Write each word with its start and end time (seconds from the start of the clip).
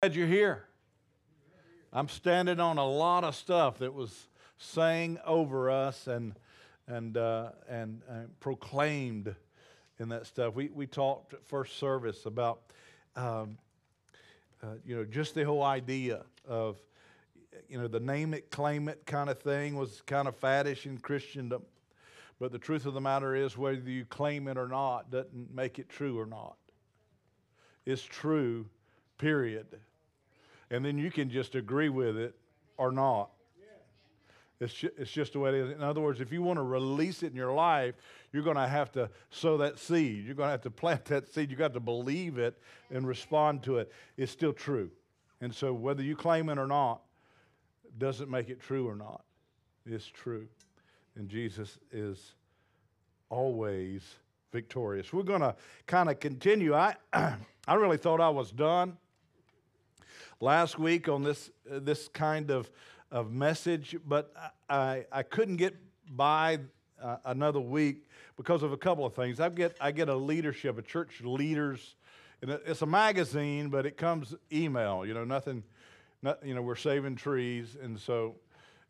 glad 0.00 0.14
you're 0.14 0.28
here. 0.28 0.62
I'm 1.92 2.08
standing 2.08 2.60
on 2.60 2.78
a 2.78 2.86
lot 2.86 3.24
of 3.24 3.34
stuff 3.34 3.78
that 3.78 3.92
was 3.92 4.28
sang 4.56 5.18
over 5.26 5.72
us 5.72 6.06
and 6.06 6.36
and 6.86 7.16
uh, 7.16 7.48
and, 7.68 8.02
and, 8.08 8.38
proclaimed 8.38 9.34
in 9.98 10.10
that 10.10 10.28
stuff. 10.28 10.54
We 10.54 10.68
we 10.68 10.86
talked 10.86 11.34
at 11.34 11.44
first 11.44 11.80
service 11.80 12.26
about 12.26 12.60
um, 13.16 13.58
uh, 14.62 14.74
you 14.86 14.94
know 14.94 15.04
just 15.04 15.34
the 15.34 15.44
whole 15.44 15.64
idea 15.64 16.22
of 16.46 16.76
you 17.68 17.80
know 17.80 17.88
the 17.88 17.98
name 17.98 18.34
it 18.34 18.52
claim 18.52 18.88
it 18.88 19.04
kind 19.04 19.28
of 19.28 19.40
thing 19.40 19.74
was 19.74 20.00
kind 20.06 20.28
of 20.28 20.40
faddish 20.40 20.86
in 20.86 20.98
Christendom, 20.98 21.62
but 22.38 22.52
the 22.52 22.58
truth 22.58 22.86
of 22.86 22.94
the 22.94 23.00
matter 23.00 23.34
is 23.34 23.58
whether 23.58 23.90
you 23.90 24.04
claim 24.04 24.46
it 24.46 24.56
or 24.58 24.68
not 24.68 25.10
doesn't 25.10 25.52
make 25.52 25.80
it 25.80 25.88
true 25.88 26.20
or 26.20 26.26
not. 26.26 26.56
It's 27.84 28.04
true, 28.04 28.66
period 29.18 29.80
and 30.70 30.84
then 30.84 30.98
you 30.98 31.10
can 31.10 31.30
just 31.30 31.54
agree 31.54 31.88
with 31.88 32.16
it 32.16 32.34
or 32.76 32.92
not. 32.92 33.30
It's, 34.60 34.74
ju- 34.74 34.90
it's 34.98 35.10
just 35.10 35.34
the 35.34 35.38
way 35.38 35.50
it 35.50 35.54
is. 35.54 35.70
In 35.70 35.82
other 35.82 36.00
words, 36.00 36.20
if 36.20 36.32
you 36.32 36.42
want 36.42 36.58
to 36.58 36.64
release 36.64 37.22
it 37.22 37.28
in 37.28 37.36
your 37.36 37.52
life, 37.52 37.94
you're 38.32 38.42
going 38.42 38.56
to 38.56 38.66
have 38.66 38.90
to 38.92 39.08
sow 39.30 39.56
that 39.58 39.78
seed. 39.78 40.24
You're 40.24 40.34
going 40.34 40.48
to 40.48 40.52
have 40.52 40.62
to 40.62 40.70
plant 40.82 41.04
that 41.06 41.32
seed. 41.32 41.50
You've 41.50 41.60
got 41.60 41.74
to 41.74 41.80
believe 41.80 42.38
it 42.38 42.58
and 42.90 43.06
respond 43.06 43.62
to 43.64 43.78
it. 43.78 43.92
It's 44.16 44.32
still 44.32 44.52
true. 44.52 44.90
And 45.40 45.54
so, 45.54 45.72
whether 45.72 46.02
you 46.02 46.16
claim 46.16 46.48
it 46.48 46.58
or 46.58 46.66
not, 46.66 47.02
doesn't 47.98 48.28
make 48.28 48.48
it 48.48 48.60
true 48.60 48.88
or 48.88 48.96
not. 48.96 49.22
It's 49.86 50.06
true. 50.06 50.48
And 51.14 51.28
Jesus 51.28 51.78
is 51.92 52.34
always 53.28 54.02
victorious. 54.52 55.12
We're 55.12 55.22
going 55.22 55.40
to 55.40 55.54
kind 55.86 56.08
of 56.08 56.18
continue. 56.18 56.74
I, 56.74 56.96
I 57.12 57.74
really 57.74 57.96
thought 57.96 58.20
I 58.20 58.30
was 58.30 58.50
done 58.50 58.96
last 60.40 60.78
week 60.78 61.08
on 61.08 61.22
this, 61.22 61.50
uh, 61.70 61.78
this 61.80 62.08
kind 62.08 62.50
of, 62.50 62.70
of 63.10 63.32
message, 63.32 63.96
but 64.06 64.32
I, 64.68 65.06
I 65.10 65.22
couldn't 65.22 65.56
get 65.56 65.74
by 66.10 66.58
uh, 67.02 67.16
another 67.24 67.60
week 67.60 68.06
because 68.36 68.62
of 68.62 68.72
a 68.72 68.76
couple 68.76 69.04
of 69.04 69.14
things. 69.14 69.40
I 69.40 69.48
get, 69.48 69.76
I 69.80 69.92
get 69.92 70.08
a 70.08 70.14
leadership, 70.14 70.78
a 70.78 70.82
church 70.82 71.20
leaders, 71.22 71.96
and 72.42 72.50
it's 72.50 72.82
a 72.82 72.86
magazine, 72.86 73.68
but 73.68 73.86
it 73.86 73.96
comes 73.96 74.34
email, 74.52 75.04
you 75.04 75.14
know, 75.14 75.24
nothing, 75.24 75.62
not, 76.22 76.44
you 76.44 76.54
know, 76.54 76.62
we're 76.62 76.76
saving 76.76 77.16
trees, 77.16 77.76
and 77.82 77.98
so, 77.98 78.36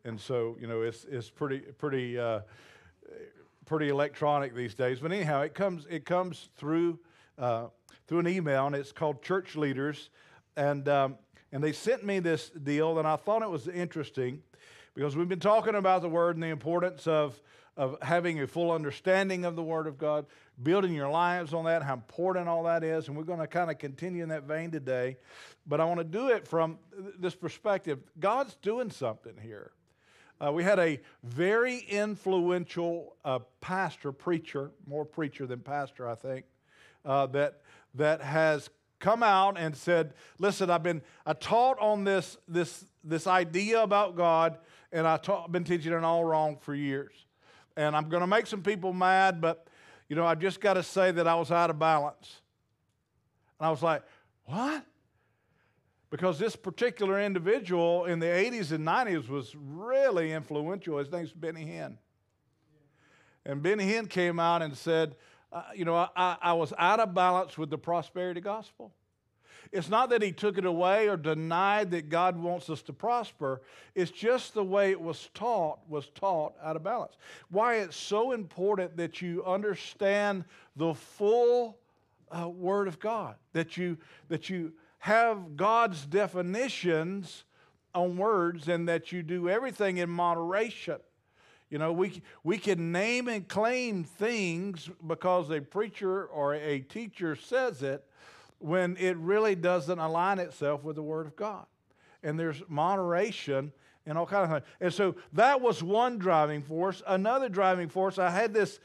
and 0.04 0.20
so, 0.20 0.56
you 0.60 0.66
know, 0.66 0.82
it's, 0.82 1.04
it's 1.10 1.30
pretty, 1.30 1.60
pretty, 1.60 2.18
uh, 2.18 2.40
pretty 3.66 3.88
electronic 3.88 4.54
these 4.54 4.74
days. 4.74 5.00
But 5.00 5.12
anyhow, 5.12 5.42
it 5.42 5.54
comes, 5.54 5.86
it 5.90 6.04
comes 6.04 6.48
through, 6.56 6.98
uh, 7.38 7.66
through 8.06 8.20
an 8.20 8.28
email, 8.28 8.66
and 8.66 8.74
it's 8.74 8.92
called 8.92 9.22
Church 9.22 9.56
Leaders, 9.56 10.10
and 10.58 10.88
um, 10.88 11.16
and 11.52 11.64
they 11.64 11.72
sent 11.72 12.04
me 12.04 12.18
this 12.18 12.50
deal, 12.50 12.98
and 12.98 13.08
I 13.08 13.16
thought 13.16 13.42
it 13.42 13.48
was 13.48 13.68
interesting 13.68 14.42
because 14.94 15.16
we've 15.16 15.28
been 15.28 15.40
talking 15.40 15.76
about 15.76 16.02
the 16.02 16.08
Word 16.08 16.36
and 16.36 16.42
the 16.42 16.48
importance 16.48 17.06
of, 17.06 17.40
of 17.76 17.96
having 18.02 18.40
a 18.40 18.46
full 18.46 18.72
understanding 18.72 19.44
of 19.44 19.56
the 19.56 19.62
Word 19.62 19.86
of 19.86 19.96
God, 19.96 20.26
building 20.62 20.92
your 20.92 21.08
lives 21.08 21.54
on 21.54 21.64
that, 21.64 21.82
how 21.82 21.94
important 21.94 22.48
all 22.48 22.64
that 22.64 22.84
is. 22.84 23.08
And 23.08 23.16
we're 23.16 23.22
going 23.22 23.38
to 23.38 23.46
kind 23.46 23.70
of 23.70 23.78
continue 23.78 24.22
in 24.22 24.28
that 24.28 24.42
vein 24.42 24.70
today. 24.70 25.16
But 25.66 25.80
I 25.80 25.84
want 25.84 26.00
to 26.00 26.04
do 26.04 26.28
it 26.28 26.46
from 26.46 26.78
this 27.18 27.34
perspective 27.34 28.00
God's 28.18 28.54
doing 28.56 28.90
something 28.90 29.34
here. 29.40 29.70
Uh, 30.44 30.52
we 30.52 30.64
had 30.64 30.78
a 30.78 31.00
very 31.22 31.78
influential 31.78 33.16
uh, 33.24 33.38
pastor, 33.60 34.12
preacher, 34.12 34.70
more 34.86 35.04
preacher 35.04 35.46
than 35.46 35.60
pastor, 35.60 36.08
I 36.08 36.14
think, 36.14 36.44
uh, 37.04 37.26
that, 37.26 37.62
that 37.94 38.20
has 38.20 38.68
come 39.00 39.22
out 39.22 39.58
and 39.58 39.76
said, 39.76 40.14
listen, 40.38 40.70
I've 40.70 40.82
been 40.82 41.02
I 41.24 41.32
taught 41.32 41.78
on 41.78 42.04
this, 42.04 42.36
this, 42.46 42.84
this 43.04 43.26
idea 43.26 43.82
about 43.82 44.16
God, 44.16 44.58
and 44.92 45.06
I've 45.06 45.22
been 45.50 45.64
teaching 45.64 45.92
it 45.92 46.04
all 46.04 46.24
wrong 46.24 46.58
for 46.60 46.74
years. 46.74 47.12
And 47.76 47.94
I'm 47.94 48.08
going 48.08 48.22
to 48.22 48.26
make 48.26 48.46
some 48.46 48.62
people 48.62 48.92
mad, 48.92 49.40
but, 49.40 49.68
you 50.08 50.16
know, 50.16 50.26
I've 50.26 50.40
just 50.40 50.60
got 50.60 50.74
to 50.74 50.82
say 50.82 51.12
that 51.12 51.28
I 51.28 51.34
was 51.36 51.52
out 51.52 51.70
of 51.70 51.78
balance. 51.78 52.40
And 53.58 53.66
I 53.66 53.70
was 53.70 53.82
like, 53.82 54.02
what? 54.44 54.84
Because 56.10 56.38
this 56.38 56.56
particular 56.56 57.20
individual 57.20 58.06
in 58.06 58.18
the 58.18 58.26
80s 58.26 58.72
and 58.72 58.86
90s 58.86 59.28
was 59.28 59.54
really 59.54 60.32
influential. 60.32 60.98
His 60.98 61.12
name's 61.12 61.32
Benny 61.32 61.66
Hinn. 61.66 61.98
And 63.44 63.62
Benny 63.62 63.84
Hinn 63.84 64.08
came 64.08 64.40
out 64.40 64.62
and 64.62 64.76
said, 64.76 65.16
uh, 65.52 65.62
you 65.74 65.84
know, 65.84 66.08
I, 66.14 66.36
I 66.40 66.52
was 66.52 66.72
out 66.78 67.00
of 67.00 67.14
balance 67.14 67.56
with 67.56 67.70
the 67.70 67.78
prosperity 67.78 68.40
gospel. 68.40 68.92
It's 69.72 69.88
not 69.88 70.10
that 70.10 70.22
he 70.22 70.32
took 70.32 70.56
it 70.56 70.64
away 70.64 71.08
or 71.08 71.16
denied 71.16 71.90
that 71.90 72.08
God 72.08 72.38
wants 72.38 72.70
us 72.70 72.80
to 72.82 72.92
prosper. 72.92 73.60
It's 73.94 74.10
just 74.10 74.54
the 74.54 74.64
way 74.64 74.90
it 74.90 75.00
was 75.00 75.28
taught 75.34 75.80
was 75.88 76.08
taught 76.14 76.54
out 76.62 76.76
of 76.76 76.82
balance. 76.82 77.16
Why 77.50 77.76
it's 77.76 77.96
so 77.96 78.32
important 78.32 78.96
that 78.96 79.20
you 79.20 79.44
understand 79.44 80.44
the 80.76 80.94
full 80.94 81.78
uh, 82.30 82.48
Word 82.48 82.88
of 82.88 82.98
God, 82.98 83.36
that 83.52 83.76
you 83.76 83.98
that 84.28 84.48
you 84.48 84.72
have 85.00 85.56
God's 85.56 86.06
definitions 86.06 87.44
on 87.94 88.16
words, 88.16 88.68
and 88.68 88.88
that 88.88 89.12
you 89.12 89.22
do 89.22 89.48
everything 89.48 89.96
in 89.98 90.10
moderation. 90.10 90.98
You 91.70 91.78
know, 91.78 91.92
we, 91.92 92.22
we 92.44 92.58
can 92.58 92.92
name 92.92 93.28
and 93.28 93.46
claim 93.46 94.04
things 94.04 94.88
because 95.06 95.50
a 95.50 95.60
preacher 95.60 96.24
or 96.24 96.54
a 96.54 96.80
teacher 96.80 97.36
says 97.36 97.82
it 97.82 98.04
when 98.58 98.96
it 98.96 99.16
really 99.18 99.54
doesn't 99.54 99.98
align 99.98 100.38
itself 100.38 100.82
with 100.82 100.96
the 100.96 101.02
Word 101.02 101.26
of 101.26 101.36
God. 101.36 101.66
And 102.22 102.38
there's 102.38 102.62
moderation 102.68 103.72
and 104.06 104.16
all 104.16 104.26
kind 104.26 104.44
of 104.44 104.50
things. 104.50 104.72
And 104.80 104.94
so 104.94 105.16
that 105.34 105.60
was 105.60 105.82
one 105.82 106.18
driving 106.18 106.62
force. 106.62 107.02
Another 107.06 107.48
driving 107.48 107.88
force, 107.88 108.18
I 108.18 108.30
had 108.30 108.54
this 108.54 108.80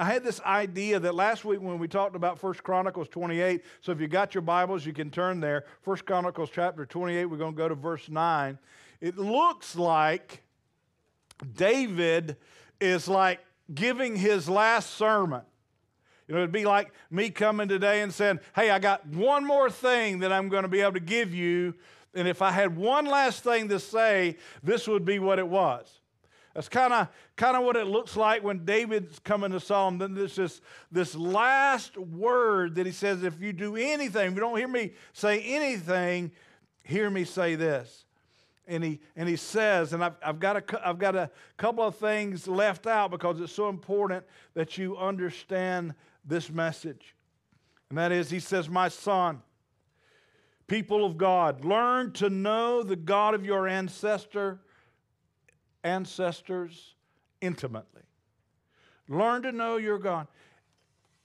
I 0.00 0.04
had 0.04 0.22
this 0.22 0.40
idea 0.42 1.00
that 1.00 1.16
last 1.16 1.44
week 1.44 1.60
when 1.60 1.78
we 1.78 1.88
talked 1.88 2.14
about 2.14 2.38
First 2.38 2.62
Chronicles 2.62 3.08
28, 3.08 3.64
so 3.80 3.90
if 3.90 4.00
you 4.00 4.06
got 4.06 4.32
your 4.32 4.42
Bibles, 4.42 4.86
you 4.86 4.92
can 4.92 5.10
turn 5.10 5.40
there. 5.40 5.64
First 5.82 6.06
Chronicles 6.06 6.50
chapter 6.52 6.86
28, 6.86 7.24
we're 7.24 7.36
going 7.36 7.54
to 7.54 7.56
go 7.56 7.68
to 7.68 7.74
verse 7.74 8.08
9. 8.08 8.58
It 9.00 9.18
looks 9.18 9.74
like 9.74 10.44
David 11.54 12.36
is 12.80 13.08
like 13.08 13.40
giving 13.72 14.16
his 14.16 14.48
last 14.48 14.90
sermon. 14.90 15.42
You 16.26 16.34
know, 16.34 16.40
it'd 16.40 16.52
be 16.52 16.66
like 16.66 16.92
me 17.10 17.30
coming 17.30 17.68
today 17.68 18.02
and 18.02 18.12
saying, 18.12 18.40
Hey, 18.54 18.70
I 18.70 18.78
got 18.78 19.06
one 19.06 19.46
more 19.46 19.70
thing 19.70 20.20
that 20.20 20.32
I'm 20.32 20.48
going 20.48 20.62
to 20.62 20.68
be 20.68 20.80
able 20.80 20.92
to 20.92 21.00
give 21.00 21.34
you. 21.34 21.74
And 22.14 22.28
if 22.28 22.42
I 22.42 22.50
had 22.50 22.76
one 22.76 23.06
last 23.06 23.42
thing 23.42 23.68
to 23.68 23.78
say, 23.78 24.36
this 24.62 24.86
would 24.86 25.04
be 25.04 25.18
what 25.18 25.38
it 25.38 25.48
was. 25.48 26.00
That's 26.54 26.68
kind 26.68 26.92
of 26.92 27.08
kind 27.36 27.56
of 27.56 27.62
what 27.62 27.76
it 27.76 27.86
looks 27.86 28.16
like 28.16 28.42
when 28.42 28.64
David's 28.64 29.20
coming 29.20 29.52
to 29.52 29.60
Solomon. 29.60 29.98
Then 29.98 30.14
there's 30.14 30.36
this, 30.36 30.60
this 30.90 31.14
last 31.14 31.96
word 31.96 32.74
that 32.74 32.84
he 32.84 32.92
says, 32.92 33.22
if 33.22 33.40
you 33.40 33.52
do 33.52 33.76
anything, 33.76 34.28
if 34.28 34.34
you 34.34 34.40
don't 34.40 34.58
hear 34.58 34.68
me 34.68 34.92
say 35.12 35.40
anything, 35.40 36.32
hear 36.82 37.08
me 37.08 37.24
say 37.24 37.54
this 37.54 38.06
and 38.68 38.84
he, 38.84 39.00
and 39.16 39.28
he 39.28 39.36
says, 39.36 39.94
and 39.94 40.04
I've, 40.04 40.14
I've, 40.22 40.38
got 40.38 40.56
a, 40.56 40.86
I've 40.86 40.98
got 40.98 41.16
a 41.16 41.30
couple 41.56 41.82
of 41.82 41.96
things 41.96 42.46
left 42.46 42.86
out 42.86 43.10
because 43.10 43.40
it's 43.40 43.52
so 43.52 43.68
important 43.70 44.24
that 44.54 44.76
you 44.76 44.96
understand 44.96 45.94
this 46.24 46.50
message. 46.50 47.14
And 47.88 47.98
that 47.98 48.12
is, 48.12 48.28
he 48.28 48.40
says, 48.40 48.68
My 48.68 48.88
son, 48.88 49.40
people 50.66 51.04
of 51.04 51.16
God, 51.16 51.64
learn 51.64 52.12
to 52.12 52.28
know 52.28 52.82
the 52.82 52.96
God 52.96 53.34
of 53.34 53.44
your 53.44 53.66
ancestor, 53.66 54.60
ancestors 55.82 56.94
intimately. 57.40 58.02
Learn 59.08 59.42
to 59.42 59.52
know 59.52 59.78
your 59.78 59.98
God. 59.98 60.28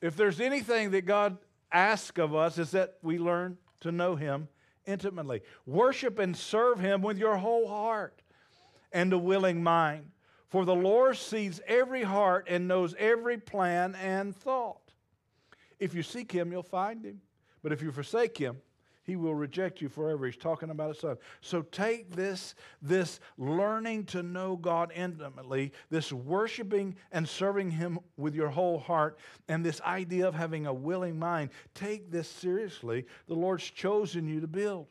If 0.01 0.15
there's 0.15 0.39
anything 0.39 0.91
that 0.91 1.05
God 1.05 1.37
asks 1.71 2.17
of 2.17 2.33
us, 2.33 2.57
is 2.57 2.71
that 2.71 2.97
we 3.01 3.17
learn 3.17 3.57
to 3.81 3.91
know 3.91 4.15
him 4.15 4.47
intimately. 4.85 5.41
Worship 5.65 6.19
and 6.19 6.35
serve 6.35 6.79
Him 6.79 7.01
with 7.01 7.17
your 7.17 7.37
whole 7.37 7.67
heart 7.67 8.21
and 8.91 9.11
a 9.13 9.17
willing 9.17 9.63
mind. 9.63 10.11
For 10.49 10.65
the 10.65 10.75
Lord 10.75 11.17
sees 11.17 11.61
every 11.67 12.03
heart 12.03 12.47
and 12.49 12.67
knows 12.67 12.93
every 12.99 13.37
plan 13.37 13.95
and 13.95 14.35
thought. 14.35 14.93
If 15.79 15.93
you 15.93 16.03
seek 16.03 16.31
Him, 16.31 16.51
you'll 16.51 16.63
find 16.63 17.03
Him. 17.03 17.21
But 17.63 17.71
if 17.71 17.81
you 17.81 17.91
forsake 17.91 18.37
Him, 18.37 18.57
he 19.03 19.15
will 19.15 19.35
reject 19.35 19.81
you 19.81 19.89
forever. 19.89 20.25
He's 20.25 20.37
talking 20.37 20.69
about 20.69 20.89
his 20.89 20.99
son. 20.99 21.17
So 21.41 21.61
take 21.61 22.15
this, 22.15 22.55
this 22.81 23.19
learning 23.37 24.05
to 24.05 24.23
know 24.23 24.55
God 24.55 24.91
intimately, 24.95 25.73
this 25.89 26.11
worshiping 26.11 26.95
and 27.11 27.27
serving 27.27 27.71
him 27.71 27.99
with 28.17 28.35
your 28.35 28.49
whole 28.49 28.79
heart, 28.79 29.17
and 29.47 29.65
this 29.65 29.81
idea 29.81 30.27
of 30.27 30.35
having 30.35 30.65
a 30.65 30.73
willing 30.73 31.19
mind. 31.19 31.49
Take 31.75 32.11
this 32.11 32.29
seriously. 32.29 33.05
The 33.27 33.35
Lord's 33.35 33.69
chosen 33.69 34.27
you 34.27 34.39
to 34.41 34.47
build. 34.47 34.87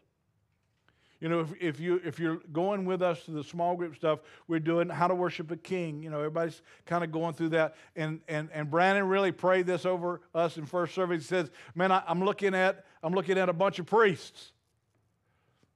You 1.23 1.29
know, 1.29 1.39
if, 1.39 1.55
if, 1.61 1.79
you, 1.79 2.01
if 2.05 2.19
you're 2.19 2.41
going 2.53 2.85
with 2.85 3.01
us 3.01 3.23
to 3.27 3.31
the 3.31 3.45
small 3.45 3.77
group 3.77 3.95
stuff, 3.95 4.19
we're 4.49 4.59
doing 4.59 4.89
how 4.89 5.07
to 5.07 5.15
worship 5.15 5.53
a 5.53 5.57
king. 5.57 6.03
You 6.03 6.11
know, 6.11 6.19
everybody's 6.19 6.63
kind 6.85 7.05
of 7.05 7.13
going 7.13 7.35
through 7.35 7.51
that. 7.51 7.77
And, 7.95 8.21
and, 8.27 8.49
and 8.53 8.69
Brandon 8.69 9.07
really 9.07 9.31
prayed 9.31 9.65
this 9.65 9.87
over 9.87 10.21
us 10.35 10.57
in 10.57 10.67
first 10.67 10.97
service. 10.97 11.23
He 11.23 11.29
says, 11.29 11.53
man, 11.77 11.93
I, 11.93 12.03
I'm, 12.09 12.25
looking 12.25 12.57
at, 12.57 12.85
I'm 13.05 13.15
looking 13.15 13.39
at 13.39 13.49
a 13.49 13.53
bunch 13.53 13.79
of 13.79 13.87
priests. 13.87 14.51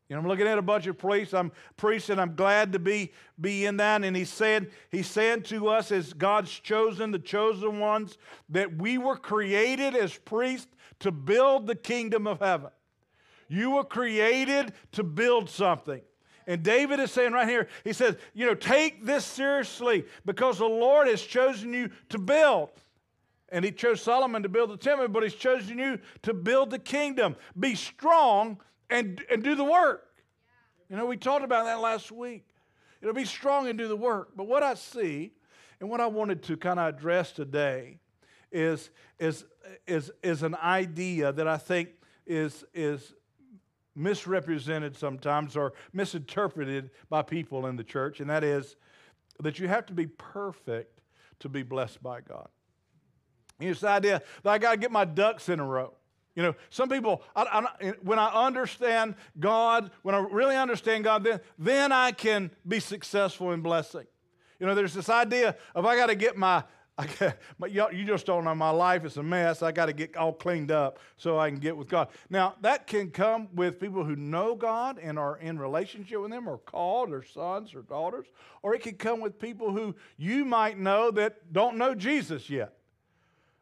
You 0.09 0.17
know, 0.17 0.23
I'm 0.23 0.27
looking 0.27 0.49
at 0.49 0.59
a 0.59 0.63
bunch 0.63 0.89
of 0.89 0.99
priests. 0.99 1.33
I'm 1.33 1.53
priests, 1.77 2.11
and 2.11 2.21
I'm 2.21 2.35
glad 2.35 2.73
to 2.73 2.81
be, 2.81 3.13
be 3.41 3.67
in 3.67 3.77
that. 3.77 4.03
And 4.03 4.17
he 4.17 4.25
said, 4.25 4.73
he 4.91 5.05
said 5.05 5.45
to 5.45 5.69
us 5.69 5.93
as 5.93 6.13
God's 6.13 6.51
chosen, 6.51 7.13
the 7.13 7.21
chosen 7.21 7.79
ones, 7.79 8.19
that 8.49 8.79
we 8.79 8.99
were 8.99 9.17
created 9.17 9.95
as 9.95 10.19
priests 10.19 10.75
to 10.99 11.13
build 11.13 11.69
the 11.69 11.77
kingdom 11.77 12.27
of 12.27 12.41
heaven. 12.41 12.71
You 13.49 13.73
were 13.73 13.85
created 13.85 14.73
to 14.93 15.03
build 15.03 15.49
something. 15.49 16.01
And 16.47 16.63
David 16.63 17.01
is 17.01 17.11
saying 17.11 17.33
right 17.33 17.49
here, 17.49 17.69
he 17.83 17.93
says, 17.93 18.17
you 18.33 18.47
know, 18.47 18.55
take 18.55 19.05
this 19.05 19.25
seriously 19.25 20.05
because 20.25 20.59
the 20.59 20.67
Lord 20.67 21.09
has 21.09 21.23
chosen 21.23 21.73
you 21.73 21.91
to 22.11 22.19
build. 22.19 22.71
And 23.51 23.65
he 23.65 23.73
chose 23.73 24.01
Solomon 24.01 24.43
to 24.43 24.49
build 24.49 24.71
the 24.71 24.77
temple, 24.77 25.09
but 25.09 25.23
he's 25.23 25.35
chosen 25.35 25.79
you 25.79 25.99
to 26.23 26.35
build 26.35 26.71
the 26.71 26.79
kingdom. 26.79 27.37
Be 27.59 27.75
strong 27.75 28.59
and, 28.91 29.23
and 29.31 29.43
do 29.43 29.55
the 29.55 29.65
work. 29.65 30.05
You 30.89 30.97
know, 30.97 31.07
we 31.07 31.17
talked 31.17 31.45
about 31.45 31.65
that 31.65 31.81
last 31.81 32.13
week. 32.13 32.45
It'll 33.01 33.15
be 33.15 33.25
strong 33.25 33.69
and 33.69 33.79
do 33.79 33.89
the 33.89 33.97
work. 33.97 34.31
But 34.37 34.47
what 34.47 34.63
I 34.63 34.75
see 34.75 35.33
and 35.81 35.91
what 35.91 36.01
I 36.01 36.07
wanted 36.07 36.43
to 36.45 36.57
kind 36.57 36.79
of 36.79 36.95
address 36.95 37.33
today 37.33 37.99
is, 38.53 38.91
is, 39.19 39.45
is, 39.87 40.11
is 40.23 40.43
an 40.43 40.55
idea 40.57 41.33
that 41.33 41.49
I 41.49 41.57
think 41.57 41.91
is, 42.27 42.65
is 42.73 43.15
misrepresented 43.97 44.97
sometimes 44.97 45.57
or 45.57 45.73
misinterpreted 45.93 46.91
by 47.09 47.23
people 47.23 47.67
in 47.67 47.77
the 47.77 47.85
church, 47.85 48.21
and 48.21 48.31
that 48.31 48.45
is 48.45 48.77
that 49.41 49.59
you 49.59 49.69
have 49.69 49.87
to 49.87 49.93
be 49.93 50.07
perfect 50.07 51.01
to 51.41 51.49
be 51.49 51.63
blessed 51.63 52.03
by 52.03 52.21
God. 52.21 52.49
It's 53.59 53.81
the 53.81 53.89
idea 53.89 54.23
that 54.43 54.51
I 54.51 54.59
got 54.59 54.73
to 54.73 54.77
get 54.77 54.93
my 54.93 55.05
ducks 55.05 55.49
in 55.49 55.61
a 55.61 55.65
row. 55.65 55.95
You 56.35 56.43
know, 56.43 56.55
some 56.69 56.91
people, 56.91 57.23
I, 57.35 57.67
I, 57.81 57.95
when 58.03 58.19
I 58.19 58.29
understand 58.47 59.15
God, 59.41 59.91
when 60.03 60.15
I 60.15 60.19
really 60.19 60.57
understand 60.57 61.05
God, 61.05 61.25
then, 61.25 61.41
then 61.59 61.93
I 61.93 62.13
can 62.13 62.51
be 62.69 62.79
successful 62.79 63.53
in 63.53 63.63
blessing. 63.63 64.07
You 64.61 64.67
know, 64.67 64.75
there's 64.75 64.93
this 64.93 65.09
idea 65.09 65.57
of 65.75 65.87
I 65.87 65.97
got 65.97 66.07
to 66.07 66.15
get 66.15 66.37
my, 66.37 66.63
I 66.99 67.07
got, 67.07 67.95
you 67.95 68.05
just 68.05 68.25
don't 68.25 68.45
know 68.45 68.55
my 68.55 68.71
life 68.71 69.05
is 69.05 69.19
a 69.19 69.23
mess. 69.23 69.63
I 69.63 69.71
got 69.71 69.87
to 69.87 69.93
get 69.93 70.17
all 70.17 70.33
cleaned 70.33 70.71
up 70.71 70.99
so 71.19 71.39
I 71.39 71.51
can 71.51 71.59
get 71.59 71.77
with 71.77 71.89
God. 71.89 72.09
Now, 72.31 72.55
that 72.63 72.87
can 72.87 73.11
come 73.11 73.49
with 73.55 73.79
people 73.79 74.03
who 74.03 74.17
know 74.17 74.55
God 74.55 74.99
and 74.99 75.19
are 75.19 75.37
in 75.37 75.59
relationship 75.59 76.21
with 76.23 76.33
Him 76.33 76.49
or 76.49 76.57
called 76.57 77.13
or 77.13 77.23
sons 77.23 77.75
or 77.75 77.83
daughters, 77.83 78.27
or 78.63 78.75
it 78.75 78.83
can 78.83 78.95
come 78.95 79.21
with 79.21 79.39
people 79.39 79.73
who 79.73 79.95
you 80.17 80.47
might 80.47 80.79
know 80.79 81.11
that 81.11 81.53
don't 81.53 81.77
know 81.77 81.95
Jesus 81.95 82.49
yet. 82.49 82.73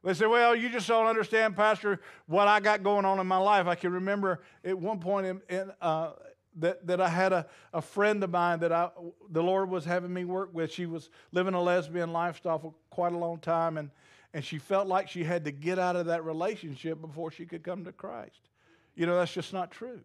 They 0.04 0.14
say, 0.14 0.26
Well, 0.26 0.54
you 0.54 0.68
just 0.68 0.86
don't 0.86 1.06
understand, 1.06 1.56
Pastor, 1.56 2.00
what 2.26 2.46
I 2.46 2.60
got 2.60 2.84
going 2.84 3.04
on 3.04 3.18
in 3.18 3.26
my 3.26 3.38
life. 3.38 3.66
I 3.66 3.74
can 3.74 3.92
remember 3.92 4.42
at 4.64 4.78
one 4.78 5.00
point 5.00 5.26
in, 5.26 5.42
in, 5.48 5.72
uh, 5.80 6.12
that, 6.56 6.86
that 6.86 7.00
I 7.00 7.08
had 7.08 7.32
a, 7.32 7.46
a 7.72 7.82
friend 7.82 8.22
of 8.22 8.30
mine 8.30 8.60
that 8.60 8.72
I, 8.72 8.90
the 9.30 9.42
Lord 9.42 9.70
was 9.70 9.84
having 9.84 10.12
me 10.12 10.24
work 10.24 10.50
with. 10.52 10.72
She 10.72 10.86
was 10.86 11.10
living 11.32 11.54
a 11.54 11.62
lesbian 11.62 12.12
lifestyle 12.12 12.58
for 12.58 12.74
quite 12.90 13.12
a 13.12 13.18
long 13.18 13.38
time, 13.38 13.76
and, 13.76 13.90
and 14.32 14.44
she 14.44 14.58
felt 14.58 14.86
like 14.86 15.08
she 15.08 15.24
had 15.24 15.44
to 15.44 15.50
get 15.50 15.78
out 15.78 15.96
of 15.96 16.06
that 16.06 16.24
relationship 16.24 17.00
before 17.00 17.30
she 17.30 17.44
could 17.44 17.62
come 17.62 17.84
to 17.84 17.92
Christ. 17.92 18.48
You 18.94 19.06
know, 19.06 19.16
that's 19.16 19.32
just 19.32 19.52
not 19.52 19.70
true. 19.70 20.00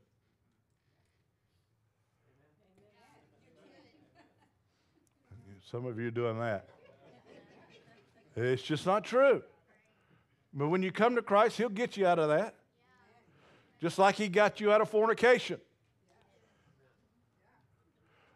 Some 5.70 5.86
of 5.86 6.00
you 6.00 6.08
are 6.08 6.12
doing 6.12 6.40
that. 6.40 6.68
It's 8.36 8.64
just 8.64 8.86
not 8.88 9.04
true. 9.04 9.44
But 10.52 10.70
when 10.70 10.82
you 10.82 10.92
come 10.92 11.16
to 11.16 11.22
Christ, 11.22 11.58
He'll 11.58 11.70
get 11.70 11.96
you 11.96 12.08
out 12.08 12.18
of 12.18 12.30
that. 12.30 12.56
Just 13.80 14.00
like 14.00 14.16
He 14.16 14.30
got 14.30 14.60
you 14.60 14.72
out 14.72 14.82
of 14.82 14.90
fornication. 14.90 15.60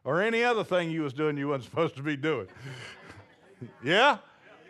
Or 0.03 0.21
any 0.21 0.43
other 0.43 0.63
thing 0.63 0.91
you 0.91 1.01
was 1.01 1.13
doing 1.13 1.37
you 1.37 1.47
wasn't 1.47 1.65
supposed 1.65 1.95
to 1.95 2.03
be 2.03 2.17
doing. 2.17 2.47
yeah? 3.83 4.17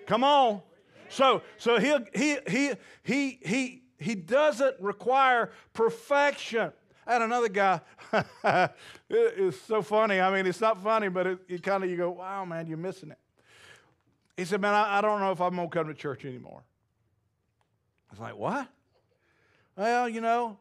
Come 0.05 0.23
on. 0.23 0.61
So 1.09 1.41
so 1.57 1.79
he 1.79 1.95
he 2.13 2.37
he 2.47 2.71
he 3.03 3.39
he 3.43 3.83
he 3.97 4.15
doesn't 4.15 4.75
require 4.79 5.51
perfection. 5.73 6.71
And 7.05 7.23
another 7.23 7.49
guy. 7.49 7.81
it's 9.09 9.61
so 9.61 9.81
funny. 9.81 10.21
I 10.21 10.33
mean, 10.33 10.45
it's 10.45 10.61
not 10.61 10.81
funny, 10.81 11.09
but 11.09 11.27
it, 11.27 11.39
it 11.49 11.63
kind 11.63 11.83
of 11.83 11.89
you 11.89 11.97
go, 11.97 12.11
wow, 12.11 12.45
man, 12.45 12.65
you're 12.65 12.77
missing 12.77 13.11
it. 13.11 13.17
He 14.37 14.45
said, 14.45 14.61
man, 14.61 14.73
I, 14.73 14.99
I 14.99 15.01
don't 15.01 15.19
know 15.19 15.31
if 15.31 15.41
I'm 15.41 15.55
gonna 15.55 15.67
come 15.67 15.87
to 15.87 15.93
church 15.93 16.23
anymore. 16.25 16.63
I 18.09 18.13
was 18.13 18.19
like, 18.19 18.37
what? 18.37 18.67
Well, 19.75 20.07
you 20.07 20.21
know, 20.21 20.57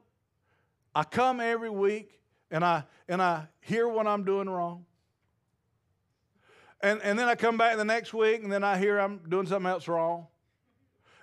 I 0.95 1.05
come 1.05 1.41
every 1.41 1.71
week 1.71 2.19
and 2.53 2.65
I 2.65 2.85
and 3.09 3.21
I 3.21 3.49
hear 3.61 3.89
what 3.89 4.07
I'm 4.07 4.25
doing 4.25 4.49
wrong. 4.49 4.85
And, 6.83 7.01
and 7.03 7.19
then 7.19 7.29
I 7.29 7.35
come 7.35 7.57
back 7.57 7.77
the 7.77 7.85
next 7.85 8.13
week 8.13 8.43
and 8.43 8.53
then 8.53 8.63
I 8.65 8.77
hear 8.77 8.99
I'm 8.99 9.19
doing 9.29 9.47
something 9.47 9.71
else 9.71 9.89
wrong. 9.89 10.27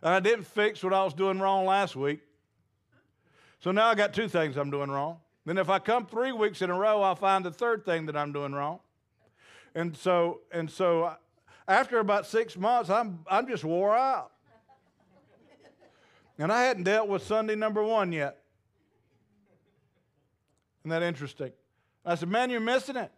And 0.01 0.13
I 0.13 0.19
didn't 0.19 0.45
fix 0.45 0.83
what 0.83 0.93
I 0.93 1.03
was 1.03 1.13
doing 1.13 1.39
wrong 1.39 1.65
last 1.65 1.95
week. 1.95 2.21
So 3.59 3.71
now 3.71 3.87
I 3.87 3.95
got 3.95 4.13
two 4.13 4.29
things 4.29 4.57
I'm 4.57 4.71
doing 4.71 4.89
wrong. 4.89 5.17
Then 5.45 5.57
if 5.57 5.69
I 5.69 5.79
come 5.79 6.05
three 6.05 6.31
weeks 6.31 6.61
in 6.61 6.69
a 6.69 6.77
row, 6.77 7.01
I'll 7.01 7.15
find 7.15 7.43
the 7.43 7.51
third 7.51 7.83
thing 7.83 8.05
that 8.05 8.15
I'm 8.15 8.31
doing 8.31 8.53
wrong. 8.53 8.79
And 9.75 9.95
so 9.95 10.41
and 10.51 10.69
so 10.69 11.13
after 11.67 11.99
about 11.99 12.25
six 12.25 12.57
months, 12.57 12.89
I'm 12.89 13.19
I'm 13.29 13.47
just 13.47 13.63
wore 13.63 13.95
out. 13.95 14.31
And 16.37 16.53
I 16.53 16.63
hadn't 16.63 16.83
dealt 16.83 17.09
with 17.09 17.21
Sunday 17.21 17.55
number 17.55 17.83
one 17.83 18.13
yet. 18.13 18.38
Isn't 20.89 21.01
that 21.01 21.07
interesting? 21.07 21.51
I 22.03 22.15
said, 22.15 22.29
Man, 22.29 22.49
you're 22.49 22.59
missing 22.59 22.95
it. 22.95 23.11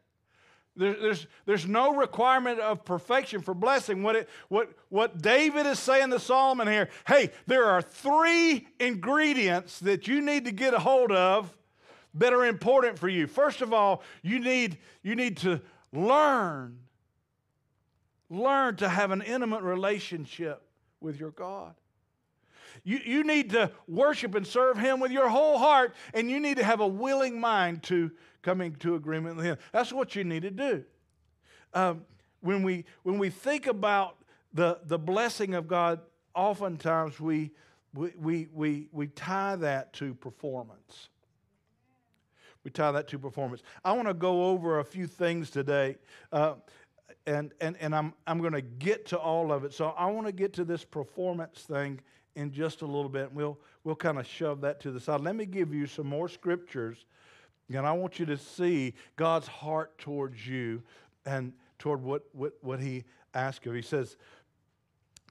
There, 0.75 0.93
there's, 0.93 1.25
there's 1.45 1.65
no 1.65 1.95
requirement 1.95 2.59
of 2.59 2.83
perfection 2.83 3.41
for 3.41 3.53
blessing. 3.53 4.03
What, 4.03 4.17
it, 4.17 4.29
what, 4.49 4.71
what 4.89 5.21
David 5.21 5.65
is 5.65 5.79
saying 5.79 6.09
to 6.09 6.19
Solomon 6.19 6.67
here 6.67 6.89
hey, 7.07 7.31
there 7.47 7.65
are 7.65 7.81
three 7.81 8.67
ingredients 8.79 9.79
that 9.79 10.07
you 10.07 10.21
need 10.21 10.45
to 10.45 10.51
get 10.51 10.73
a 10.73 10.79
hold 10.79 11.13
of 11.13 11.55
that 12.15 12.33
are 12.33 12.45
important 12.45 12.99
for 12.99 13.07
you. 13.07 13.25
First 13.25 13.61
of 13.61 13.71
all, 13.71 14.03
you 14.21 14.39
need, 14.39 14.77
you 15.01 15.15
need 15.15 15.37
to 15.37 15.61
learn. 15.93 16.77
Learn 18.29 18.75
to 18.77 18.89
have 18.89 19.11
an 19.11 19.21
intimate 19.21 19.61
relationship 19.61 20.61
with 20.99 21.17
your 21.17 21.31
God. 21.31 21.73
You, 22.83 22.99
you 23.03 23.23
need 23.23 23.51
to 23.51 23.71
worship 23.87 24.35
and 24.35 24.45
serve 24.45 24.77
Him 24.77 24.99
with 24.99 25.11
your 25.11 25.29
whole 25.29 25.57
heart, 25.57 25.95
and 26.13 26.29
you 26.29 26.39
need 26.39 26.57
to 26.57 26.63
have 26.63 26.79
a 26.79 26.87
willing 26.87 27.39
mind 27.39 27.83
to 27.83 28.11
coming 28.41 28.75
to 28.77 28.95
agreement 28.95 29.37
with 29.37 29.45
Him. 29.45 29.57
That's 29.71 29.93
what 29.93 30.15
you 30.15 30.23
need 30.23 30.43
to 30.43 30.51
do. 30.51 30.83
Um, 31.73 32.05
when, 32.41 32.63
we, 32.63 32.85
when 33.03 33.17
we 33.17 33.29
think 33.29 33.67
about 33.67 34.17
the, 34.53 34.79
the 34.85 34.99
blessing 34.99 35.53
of 35.53 35.67
God, 35.67 35.99
oftentimes 36.33 37.19
we, 37.19 37.51
we, 37.93 38.11
we, 38.17 38.47
we, 38.53 38.87
we 38.91 39.07
tie 39.07 39.55
that 39.57 39.93
to 39.93 40.13
performance. 40.13 41.09
We 42.63 42.71
tie 42.71 42.91
that 42.91 43.07
to 43.09 43.19
performance. 43.19 43.63
I 43.83 43.93
want 43.93 44.07
to 44.07 44.13
go 44.13 44.45
over 44.45 44.79
a 44.79 44.85
few 44.85 45.07
things 45.07 45.49
today. 45.49 45.97
Uh, 46.31 46.55
and, 47.25 47.53
and, 47.59 47.75
and 47.79 47.95
I'm, 47.95 48.13
I'm 48.27 48.39
going 48.39 48.53
to 48.53 48.61
get 48.61 49.07
to 49.07 49.17
all 49.17 49.51
of 49.51 49.63
it. 49.63 49.73
So 49.73 49.89
I 49.97 50.07
want 50.07 50.27
to 50.27 50.33
get 50.33 50.53
to 50.53 50.63
this 50.63 50.83
performance 50.83 51.61
thing 51.61 51.99
in 52.35 52.51
just 52.51 52.81
a 52.81 52.85
little 52.85 53.09
bit. 53.09 53.31
We'll, 53.33 53.57
we'll 53.83 53.95
kind 53.95 54.19
of 54.19 54.27
shove 54.27 54.61
that 54.61 54.79
to 54.81 54.91
the 54.91 54.99
side. 54.99 55.21
Let 55.21 55.35
me 55.35 55.45
give 55.45 55.73
you 55.73 55.87
some 55.87 56.07
more 56.07 56.29
scriptures. 56.29 57.05
And 57.69 57.85
I 57.85 57.91
want 57.93 58.19
you 58.19 58.25
to 58.27 58.37
see 58.37 58.93
God's 59.15 59.47
heart 59.47 59.97
towards 59.97 60.45
you 60.45 60.83
and 61.25 61.53
toward 61.79 62.03
what, 62.03 62.23
what, 62.33 62.53
what 62.61 62.79
he 62.79 63.05
asks 63.33 63.65
of. 63.65 63.73
He 63.73 63.81
says, 63.81 64.17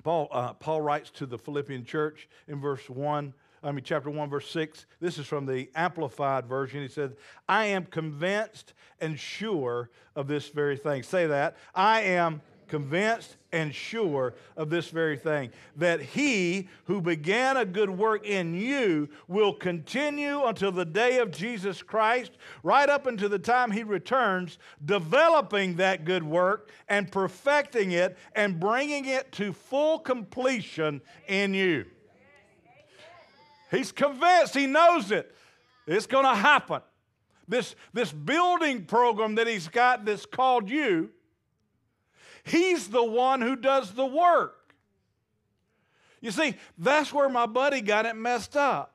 Paul, 0.03 0.29
uh, 0.33 0.55
Paul 0.55 0.81
writes 0.81 1.11
to 1.13 1.27
the 1.27 1.39
Philippian 1.39 1.85
church 1.85 2.29
in 2.49 2.61
verse 2.61 2.89
1, 2.89 3.35
I 3.63 3.73
mean, 3.73 3.85
chapter 3.85 4.09
1, 4.09 4.31
verse 4.31 4.51
6. 4.51 4.87
This 5.01 5.19
is 5.19 5.27
from 5.27 5.45
the 5.45 5.69
Amplified 5.75 6.47
Version. 6.47 6.81
He 6.81 6.89
said, 6.89 7.17
I 7.47 7.67
am 7.67 7.85
convinced 7.85 8.73
and 9.01 9.19
sure 9.19 9.91
of 10.17 10.29
this 10.29 10.49
very 10.49 10.79
thing. 10.79 11.03
Say 11.03 11.27
that. 11.27 11.57
I 11.75 12.01
am 12.03 12.41
convinced 12.71 13.37
and 13.51 13.75
sure 13.75 14.33
of 14.57 14.71
this 14.71 14.91
very 14.91 15.17
thing 15.17 15.51
that 15.75 16.01
he 16.01 16.69
who 16.85 17.01
began 17.01 17.57
a 17.57 17.65
good 17.65 17.91
work 17.91 18.25
in 18.25 18.55
you 18.55 19.09
will 19.27 19.53
continue 19.53 20.45
until 20.45 20.71
the 20.71 20.85
day 20.85 21.19
of 21.19 21.33
Jesus 21.33 21.83
Christ, 21.83 22.31
right 22.63 22.89
up 22.89 23.07
until 23.07 23.29
the 23.29 23.41
time 23.41 23.73
he 23.73 23.83
returns, 23.83 24.59
developing 24.85 25.77
that 25.77 26.05
good 26.05 26.23
work 26.23 26.71
and 26.89 27.11
perfecting 27.11 27.91
it 27.91 28.17
and 28.37 28.61
bringing 28.61 29.07
it 29.07 29.33
to 29.33 29.53
full 29.53 29.99
completion 29.99 31.01
in 31.27 31.53
you. 31.53 31.87
He's 33.73 33.91
convinced, 33.91 34.55
he 34.55 34.67
knows 34.67 35.11
it. 35.11 35.35
It's 35.89 36.07
going 36.07 36.25
to 36.25 36.37
happen. 36.37 36.83
This, 37.49 37.75
this 37.93 38.13
building 38.13 38.85
program 38.85 39.35
that 39.35 39.49
he's 39.49 39.67
got 39.67 40.05
that's 40.05 40.25
called 40.25 40.71
you 40.71 41.11
He's 42.45 42.89
the 42.89 43.05
one 43.05 43.41
who 43.41 43.57
does 43.57 43.93
the 43.93 44.07
work. 44.07 44.75
You 46.21 46.31
see, 46.31 46.55
that's 46.79 47.13
where 47.13 47.29
my 47.29 47.47
buddy 47.47 47.81
got 47.81 48.07
it 48.07 48.15
messed 48.15 48.57
up. 48.57 48.95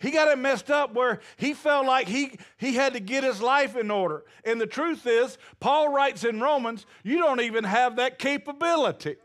He 0.00 0.10
got 0.10 0.28
it 0.28 0.38
messed 0.38 0.70
up 0.70 0.92
where 0.92 1.20
he 1.36 1.54
felt 1.54 1.86
like 1.86 2.08
he, 2.08 2.38
he 2.58 2.74
had 2.74 2.92
to 2.92 3.00
get 3.00 3.24
his 3.24 3.40
life 3.40 3.76
in 3.76 3.90
order. 3.90 4.24
And 4.44 4.60
the 4.60 4.66
truth 4.66 5.06
is, 5.06 5.38
Paul 5.60 5.88
writes 5.88 6.24
in 6.24 6.40
Romans, 6.40 6.84
you 7.02 7.18
don't 7.18 7.40
even 7.40 7.64
have 7.64 7.96
that 7.96 8.18
capability. 8.18 9.16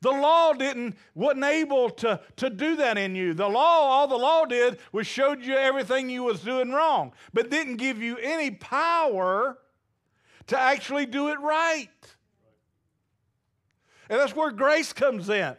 The 0.00 0.12
law 0.12 0.52
didn't, 0.52 0.96
wasn't 1.14 1.44
able 1.44 1.90
to, 1.90 2.20
to 2.36 2.50
do 2.50 2.76
that 2.76 2.98
in 2.98 3.16
you. 3.16 3.34
The 3.34 3.48
law, 3.48 3.80
all 3.80 4.06
the 4.06 4.16
law 4.16 4.44
did 4.44 4.78
was 4.92 5.08
showed 5.08 5.44
you 5.44 5.56
everything 5.56 6.08
you 6.08 6.22
was 6.22 6.40
doing 6.40 6.70
wrong, 6.70 7.12
but 7.32 7.50
didn't 7.50 7.76
give 7.76 8.00
you 8.00 8.16
any 8.18 8.52
power 8.52 9.58
to 10.48 10.58
actually 10.58 11.06
do 11.06 11.28
it 11.28 11.40
right. 11.40 11.88
And 14.10 14.18
that's 14.18 14.34
where 14.34 14.50
grace 14.50 14.92
comes 14.92 15.28
in. 15.28 15.54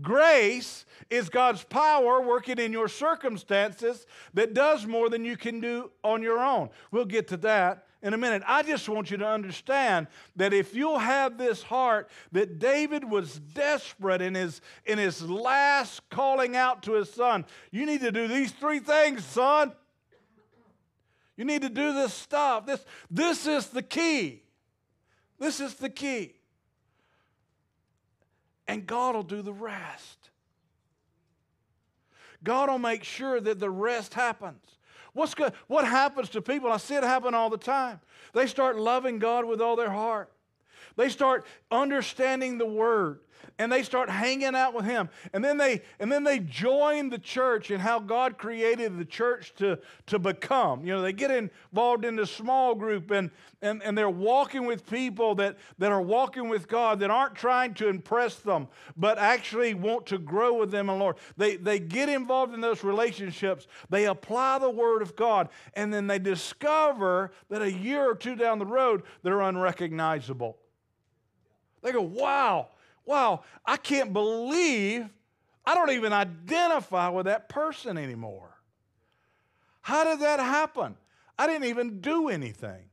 Grace 0.00 0.86
is 1.10 1.28
God's 1.28 1.64
power 1.64 2.20
working 2.20 2.58
in 2.58 2.72
your 2.72 2.88
circumstances 2.88 4.06
that 4.34 4.54
does 4.54 4.86
more 4.86 5.08
than 5.08 5.24
you 5.24 5.36
can 5.36 5.60
do 5.60 5.90
on 6.04 6.22
your 6.22 6.38
own. 6.38 6.70
We'll 6.92 7.04
get 7.04 7.28
to 7.28 7.36
that 7.38 7.86
in 8.02 8.14
a 8.14 8.16
minute. 8.16 8.42
I 8.46 8.62
just 8.62 8.88
want 8.88 9.10
you 9.10 9.16
to 9.16 9.26
understand 9.26 10.06
that 10.36 10.52
if 10.52 10.74
you'll 10.74 11.00
have 11.00 11.36
this 11.36 11.62
heart 11.62 12.08
that 12.30 12.60
David 12.60 13.02
was 13.02 13.40
desperate 13.40 14.22
in 14.22 14.34
his 14.36 14.60
in 14.84 14.98
his 14.98 15.22
last 15.22 16.08
calling 16.10 16.54
out 16.54 16.84
to 16.84 16.92
his 16.92 17.10
son, 17.10 17.44
you 17.72 17.84
need 17.84 18.00
to 18.02 18.12
do 18.12 18.28
these 18.28 18.52
three 18.52 18.78
things, 18.78 19.24
son. 19.24 19.72
You 21.38 21.46
need 21.46 21.62
to 21.62 21.70
do 21.70 21.94
this 21.94 22.12
stuff. 22.12 22.66
This 22.66 22.84
this 23.10 23.46
is 23.46 23.68
the 23.68 23.82
key. 23.82 24.42
This 25.38 25.60
is 25.60 25.76
the 25.76 25.88
key 25.88 26.34
and 28.68 28.86
God 28.86 29.16
will 29.16 29.22
do 29.22 29.42
the 29.42 29.52
rest. 29.52 30.30
God 32.44 32.68
will 32.68 32.78
make 32.78 33.02
sure 33.02 33.40
that 33.40 33.58
the 33.58 33.70
rest 33.70 34.14
happens. 34.14 34.62
What's 35.14 35.34
good? 35.34 35.54
What 35.66 35.86
happens 35.86 36.28
to 36.30 36.42
people? 36.42 36.70
I 36.70 36.76
see 36.76 36.94
it 36.94 37.02
happen 37.02 37.34
all 37.34 37.50
the 37.50 37.56
time. 37.56 37.98
They 38.34 38.46
start 38.46 38.76
loving 38.76 39.18
God 39.18 39.46
with 39.46 39.60
all 39.60 39.74
their 39.74 39.90
heart. 39.90 40.30
They 40.98 41.08
start 41.08 41.46
understanding 41.70 42.58
the 42.58 42.66
word 42.66 43.20
and 43.56 43.70
they 43.70 43.84
start 43.84 44.10
hanging 44.10 44.56
out 44.56 44.74
with 44.74 44.84
him. 44.84 45.08
And 45.32 45.44
then 45.44 45.56
they 45.56 45.82
and 46.00 46.10
then 46.10 46.24
they 46.24 46.40
join 46.40 47.08
the 47.08 47.18
church 47.18 47.70
and 47.70 47.80
how 47.80 48.00
god 48.00 48.36
created 48.36 48.98
the 48.98 49.04
church 49.04 49.54
to, 49.58 49.78
to 50.06 50.18
become. 50.18 50.84
You 50.84 50.94
know 50.94 51.02
they 51.02 51.12
get 51.12 51.30
involved 51.30 52.04
in 52.04 52.16
the 52.16 52.26
small 52.26 52.74
group 52.74 53.12
and, 53.12 53.30
and 53.62 53.80
and 53.84 53.96
they're 53.96 54.10
walking 54.10 54.66
with 54.66 54.90
people 54.90 55.36
that 55.36 55.56
that 55.78 55.92
are 55.92 56.02
walking 56.02 56.48
with 56.48 56.66
god 56.66 56.98
that 56.98 57.10
aren't 57.10 57.36
trying 57.36 57.74
to 57.74 57.88
impress 57.88 58.34
them 58.36 58.66
but 58.96 59.18
actually 59.18 59.74
want 59.74 60.06
to 60.06 60.18
grow 60.18 60.54
with 60.54 60.72
them 60.72 60.88
and 60.88 60.98
lord. 60.98 61.16
They 61.36 61.54
they 61.56 61.78
get 61.78 62.08
involved 62.08 62.54
in 62.54 62.60
those 62.60 62.82
relationships. 62.82 63.68
They 63.88 64.06
apply 64.06 64.58
the 64.58 64.70
word 64.70 65.02
of 65.02 65.14
god 65.14 65.48
and 65.74 65.94
then 65.94 66.08
they 66.08 66.18
discover 66.18 67.30
that 67.50 67.62
a 67.62 67.70
year 67.70 68.04
or 68.10 68.16
two 68.16 68.34
down 68.34 68.58
the 68.58 68.66
road 68.66 69.04
they're 69.22 69.40
unrecognizable 69.40 70.58
they 71.82 71.92
go 71.92 72.02
wow 72.02 72.68
wow, 73.08 73.42
I 73.64 73.78
can't 73.78 74.12
believe 74.12 75.08
I 75.64 75.74
don't 75.74 75.90
even 75.90 76.12
identify 76.12 77.08
with 77.08 77.26
that 77.26 77.48
person 77.48 77.98
anymore. 77.98 78.54
How 79.80 80.04
did 80.04 80.20
that 80.20 80.38
happen? 80.38 80.94
I 81.38 81.46
didn't 81.46 81.68
even 81.68 82.00
do 82.00 82.28
anything. 82.28 82.84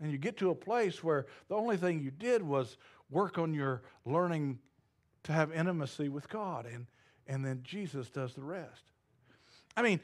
And 0.00 0.12
you 0.12 0.18
get 0.18 0.36
to 0.38 0.50
a 0.50 0.54
place 0.54 1.02
where 1.02 1.26
the 1.48 1.56
only 1.56 1.76
thing 1.76 2.00
you 2.00 2.10
did 2.10 2.42
was 2.42 2.76
work 3.10 3.38
on 3.38 3.54
your 3.54 3.82
learning 4.04 4.58
to 5.24 5.32
have 5.32 5.50
intimacy 5.50 6.08
with 6.08 6.28
God, 6.28 6.66
and, 6.66 6.86
and 7.26 7.44
then 7.44 7.60
Jesus 7.64 8.08
does 8.10 8.34
the 8.34 8.42
rest. 8.42 8.84
I 9.76 9.82
mean, 9.82 10.00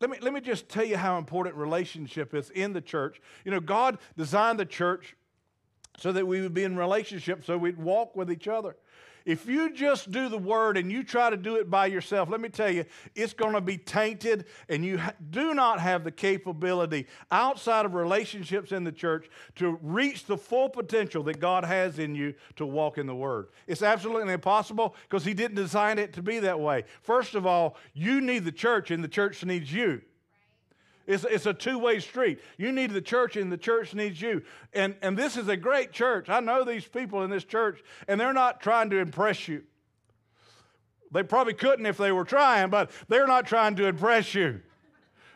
let 0.00 0.10
me, 0.10 0.18
let 0.20 0.32
me 0.32 0.40
just 0.40 0.68
tell 0.68 0.84
you 0.84 0.96
how 0.96 1.18
important 1.18 1.56
relationship 1.56 2.34
is 2.34 2.50
in 2.50 2.72
the 2.72 2.80
church. 2.80 3.20
You 3.44 3.50
know, 3.50 3.60
God 3.60 3.98
designed 4.16 4.58
the 4.58 4.64
church 4.64 5.16
so 5.98 6.12
that 6.12 6.26
we 6.26 6.40
would 6.40 6.54
be 6.54 6.64
in 6.64 6.76
relationship, 6.76 7.44
so 7.44 7.58
we'd 7.58 7.76
walk 7.76 8.16
with 8.16 8.30
each 8.30 8.48
other. 8.48 8.76
If 9.24 9.46
you 9.46 9.72
just 9.72 10.10
do 10.10 10.28
the 10.28 10.38
word 10.38 10.76
and 10.76 10.90
you 10.90 11.02
try 11.02 11.30
to 11.30 11.36
do 11.36 11.56
it 11.56 11.70
by 11.70 11.86
yourself, 11.86 12.28
let 12.28 12.40
me 12.40 12.48
tell 12.48 12.70
you, 12.70 12.84
it's 13.14 13.32
going 13.32 13.54
to 13.54 13.60
be 13.60 13.76
tainted, 13.78 14.46
and 14.68 14.84
you 14.84 15.00
do 15.30 15.54
not 15.54 15.80
have 15.80 16.04
the 16.04 16.10
capability 16.10 17.06
outside 17.30 17.86
of 17.86 17.94
relationships 17.94 18.72
in 18.72 18.84
the 18.84 18.92
church 18.92 19.28
to 19.56 19.78
reach 19.82 20.26
the 20.26 20.36
full 20.36 20.68
potential 20.68 21.22
that 21.24 21.40
God 21.40 21.64
has 21.64 21.98
in 21.98 22.14
you 22.14 22.34
to 22.56 22.66
walk 22.66 22.98
in 22.98 23.06
the 23.06 23.14
word. 23.14 23.48
It's 23.66 23.82
absolutely 23.82 24.32
impossible 24.32 24.94
because 25.08 25.24
He 25.24 25.34
didn't 25.34 25.56
design 25.56 25.98
it 25.98 26.12
to 26.14 26.22
be 26.22 26.38
that 26.40 26.58
way. 26.58 26.84
First 27.02 27.34
of 27.34 27.46
all, 27.46 27.76
you 27.92 28.20
need 28.20 28.44
the 28.44 28.52
church, 28.52 28.90
and 28.90 29.02
the 29.02 29.08
church 29.08 29.44
needs 29.44 29.72
you. 29.72 30.02
It's, 31.10 31.24
it's 31.24 31.46
a 31.46 31.52
two 31.52 31.78
way 31.78 31.98
street. 31.98 32.38
You 32.56 32.70
need 32.70 32.92
the 32.92 33.02
church, 33.02 33.36
and 33.36 33.50
the 33.50 33.58
church 33.58 33.94
needs 33.94 34.22
you. 34.22 34.42
And, 34.72 34.94
and 35.02 35.16
this 35.16 35.36
is 35.36 35.48
a 35.48 35.56
great 35.56 35.90
church. 35.90 36.28
I 36.28 36.38
know 36.38 36.64
these 36.64 36.86
people 36.86 37.24
in 37.24 37.30
this 37.30 37.44
church, 37.44 37.82
and 38.06 38.20
they're 38.20 38.32
not 38.32 38.60
trying 38.60 38.90
to 38.90 38.98
impress 38.98 39.48
you. 39.48 39.64
They 41.10 41.24
probably 41.24 41.54
couldn't 41.54 41.86
if 41.86 41.96
they 41.96 42.12
were 42.12 42.24
trying, 42.24 42.70
but 42.70 42.92
they're 43.08 43.26
not 43.26 43.46
trying 43.46 43.74
to 43.76 43.86
impress 43.86 44.36
you. 44.36 44.60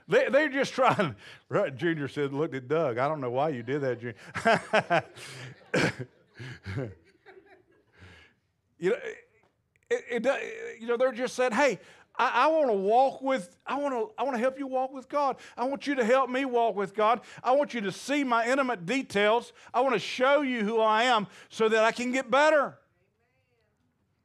They, 0.06 0.28
they're 0.28 0.48
just 0.48 0.74
trying. 0.74 1.16
Right, 1.48 1.76
Junior 1.76 2.06
said, 2.06 2.32
looked 2.32 2.54
at 2.54 2.68
Doug. 2.68 2.98
I 2.98 3.08
don't 3.08 3.20
know 3.20 3.30
why 3.30 3.48
you 3.48 3.64
did 3.64 3.80
that, 3.80 4.00
Junior. 4.00 4.14
you 8.78 8.90
know, 8.90 8.96
it, 9.90 10.24
it, 10.24 10.80
you 10.80 10.86
know, 10.86 10.96
they're 10.96 11.12
just 11.12 11.34
saying, 11.34 11.52
hey, 11.52 11.80
I, 12.16 12.44
I 12.44 12.46
want 12.48 12.68
to 12.68 12.74
walk 12.74 13.22
with, 13.22 13.56
I 13.66 13.76
want 13.76 13.94
to, 13.94 14.10
I 14.16 14.22
want 14.22 14.36
to 14.36 14.40
help 14.40 14.58
you 14.58 14.66
walk 14.66 14.92
with 14.92 15.08
God. 15.08 15.36
I 15.56 15.64
want 15.64 15.86
you 15.86 15.94
to 15.96 16.04
help 16.04 16.30
me 16.30 16.44
walk 16.44 16.76
with 16.76 16.94
God. 16.94 17.20
I 17.42 17.52
want 17.52 17.74
you 17.74 17.80
to 17.82 17.92
see 17.92 18.24
my 18.24 18.46
intimate 18.46 18.86
details. 18.86 19.52
I 19.72 19.80
want 19.80 19.94
to 19.94 19.98
show 19.98 20.42
you 20.42 20.64
who 20.64 20.80
I 20.80 21.04
am 21.04 21.26
so 21.48 21.68
that 21.68 21.84
I 21.84 21.92
can 21.92 22.12
get 22.12 22.30
better. 22.30 22.78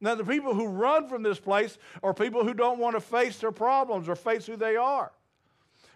Now, 0.01 0.15
the 0.15 0.24
people 0.24 0.53
who 0.53 0.67
run 0.67 1.10
from 1.10 1.24
this 1.24 1.39
place 1.39 1.77
are 2.01 2.13
people 2.13 2.46
who 2.46 2.53
don't 2.53 2.79
want 2.79 2.96
to 2.96 3.01
face 3.01 3.39
their 3.39 3.51
problems 3.51 4.08
or 4.08 4.15
face 4.15 4.46
who 4.46 4.55
they 4.55 4.75
are. 4.77 5.12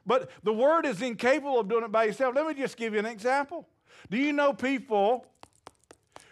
But 0.06 0.30
the 0.44 0.52
Word 0.52 0.86
is 0.86 1.02
incapable 1.02 1.60
of 1.60 1.70
doing 1.70 1.86
it 1.86 1.92
by 1.92 2.06
itself. 2.06 2.36
Let 2.36 2.46
me 2.46 2.54
just 2.54 2.76
give 2.76 2.94
you 2.94 3.00
an 3.00 3.06
example. 3.06 3.68
Do 4.10 4.18
you 4.18 4.34
know 4.34 4.52
people 4.52 5.26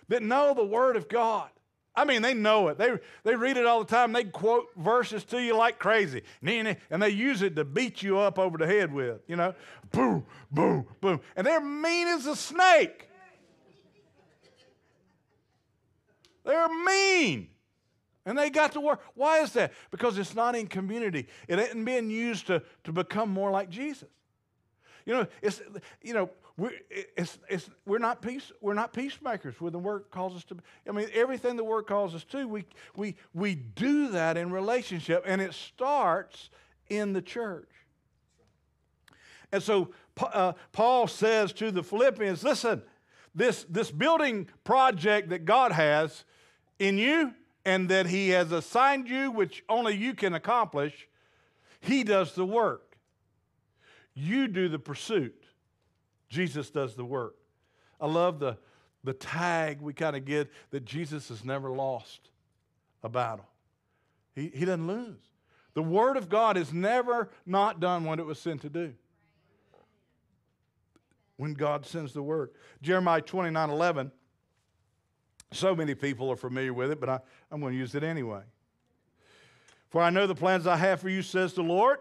that 0.09 0.21
know 0.21 0.53
the 0.53 0.65
Word 0.65 0.97
of 0.97 1.07
God? 1.07 1.49
I 1.93 2.05
mean, 2.05 2.21
they 2.21 2.33
know 2.33 2.69
it. 2.69 2.77
They, 2.77 2.91
they 3.23 3.35
read 3.35 3.57
it 3.57 3.65
all 3.65 3.79
the 3.83 3.89
time. 3.89 4.13
They 4.13 4.23
quote 4.23 4.69
verses 4.77 5.25
to 5.25 5.41
you 5.41 5.57
like 5.57 5.77
crazy. 5.77 6.21
And 6.41 6.77
they 7.01 7.09
use 7.09 7.41
it 7.41 7.55
to 7.57 7.65
beat 7.65 8.01
you 8.01 8.17
up 8.17 8.39
over 8.39 8.57
the 8.57 8.65
head 8.65 8.93
with, 8.93 9.19
you 9.27 9.35
know. 9.35 9.53
Boom, 9.91 10.25
boom, 10.49 10.85
boom. 11.01 11.19
And 11.35 11.45
they're 11.45 11.59
mean 11.59 12.07
as 12.07 12.27
a 12.27 12.35
snake. 12.35 13.09
They're 16.45 16.69
mean. 16.85 17.49
And 18.25 18.37
they 18.37 18.49
got 18.49 18.71
to 18.73 18.79
work. 18.79 19.01
Why 19.15 19.39
is 19.39 19.51
that? 19.53 19.73
Because 19.89 20.17
it's 20.17 20.33
not 20.33 20.55
in 20.55 20.67
community. 20.67 21.27
It 21.47 21.59
isn't 21.59 21.83
being 21.83 22.09
used 22.09 22.47
to, 22.47 22.63
to 22.85 22.91
become 22.91 23.29
more 23.29 23.51
like 23.51 23.69
Jesus. 23.69 24.07
You 25.05 25.13
know, 25.13 25.27
it's, 25.41 25.61
you 26.01 26.13
know, 26.13 26.29
we're, 26.57 26.73
it's, 26.89 27.39
it's, 27.49 27.69
we're, 27.85 27.97
not 27.97 28.21
peace, 28.21 28.51
we're 28.61 28.73
not 28.73 28.93
peacemakers 28.93 29.59
when 29.59 29.71
the 29.71 29.79
word 29.79 30.05
calls 30.11 30.35
us 30.35 30.43
to 30.45 30.55
be. 30.55 30.63
I 30.87 30.91
mean, 30.91 31.07
everything 31.13 31.55
the 31.55 31.63
word 31.63 31.83
calls 31.83 32.13
us 32.13 32.23
to, 32.25 32.47
we, 32.47 32.65
we, 32.95 33.15
we 33.33 33.55
do 33.55 34.09
that 34.09 34.37
in 34.37 34.51
relationship, 34.51 35.23
and 35.25 35.41
it 35.41 35.53
starts 35.53 36.49
in 36.89 37.13
the 37.13 37.21
church. 37.21 37.69
And 39.51 39.61
so 39.63 39.89
uh, 40.21 40.53
Paul 40.71 41.07
says 41.07 41.53
to 41.53 41.71
the 41.71 41.83
Philippians 41.83 42.43
listen, 42.43 42.81
this, 43.33 43.65
this 43.69 43.91
building 43.91 44.47
project 44.63 45.29
that 45.29 45.45
God 45.45 45.71
has 45.71 46.25
in 46.79 46.97
you 46.97 47.33
and 47.65 47.89
that 47.89 48.07
He 48.07 48.29
has 48.29 48.51
assigned 48.51 49.07
you, 49.07 49.31
which 49.31 49.63
only 49.69 49.95
you 49.95 50.13
can 50.13 50.33
accomplish, 50.33 51.07
He 51.79 52.03
does 52.03 52.35
the 52.35 52.45
work. 52.45 52.97
You 54.13 54.47
do 54.47 54.67
the 54.67 54.79
pursuit. 54.79 55.40
Jesus 56.31 56.69
does 56.69 56.95
the 56.95 57.03
work. 57.03 57.35
I 57.99 58.07
love 58.07 58.39
the, 58.39 58.57
the 59.03 59.13
tag 59.13 59.81
we 59.81 59.93
kind 59.93 60.15
of 60.15 60.23
get 60.23 60.49
that 60.71 60.85
Jesus 60.85 61.27
has 61.27 61.43
never 61.43 61.69
lost 61.69 62.29
a 63.03 63.09
battle. 63.09 63.45
He, 64.33 64.49
he 64.55 64.63
doesn't 64.63 64.87
lose. 64.87 65.19
The 65.73 65.83
Word 65.83 66.15
of 66.15 66.29
God 66.29 66.55
is 66.57 66.71
never 66.71 67.29
not 67.45 67.81
done 67.81 68.05
what 68.05 68.17
it 68.17 68.25
was 68.25 68.39
sent 68.39 68.61
to 68.61 68.69
do. 68.69 68.93
When 71.35 71.53
God 71.53 71.85
sends 71.85 72.13
the 72.13 72.23
Word. 72.23 72.51
Jeremiah 72.81 73.21
29 73.21 73.69
11. 73.69 74.11
So 75.51 75.75
many 75.75 75.95
people 75.95 76.31
are 76.31 76.37
familiar 76.37 76.73
with 76.73 76.91
it, 76.91 76.99
but 77.01 77.09
I, 77.09 77.19
I'm 77.51 77.59
going 77.59 77.73
to 77.73 77.77
use 77.79 77.93
it 77.93 78.03
anyway. 78.03 78.43
For 79.89 80.01
I 80.01 80.09
know 80.09 80.27
the 80.27 80.35
plans 80.35 80.65
I 80.65 80.77
have 80.77 81.01
for 81.01 81.09
you, 81.09 81.21
says 81.21 81.53
the 81.53 81.61
Lord. 81.61 81.99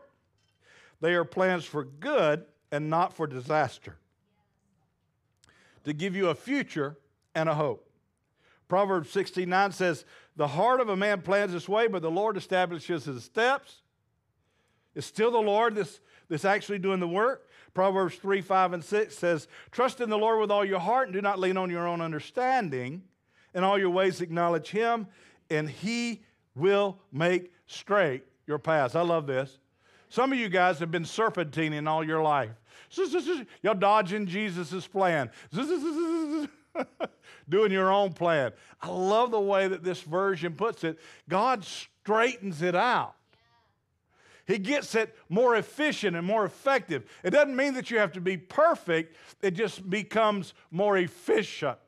They 1.01 1.15
are 1.15 1.25
plans 1.25 1.65
for 1.65 1.83
good 1.83 2.45
and 2.71 2.89
not 2.89 3.13
for 3.13 3.27
disaster 3.27 3.97
to 5.85 5.93
give 5.93 6.17
you 6.17 6.29
a 6.29 6.35
future 6.35 6.97
and 7.35 7.49
a 7.49 7.55
hope. 7.55 7.87
Proverbs 8.69 9.11
69 9.11 9.73
says, 9.73 10.05
the 10.37 10.49
heart 10.49 10.81
of 10.81 10.89
a 10.89 10.97
man 10.97 11.21
plans 11.21 11.53
his 11.53 11.69
way, 11.69 11.87
but 11.87 12.01
the 12.01 12.11
Lord 12.11 12.37
establishes 12.37 13.05
his 13.05 13.25
steps. 13.25 13.83
It's 14.95 15.07
still 15.07 15.31
the 15.31 15.39
Lord 15.39 15.75
that's, 15.75 16.01
that's 16.29 16.47
actually 16.47 16.79
doing 16.79 16.99
the 16.99 17.07
work. 17.07 17.49
Proverbs 17.75 18.17
3, 18.17 18.41
5, 18.41 18.73
and 18.73 18.83
6 18.83 19.15
says, 19.15 19.49
Trust 19.71 20.01
in 20.01 20.09
the 20.09 20.17
Lord 20.17 20.41
with 20.41 20.51
all 20.51 20.65
your 20.65 20.81
heart 20.81 21.09
and 21.09 21.15
do 21.15 21.21
not 21.21 21.39
lean 21.39 21.57
on 21.57 21.69
your 21.69 21.87
own 21.87 22.01
understanding. 22.01 23.03
In 23.55 23.65
all 23.65 23.79
your 23.79 23.91
ways 23.91 24.21
acknowledge 24.21 24.71
him, 24.71 25.09
and 25.51 25.69
he 25.69 26.23
will 26.55 26.99
make 27.13 27.53
straight 27.67 28.23
your 28.47 28.59
paths. 28.59 28.95
I 28.95 29.03
love 29.03 29.27
this. 29.27 29.59
Some 30.09 30.33
of 30.33 30.39
you 30.39 30.49
guys 30.49 30.79
have 30.79 30.91
been 30.91 31.05
serpentining 31.05 31.87
all 31.87 32.03
your 32.03 32.23
life. 32.23 32.51
Y'all 33.63 33.75
dodging 33.75 34.27
Jesus' 34.27 34.87
plan. 34.87 35.31
Doing 37.49 37.73
your 37.73 37.91
own 37.91 38.13
plan. 38.13 38.53
I 38.81 38.89
love 38.89 39.31
the 39.31 39.41
way 39.41 39.69
that 39.69 39.83
this 39.83 40.01
version 40.03 40.55
puts 40.55 40.85
it. 40.85 40.99
God 41.29 41.65
straightens 41.65 42.63
it 42.63 42.75
out. 42.75 43.15
He 44.47 44.59
gets 44.59 44.95
it 44.97 45.17
more 45.29 45.55
efficient 45.57 46.17
and 46.17 46.27
more 46.27 46.45
effective. 46.45 47.09
It 47.23 47.31
doesn't 47.31 47.55
mean 47.55 47.75
that 47.75 47.91
you 47.91 47.99
have 47.99 48.13
to 48.13 48.21
be 48.21 48.37
perfect, 48.37 49.17
it 49.43 49.53
just 49.53 49.89
becomes 49.89 50.55
more 50.73 50.99
efficient 50.99 51.79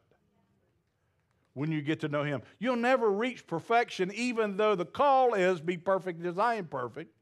when 1.54 1.72
you 1.72 1.82
get 1.82 2.00
to 2.00 2.08
know 2.08 2.22
Him. 2.22 2.42
You'll 2.60 2.76
never 2.76 3.10
reach 3.10 3.46
perfection, 3.46 4.12
even 4.14 4.56
though 4.56 4.76
the 4.76 4.84
call 4.84 5.34
is 5.34 5.60
be 5.60 5.76
perfect 5.76 6.24
as 6.24 6.38
I 6.38 6.54
am 6.54 6.66
perfect. 6.66 7.12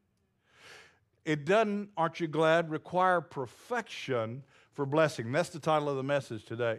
It 1.24 1.44
doesn't, 1.44 1.90
aren't 1.96 2.20
you 2.20 2.26
glad, 2.26 2.70
require 2.70 3.20
perfection 3.20 4.42
for 4.72 4.86
blessing. 4.86 5.30
That's 5.32 5.50
the 5.50 5.58
title 5.58 5.88
of 5.88 5.96
the 5.96 6.02
message 6.02 6.44
today. 6.44 6.78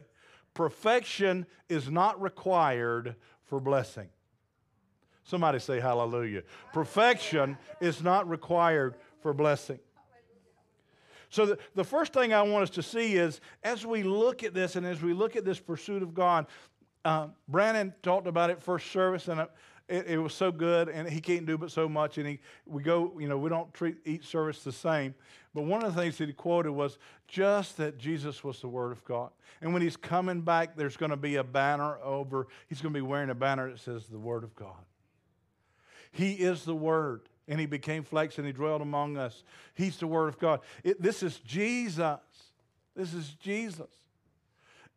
Perfection 0.54 1.46
is 1.70 1.90
not 1.90 2.22
required 2.22 3.16
for 3.46 3.60
blessing. 3.60 4.10
Somebody 5.24 5.60
say 5.60 5.80
hallelujah. 5.80 6.44
Perfection 6.74 7.58
is 7.80 8.02
not 8.02 8.28
required 8.28 8.96
for 9.22 9.34
blessing. 9.34 9.80
So, 11.30 11.46
the, 11.46 11.60
the 11.76 11.84
first 11.84 12.12
thing 12.12 12.34
I 12.34 12.42
want 12.42 12.64
us 12.64 12.70
to 12.72 12.84
see 12.84 13.16
is 13.16 13.40
as 13.64 13.86
we 13.86 14.04
look 14.04 14.44
at 14.44 14.54
this 14.54 14.76
and 14.76 14.86
as 14.86 15.02
we 15.02 15.14
look 15.14 15.38
at 15.38 15.46
this 15.46 15.60
pursuit 15.60 16.04
of 16.04 16.14
God, 16.14 16.48
uh, 17.06 17.28
Brandon 17.48 17.94
talked 18.04 18.28
about 18.28 18.50
it 18.50 18.62
first 18.62 18.92
service, 18.92 19.28
and 19.28 19.48
it, 19.88 20.08
it, 20.08 20.18
was 20.18 20.34
so 20.34 20.52
good, 20.52 20.90
and 20.90 21.10
he 21.10 21.20
can't 21.20 21.46
do 21.46 21.58
but 21.58 21.72
so 21.72 21.90
much. 21.90 22.18
And 22.18 22.28
he, 22.28 22.40
we 22.66 22.82
go, 22.82 23.12
you 23.20 23.28
know, 23.28 23.38
we 23.38 23.50
don't 23.50 23.74
treat 23.74 23.98
each 24.06 24.26
service 24.28 24.64
the 24.64 24.72
same. 24.72 25.14
But 25.54 25.64
one 25.64 25.84
of 25.84 25.94
the 25.94 26.02
things 26.02 26.18
that 26.18 26.28
he 26.28 26.34
quoted 26.34 26.72
was 26.72 26.98
just 27.28 27.78
that 27.78 27.98
Jesus 27.98 28.44
was 28.44 28.62
the 28.62 28.68
Word 28.68 28.92
of 28.92 29.04
God. 29.04 29.32
And 29.62 29.74
when 29.74 29.82
he's 29.82 29.98
coming 29.98 30.42
back, 30.42 30.76
there's 30.76 30.98
going 30.98 31.10
to 31.10 31.18
be 31.18 31.36
a 31.36 31.44
banner 31.44 31.98
over, 32.04 32.48
he's 32.68 32.82
going 32.82 32.94
to 32.94 32.98
be 32.98 33.06
wearing 33.06 33.30
a 33.30 33.36
banner 33.36 33.70
that 33.70 33.80
says 33.80 34.06
the 34.08 34.20
Word 34.20 34.44
of 34.44 34.56
God. 34.56 34.86
He 36.12 36.34
is 36.34 36.66
the 36.66 36.76
Word, 36.76 37.22
and 37.48 37.60
He 37.60 37.66
became 37.66 38.04
flesh 38.04 38.38
and 38.38 38.46
He 38.46 38.54
dwelt 38.54 38.82
among 38.82 39.18
us. 39.18 39.44
He's 39.74 39.98
the 39.98 40.08
Word 40.08 40.28
of 40.28 40.40
God. 40.40 40.60
It, 40.84 41.02
this 41.02 41.24
is 41.24 41.40
Jesus. 41.40 42.20
This 42.96 43.14
is 43.14 43.30
Jesus. 43.36 43.88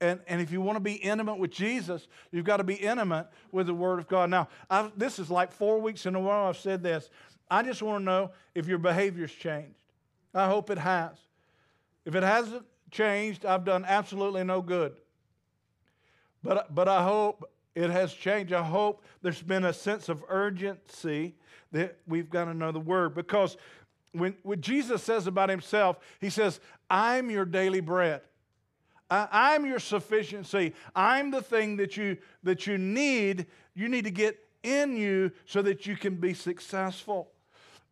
And, 0.01 0.21
and 0.27 0.41
if 0.41 0.51
you 0.51 0.61
want 0.61 0.77
to 0.77 0.81
be 0.81 0.95
intimate 0.95 1.39
with 1.39 1.51
Jesus, 1.51 2.09
you've 2.31 2.45
got 2.45 2.59
to 2.59 2.65
be 2.65 2.75
intimate 2.75 3.29
with 3.53 3.67
the 3.67 3.75
Word 3.75 3.99
of 3.99 4.09
God. 4.09 4.29
Now, 4.31 4.49
I've, 4.69 4.99
this 4.99 5.19
is 5.19 5.31
like 5.31 5.53
four 5.53 5.81
weeks 5.81 6.05
in 6.07 6.15
a 6.15 6.21
row 6.21 6.49
I've 6.49 6.57
said 6.57 6.83
this. 6.83 7.11
I 7.51 7.63
just 7.63 7.83
want 7.83 8.01
to 8.01 8.05
know 8.05 8.31
if 8.55 8.67
your 8.67 8.79
behavior's 8.79 9.33
changed. 9.33 9.77
I 10.35 10.47
hope 10.47 10.71
it 10.71 10.79
has. 10.79 11.13
If 12.05 12.15
it 12.15 12.23
hasn't 12.23 12.65
changed, 12.91 13.47
I've 13.47 13.65
done 13.65 13.85
absolutely 13.87 14.45
no 14.45 14.61
good. 14.61 14.95
But, 16.43 16.75
but 16.75 16.89
I 16.89 17.03
hope 17.03 17.51
it 17.75 17.91
has 17.91 18.13
changed. 18.13 18.53
I 18.53 18.63
hope 18.63 19.05
there's 19.23 19.43
been 19.43 19.65
a 19.65 19.73
sense 19.73 20.09
of 20.09 20.25
urgency 20.29 21.35
that 21.73 21.99
we've 22.07 22.31
got 22.31 22.45
to 22.47 22.55
know 22.55 22.71
the 22.71 22.81
word 22.81 23.15
because 23.15 23.57
when, 24.13 24.37
when 24.43 24.61
Jesus 24.61 25.03
says 25.03 25.27
about 25.27 25.49
himself, 25.49 25.99
he 26.21 26.31
says, 26.31 26.61
I'm 26.89 27.31
your 27.31 27.45
daily 27.45 27.81
bread. 27.81 28.23
I, 29.31 29.55
am 29.55 29.67
your 29.67 29.79
sufficiency. 29.79 30.75
I'm 30.95 31.31
the 31.31 31.43
thing 31.43 31.77
that 31.77 31.97
you, 31.97 32.19
that 32.43 32.67
you 32.67 32.79
need. 32.79 33.47
You 33.75 33.89
need 33.89 34.05
to 34.05 34.11
get 34.11 34.39
in 34.63 34.97
you 34.97 35.33
so 35.47 35.63
that 35.63 35.87
you 35.87 35.97
can 35.97 36.17
be 36.17 36.35
successful. 36.35 37.29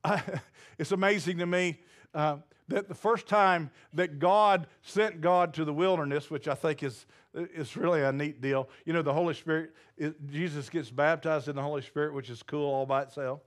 it's 0.79 0.93
amazing 0.93 1.39
to 1.39 1.47
me 1.47 1.81
uh, 2.15 2.37
that 2.69 2.89
the 2.89 2.95
first 2.95 3.27
time 3.27 3.71
that 3.93 4.19
God 4.19 4.67
sent 4.83 5.21
God 5.21 5.55
to 5.55 5.65
the 5.65 5.73
wilderness, 5.73 6.31
which 6.31 6.49
I 6.49 6.55
think 6.55 6.83
is 6.83 7.07
it's 7.35 7.77
really 7.77 8.03
a 8.03 8.13
neat 8.13 8.41
deal. 8.41 8.69
You 8.85 8.93
know, 8.93 9.03
the 9.03 9.13
Holy 9.13 9.35
Spirit, 9.35 9.71
it, 9.97 10.15
Jesus 10.31 10.69
gets 10.69 10.91
baptized 10.91 11.49
in 11.49 11.57
the 11.57 11.63
Holy 11.63 11.83
Spirit, 11.83 12.13
which 12.13 12.29
is 12.29 12.43
cool 12.43 12.71
all 12.71 12.85
by 12.85 13.03
itself. 13.03 13.41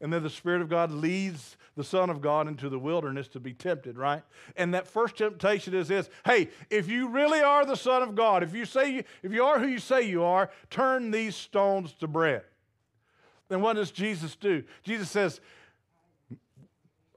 And 0.00 0.12
then 0.12 0.22
the 0.22 0.30
Spirit 0.30 0.62
of 0.62 0.68
God 0.68 0.90
leads 0.90 1.56
the 1.76 1.84
Son 1.84 2.08
of 2.08 2.20
God 2.20 2.48
into 2.48 2.68
the 2.68 2.78
wilderness 2.78 3.28
to 3.28 3.40
be 3.40 3.52
tempted, 3.52 3.98
right? 3.98 4.22
And 4.56 4.72
that 4.74 4.86
first 4.86 5.16
temptation 5.16 5.74
is 5.74 5.88
this 5.88 6.08
hey, 6.24 6.48
if 6.70 6.88
you 6.88 7.08
really 7.08 7.40
are 7.40 7.64
the 7.66 7.76
Son 7.76 8.02
of 8.02 8.14
God, 8.14 8.42
if 8.42 8.54
you 8.54 8.64
say 8.64 8.92
you, 8.92 9.04
if 9.22 9.32
you 9.32 9.44
are 9.44 9.58
who 9.58 9.66
you 9.66 9.78
say 9.78 10.02
you 10.02 10.24
are, 10.24 10.50
turn 10.70 11.10
these 11.10 11.36
stones 11.36 11.92
to 12.00 12.06
bread. 12.06 12.42
Then 13.48 13.60
what 13.60 13.74
does 13.74 13.90
Jesus 13.90 14.36
do? 14.36 14.62
Jesus 14.82 15.10
says, 15.10 15.40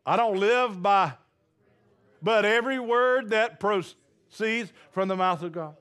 I 0.05 0.17
don't 0.17 0.39
live 0.39 0.81
by 0.81 1.13
but 2.23 2.45
every 2.45 2.79
word 2.79 3.31
that 3.31 3.59
proceeds 3.59 4.71
from 4.91 5.09
the 5.09 5.15
mouth 5.17 5.43
of 5.43 5.51
God. 5.51 5.75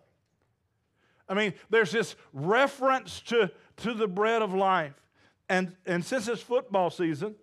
I 1.29 1.35
mean, 1.35 1.55
there's 1.71 1.93
this 1.93 2.17
reference 2.33 3.21
to, 3.23 3.51
to 3.79 3.95
the 3.95 4.09
bread 4.09 4.43
of 4.43 4.53
life. 4.53 4.93
And, 5.53 5.77
and 5.85 6.03
since 6.03 6.29
it's 6.29 6.41
football 6.41 6.88
season, 6.88 7.35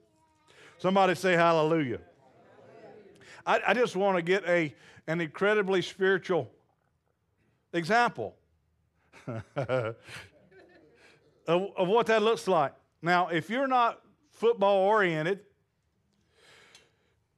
somebody 0.80 1.13
say 1.13 1.34
hallelujah. 1.34 2.00
I, 3.45 3.62
I 3.67 3.74
just 3.76 3.95
want 3.95 4.17
to 4.17 4.24
get 4.24 4.43
a, 4.48 4.74
an 5.06 5.22
incredibly 5.22 5.84
spiritual 5.84 6.50
example 7.72 8.36
of, 9.28 9.95
of 11.45 11.88
what 11.88 12.08
that 12.08 12.24
looks 12.24 12.48
like. 12.48 12.74
Now, 13.04 13.28
if 13.28 13.48
you're 13.48 13.67
not 13.67 14.02
football 14.32 14.78
oriented, 14.78 15.41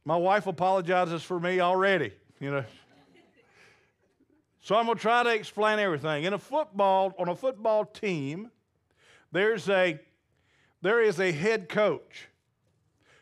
my 0.06 0.16
wife 0.16 0.48
apologizes 0.48 1.22
for 1.22 1.38
me 1.38 1.60
already. 1.60 2.14
You 2.40 2.52
know, 2.52 2.64
so 4.62 4.78
I'm 4.78 4.86
going 4.86 4.98
to 4.98 5.02
try 5.02 5.24
to 5.24 5.34
explain 5.34 5.80
everything. 5.80 6.24
In 6.24 6.32
a 6.32 6.40
football, 6.40 7.14
on 7.20 7.28
a 7.28 7.36
football 7.36 7.84
team, 7.84 8.52
there's 9.34 9.68
a, 9.68 10.00
there 10.82 11.02
is 11.02 11.20
a 11.20 11.32
head 11.32 11.70
coach. 11.70 12.28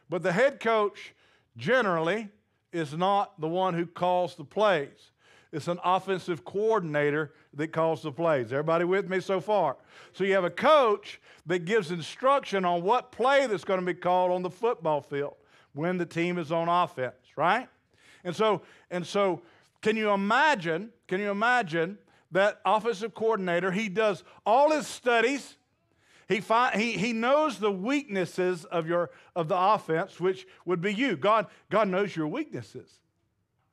But 0.09 0.23
the 0.23 0.31
head 0.31 0.59
coach 0.59 1.13
generally 1.57 2.29
is 2.71 2.93
not 2.93 3.39
the 3.39 3.47
one 3.47 3.73
who 3.73 3.85
calls 3.85 4.35
the 4.35 4.43
plays. 4.43 5.11
It's 5.51 5.67
an 5.67 5.79
offensive 5.83 6.45
coordinator 6.45 7.33
that 7.55 7.69
calls 7.69 8.03
the 8.03 8.11
plays. 8.11 8.53
Everybody 8.53 8.85
with 8.85 9.09
me 9.09 9.19
so 9.19 9.39
far? 9.39 9.77
So 10.13 10.23
you 10.23 10.33
have 10.33 10.43
a 10.43 10.51
coach 10.51 11.19
that 11.47 11.65
gives 11.65 11.89
instruction 11.91 12.65
on 12.65 12.83
what 12.83 13.11
play 13.11 13.47
that's 13.47 13.63
going 13.63 13.79
to 13.79 13.85
be 13.85 13.95
called 13.95 14.31
on 14.31 14.43
the 14.43 14.49
football 14.49 15.01
field 15.01 15.35
when 15.73 15.97
the 15.97 16.05
team 16.05 16.37
is 16.37 16.51
on 16.51 16.69
offense, 16.69 17.15
right? 17.35 17.67
And 18.23 18.35
so, 18.35 18.61
and 18.91 19.05
so 19.05 19.41
can 19.81 19.95
you 19.95 20.11
imagine? 20.11 20.91
Can 21.07 21.19
you 21.19 21.31
imagine 21.31 21.97
that 22.31 22.61
offensive 22.65 23.15
coordinator? 23.15 23.71
He 23.71 23.89
does 23.89 24.23
all 24.45 24.71
his 24.71 24.85
studies. 24.85 25.55
He, 26.29 26.43
he, 26.75 26.91
he 26.91 27.11
knows 27.11 27.57
the 27.57 27.71
weaknesses 27.71 28.63
of, 28.65 28.87
your, 28.87 29.09
of 29.35 29.47
the 29.47 29.57
offense, 29.57 30.19
which 30.19 30.47
would 30.63 30.79
be 30.79 30.93
you. 30.93 31.17
God, 31.17 31.47
God 31.71 31.89
knows 31.89 32.15
your 32.15 32.27
weaknesses. 32.27 32.99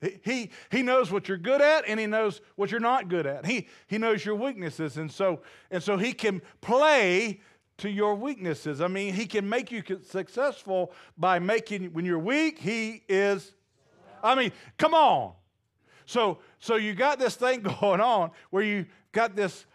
He, 0.01 0.21
he, 0.25 0.51
he 0.71 0.83
knows 0.83 1.12
what 1.12 1.29
you're 1.29 1.37
good 1.37 1.61
at 1.61 1.85
and 1.87 2.01
he 2.01 2.07
knows 2.07 2.40
what 2.57 2.71
you're 2.71 2.81
not 2.81 3.09
good 3.09 3.27
at. 3.27 3.45
He, 3.45 3.69
he 3.87 3.99
knows 3.99 4.25
your 4.25 4.37
weaknesses. 4.37 4.97
And 4.97 5.12
so, 5.12 5.42
and 5.71 5.83
so 5.83 5.99
he 5.99 6.14
can 6.14 6.40
play 6.62 7.40
to 7.79 7.90
your 7.90 8.14
weaknesses. 8.14 8.81
I 8.81 8.88
mean, 8.88 9.12
he 9.12 9.27
can 9.27 9.47
make 9.47 9.71
you 9.71 9.83
successful 10.07 10.92
by 11.19 11.38
making, 11.38 11.92
when 11.92 12.07
you're 12.07 12.19
weak, 12.19 12.59
he 12.59 13.03
is. 13.07 13.53
I 14.23 14.35
mean, 14.35 14.51
come 14.79 14.95
on. 14.95 15.35
So, 16.07 16.38
so 16.59 16.77
you 16.77 16.95
got 16.95 17.19
this 17.19 17.37
thing 17.37 17.61
going 17.81 18.01
on 18.01 18.31
where 18.49 18.62
you 18.62 18.87
got 19.12 19.37
this, 19.37 19.66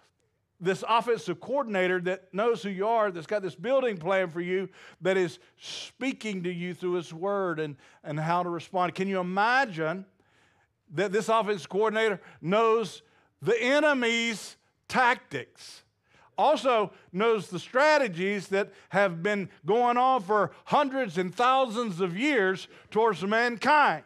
this 0.61 0.83
offensive 0.87 1.39
coordinator 1.39 1.99
that 2.01 2.33
knows 2.33 2.63
who 2.63 2.69
you 2.69 2.87
are, 2.87 3.11
that's 3.11 3.27
got 3.27 3.41
this 3.41 3.55
building 3.55 3.97
plan 3.97 4.29
for 4.29 4.39
you, 4.39 4.69
that 5.01 5.17
is 5.17 5.39
speaking 5.59 6.43
to 6.43 6.53
you 6.53 6.73
through 6.73 6.93
his 6.93 7.13
word 7.13 7.59
and, 7.59 7.75
and 8.03 8.19
how 8.19 8.43
to 8.43 8.49
respond. 8.49 8.95
Can 8.95 9.07
you 9.07 9.19
imagine 9.19 10.05
that 10.93 11.11
this 11.11 11.27
offensive 11.29 11.69
coordinator 11.69 12.21
knows 12.41 13.01
the 13.41 13.59
enemy's 13.61 14.55
tactics? 14.87 15.83
also 16.37 16.91
knows 17.11 17.49
the 17.49 17.59
strategies 17.59 18.47
that 18.47 18.71
have 18.89 19.21
been 19.21 19.47
going 19.63 19.95
on 19.95 20.19
for 20.21 20.49
hundreds 20.65 21.19
and 21.19 21.35
thousands 21.35 22.01
of 22.01 22.17
years 22.17 22.67
towards 22.89 23.21
mankind, 23.23 24.03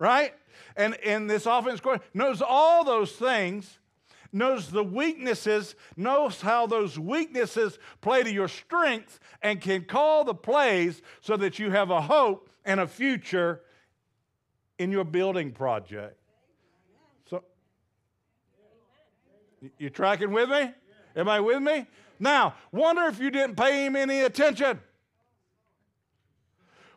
right? 0.00 0.32
and, 0.78 0.94
and 1.04 1.28
this 1.28 1.44
offense 1.44 1.80
coordinator 1.80 2.08
knows 2.14 2.40
all 2.40 2.84
those 2.84 3.12
things. 3.12 3.78
Knows 4.32 4.70
the 4.70 4.84
weaknesses, 4.84 5.74
knows 5.96 6.40
how 6.40 6.66
those 6.66 6.98
weaknesses 6.98 7.78
play 8.00 8.22
to 8.22 8.32
your 8.32 8.48
strengths, 8.48 9.20
and 9.42 9.60
can 9.60 9.84
call 9.84 10.24
the 10.24 10.34
plays 10.34 11.02
so 11.20 11.36
that 11.36 11.58
you 11.58 11.70
have 11.70 11.90
a 11.90 12.00
hope 12.00 12.50
and 12.64 12.80
a 12.80 12.86
future 12.86 13.62
in 14.78 14.92
your 14.92 15.04
building 15.04 15.52
project. 15.52 16.18
So, 17.28 17.42
you 19.78 19.90
tracking 19.90 20.30
with 20.30 20.48
me? 20.48 20.72
Am 21.16 21.28
I 21.28 21.40
with 21.40 21.62
me? 21.62 21.86
Now, 22.20 22.54
wonder 22.72 23.02
if 23.06 23.20
you 23.20 23.30
didn't 23.30 23.56
pay 23.56 23.86
him 23.86 23.96
any 23.96 24.20
attention. 24.20 24.80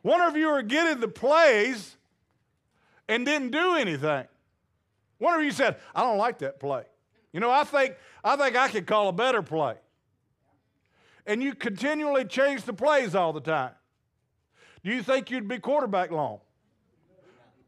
Wonder 0.03 0.27
if 0.27 0.35
you 0.35 0.49
were 0.49 0.63
getting 0.63 0.99
the 0.99 1.07
plays 1.07 1.95
and 3.07 3.25
didn't 3.25 3.51
do 3.51 3.75
anything. 3.75 4.25
Wonder 5.19 5.41
if 5.41 5.45
you 5.45 5.51
said, 5.51 5.77
I 5.93 6.01
don't 6.01 6.17
like 6.17 6.39
that 6.39 6.59
play. 6.59 6.83
You 7.33 7.39
know, 7.39 7.51
I 7.51 7.63
think 7.63 7.95
I 8.23 8.35
think 8.35 8.55
I 8.55 8.67
could 8.67 8.85
call 8.85 9.07
a 9.09 9.13
better 9.13 9.41
play. 9.41 9.75
And 11.25 11.41
you 11.41 11.53
continually 11.53 12.25
change 12.25 12.63
the 12.63 12.73
plays 12.73 13.15
all 13.15 13.31
the 13.31 13.41
time. 13.41 13.71
Do 14.83 14.91
you 14.91 15.03
think 15.03 15.29
you'd 15.29 15.47
be 15.47 15.59
quarterback 15.59 16.11
long? 16.11 16.39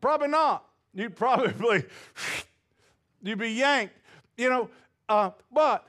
Probably 0.02 0.28
not. 0.28 0.66
You'd 0.94 1.16
probably 1.16 1.86
you'd 3.22 3.40
be 3.40 3.52
yanked. 3.52 3.96
You 4.38 4.50
know, 4.50 4.70
uh, 5.08 5.32
but 5.52 5.88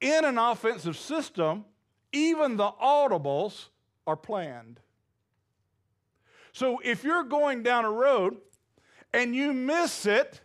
in 0.00 0.24
an 0.24 0.38
offensive 0.38 0.96
system, 0.96 1.64
even 2.12 2.56
the 2.56 2.70
audibles 2.82 3.68
are 4.06 4.16
planned. 4.16 4.80
So 6.52 6.80
if 6.84 7.02
you're 7.02 7.24
going 7.24 7.62
down 7.62 7.84
a 7.84 7.90
road 7.90 8.36
and 9.14 9.34
you 9.34 9.52
miss 9.52 10.04
it 10.04 10.42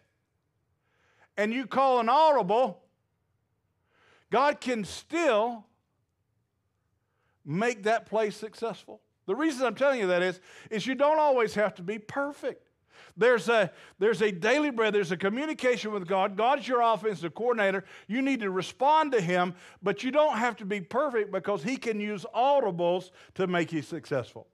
and 1.38 1.54
you 1.54 1.68
call 1.68 2.00
an 2.00 2.10
audible, 2.10 2.82
God 4.30 4.60
can 4.60 4.84
still 4.84 5.66
make 7.46 7.84
that 7.84 8.06
play 8.06 8.30
successful. 8.30 9.02
The 9.26 9.36
reason 9.36 9.66
I'm 9.66 9.76
telling 9.76 10.00
you 10.00 10.08
that 10.08 10.22
is, 10.22 10.40
is 10.70 10.86
you 10.86 10.96
don't 10.96 11.20
always 11.20 11.54
have 11.54 11.76
to 11.76 11.84
be 11.84 12.00
perfect. 12.00 12.64
There's 13.16 13.50
a, 13.50 13.72
there's 14.00 14.22
a 14.22 14.32
daily 14.32 14.70
bread, 14.70 14.94
there's 14.94 15.12
a 15.12 15.18
communication 15.18 15.92
with 15.92 16.08
God. 16.08 16.38
God's 16.38 16.68
your 16.68 16.82
offensive 16.82 17.34
coordinator. 17.34 17.84
You 18.08 18.22
need 18.22 18.42
to 18.42 18.52
respond 18.52 19.12
to 19.14 19.22
Him, 19.22 19.56
but 19.82 20.04
you 20.04 20.12
don't 20.12 20.38
have 20.38 20.56
to 20.58 20.66
be 20.66 20.82
perfect 20.82 21.32
because 21.32 21.64
He 21.64 21.78
can 21.78 22.00
use 22.00 22.26
audibles 22.36 23.12
to 23.36 23.48
make 23.48 23.74
you 23.74 23.82
successful. 23.82 24.48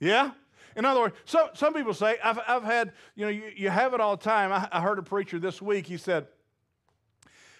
Yeah? 0.00 0.32
In 0.76 0.84
other 0.84 1.00
words, 1.00 1.14
so, 1.24 1.50
some 1.54 1.74
people 1.74 1.94
say, 1.94 2.16
I've, 2.22 2.38
I've 2.46 2.62
had, 2.62 2.92
you 3.14 3.24
know, 3.24 3.30
you, 3.30 3.44
you 3.56 3.70
have 3.70 3.94
it 3.94 4.00
all 4.00 4.16
the 4.16 4.22
time. 4.22 4.52
I, 4.52 4.68
I 4.70 4.80
heard 4.80 4.98
a 4.98 5.02
preacher 5.02 5.38
this 5.38 5.60
week, 5.60 5.86
he 5.86 5.96
said, 5.96 6.26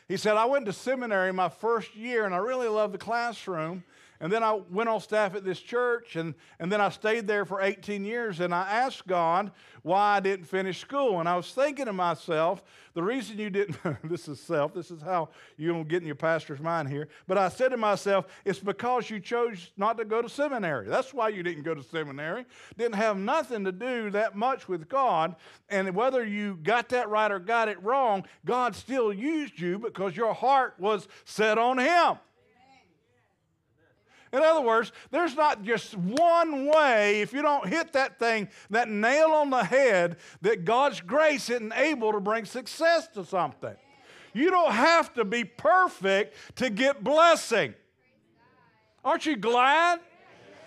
he 0.09 0.17
said, 0.17 0.37
I 0.37 0.45
went 0.47 0.67
to 0.67 0.73
seminary 0.73 1.33
my 1.33 1.49
first 1.49 1.95
year 1.95 2.25
and 2.25 2.35
I 2.35 2.39
really 2.39 2.69
loved 2.69 2.95
the 2.95 2.99
classroom. 2.99 3.85
And 4.21 4.31
then 4.31 4.43
I 4.43 4.53
went 4.53 4.91
on 4.91 5.01
staff 5.01 5.35
at 5.35 5.45
this 5.45 5.59
church, 5.59 6.17
and, 6.17 6.35
and 6.59 6.71
then 6.71 6.81
I 6.81 6.91
stayed 6.91 7.27
there 7.27 7.47
for 7.47 7.63
18 7.63 8.05
years. 8.05 8.41
And 8.41 8.55
I 8.55 8.69
asked 8.71 9.07
God 9.07 9.51
why 9.83 10.17
I 10.17 10.21
didn't 10.21 10.45
finish 10.45 10.79
school. 10.79 11.21
And 11.21 11.29
I 11.29 11.37
was 11.37 11.51
thinking 11.53 11.87
to 11.87 11.93
myself, 11.95 12.63
the 12.93 13.03
reason 13.03 13.39
you 13.39 13.49
didn't, 13.49 13.79
this 14.05 14.29
is 14.29 14.39
self, 14.39 14.75
this 14.75 14.91
is 14.91 15.01
how 15.01 15.31
you 15.57 15.73
don't 15.73 15.89
get 15.89 16.03
in 16.03 16.07
your 16.07 16.17
pastor's 16.17 16.61
mind 16.61 16.89
here. 16.89 17.09
But 17.27 17.39
I 17.39 17.49
said 17.49 17.71
to 17.71 17.79
myself, 17.79 18.27
it's 18.45 18.59
because 18.59 19.09
you 19.09 19.21
chose 19.21 19.71
not 19.79 19.97
to 19.97 20.05
go 20.05 20.21
to 20.21 20.29
seminary. 20.29 20.87
That's 20.87 21.15
why 21.15 21.31
you 21.31 21.43
didn't 21.43 21.63
go 21.63 21.75
to 21.75 21.83
seminary. 21.83 22.45
Didn't 22.77 22.97
have 22.97 23.17
nothing 23.17 23.65
to 23.65 23.73
do 23.73 24.11
that 24.11 24.37
much 24.37 24.69
with 24.69 24.87
God. 24.89 25.37
And 25.71 25.95
whether 25.95 26.25
you 26.25 26.59
got 26.63 26.91
that 26.91 27.09
right 27.09 27.31
or 27.31 27.39
got 27.39 27.69
it 27.69 27.83
wrong, 27.83 28.27
God 28.45 28.77
still 28.77 29.15
used 29.15 29.59
you 29.59 29.79
because 29.79 30.15
your 30.15 30.35
heart 30.35 30.75
was 30.79 31.09
set 31.25 31.57
on 31.57 31.79
Him. 31.79 32.19
In 34.33 34.41
other 34.41 34.61
words, 34.61 34.93
there's 35.11 35.35
not 35.35 35.63
just 35.63 35.97
one 35.97 36.67
way, 36.67 37.21
if 37.21 37.33
you 37.33 37.43
don't 37.43 37.67
hit 37.67 37.93
that 37.95 38.19
thing, 38.19 38.49
that 38.71 38.89
nail 38.89 39.29
on 39.29 39.51
the 39.51 39.65
head, 39.65 40.19
that 40.43 40.65
God's 40.65 41.01
grace 41.01 41.51
isn't 41.51 41.73
able 41.75 42.13
to 42.13 42.21
bring 42.21 42.45
success 42.45 43.09
to 43.09 43.25
something. 43.25 43.75
You 44.33 44.51
don't 44.51 44.73
have 44.73 45.13
to 45.15 45.25
be 45.25 45.45
perfect 45.45 46.37
to 46.57 46.71
get 46.71 47.03
blessing. 47.03 47.75
Aren't 49.05 49.27
you 49.27 49.37
glad? 49.37 50.01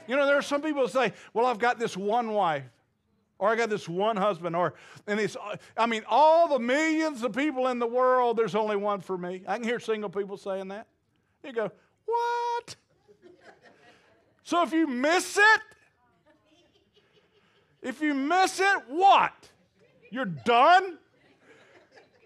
You 0.07 0.17
know, 0.17 0.25
there 0.25 0.37
are 0.37 0.41
some 0.41 0.61
people 0.61 0.81
who 0.81 0.89
say, 0.89 1.13
Well, 1.33 1.45
I've 1.45 1.59
got 1.59 1.79
this 1.79 1.95
one 1.95 2.33
wife, 2.33 2.65
or 3.39 3.49
I 3.49 3.55
got 3.55 3.69
this 3.69 3.87
one 3.87 4.17
husband, 4.17 4.55
or, 4.55 4.73
and 5.07 5.19
it's, 5.19 5.37
I 5.77 5.85
mean, 5.85 6.03
all 6.09 6.49
the 6.49 6.59
millions 6.59 7.23
of 7.23 7.33
people 7.33 7.67
in 7.67 7.79
the 7.79 7.87
world, 7.87 8.35
there's 8.35 8.55
only 8.55 8.75
one 8.75 8.99
for 8.99 9.17
me. 9.17 9.43
I 9.47 9.55
can 9.55 9.63
hear 9.63 9.79
single 9.79 10.09
people 10.09 10.35
saying 10.35 10.67
that. 10.69 10.87
You 11.43 11.53
go, 11.53 11.71
What? 12.05 12.75
So 14.43 14.61
if 14.63 14.73
you 14.73 14.87
miss 14.87 15.37
it, 15.37 15.61
if 17.81 18.01
you 18.01 18.13
miss 18.13 18.59
it, 18.59 18.83
what? 18.87 19.33
You're 20.09 20.25
done? 20.25 20.97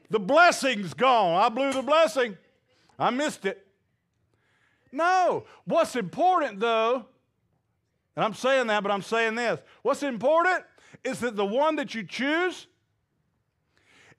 The 0.09 0.19
blessing's 0.19 0.93
gone. 0.93 1.41
I 1.41 1.49
blew 1.49 1.73
the 1.73 1.81
blessing. 1.81 2.37
I 2.97 3.09
missed 3.09 3.45
it. 3.45 3.65
No. 4.91 5.45
What's 5.65 5.95
important, 5.95 6.59
though, 6.59 7.05
and 8.15 8.25
I'm 8.25 8.33
saying 8.33 8.67
that, 8.67 8.81
but 8.81 8.91
I'm 8.91 9.03
saying 9.03 9.35
this 9.35 9.59
what's 9.83 10.01
important 10.03 10.63
is 11.03 11.19
that 11.19 11.35
the 11.35 11.45
one 11.45 11.75
that 11.75 11.93
you 11.93 12.03
choose 12.03 12.67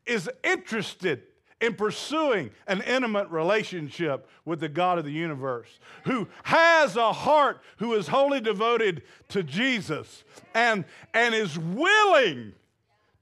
is 0.07 0.31
interested 0.45 1.23
in 1.61 1.75
pursuing 1.75 2.51
an 2.67 2.83
intimate 2.83 3.29
relationship 3.31 4.29
with 4.45 4.61
the 4.61 4.69
God 4.69 4.99
of 4.99 5.05
the 5.05 5.13
universe, 5.13 5.81
who 6.05 6.29
has 6.45 6.97
a 6.97 7.13
heart 7.13 7.61
who 7.79 7.95
is 7.95 8.09
wholly 8.09 8.41
devoted 8.41 9.03
to 9.29 9.43
Jesus 9.43 10.25
and, 10.55 10.85
and 11.15 11.35
is 11.35 11.59
willing 11.59 12.53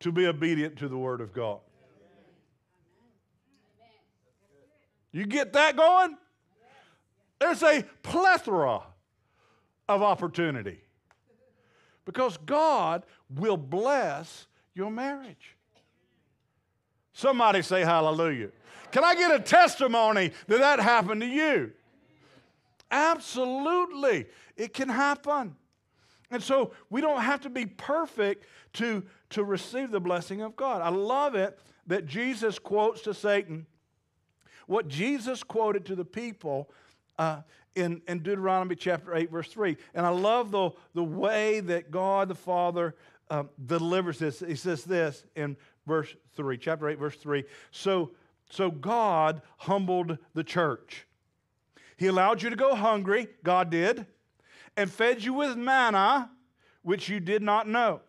to 0.01 0.13
be 0.13 0.27
obedient 0.27 0.77
to 0.79 0.89
the 0.89 0.99
Word 0.99 1.21
of 1.21 1.33
God. 1.33 1.61
You 5.13 5.25
get 5.25 5.55
that 5.55 5.77
going? 5.77 6.19
There's 7.39 7.63
a 7.63 7.85
plethora 8.03 8.83
of 9.89 10.03
opportunity 10.03 10.81
because 12.05 12.37
God 12.39 13.05
will 13.35 13.57
bless 13.57 14.47
your 14.75 14.91
marriage. 14.91 15.56
Somebody 17.17 17.63
say 17.63 17.81
hallelujah. 17.81 18.51
Can 18.93 19.03
I 19.03 19.15
get 19.15 19.35
a 19.35 19.41
testimony 19.41 20.33
that 20.49 20.59
that 20.59 20.81
happened 20.81 21.23
to 21.23 21.27
you? 21.27 21.73
Absolutely. 22.91 24.27
It 24.55 24.75
can 24.75 24.91
happen. 24.91 25.57
And 26.31 26.43
so 26.43 26.73
we 26.91 27.01
don't 27.01 27.23
have 27.23 27.41
to 27.41 27.49
be 27.49 27.65
perfect 27.65 28.45
to, 28.75 29.03
to 29.31 29.45
receive 29.45 29.93
the 29.93 29.99
blessing 29.99 30.43
of 30.43 30.57
God. 30.57 30.83
I 30.83 30.91
love 30.91 31.35
it 31.35 31.59
that 31.87 32.05
Jesus 32.05 32.59
quotes 32.59 33.01
to 33.03 33.15
Satan 33.15 33.65
what 34.67 34.87
Jesus 34.87 35.43
quoted 35.43 35.87
to 35.87 35.95
the 35.95 36.05
people 36.05 36.69
uh, 37.19 37.41
in, 37.75 38.03
in 38.09 38.19
Deuteronomy 38.19 38.77
chapter 38.77 39.15
8, 39.15 39.31
verse 39.31 39.49
3. 39.49 39.79
And 39.95 40.05
I 40.05 40.11
love 40.11 40.51
the, 40.51 40.71
the 40.93 41.05
way 41.05 41.61
that 41.61 41.91
God 41.91 42.29
the 42.29 42.35
Father 42.35 42.95
um, 43.31 43.49
delivers 43.65 44.19
this. 44.19 44.41
He 44.41 44.55
says 44.55 44.85
this 44.85 45.25
in 45.35 45.57
verse 45.87 46.15
3, 46.35 46.59
chapter 46.59 46.89
8, 46.89 46.99
verse 46.99 47.17
3. 47.17 47.45
So, 47.71 48.13
so 48.51 48.71
God 48.71 49.43
humbled 49.59 50.19
the 50.35 50.45
church. 50.45 51.07
He 51.97 52.07
allowed 52.09 52.43
you 52.43 52.51
to 52.51 52.57
go 52.57 52.75
hungry, 52.75 53.29
God 53.43 53.71
did, 53.71 54.07
and 54.77 54.91
fed 54.91 55.25
you 55.25 55.33
with 55.33 55.57
manna, 55.57 56.31
which 56.83 57.09
you 57.09 57.21
did 57.21 57.43
not 57.43 57.67
know, 57.67 58.01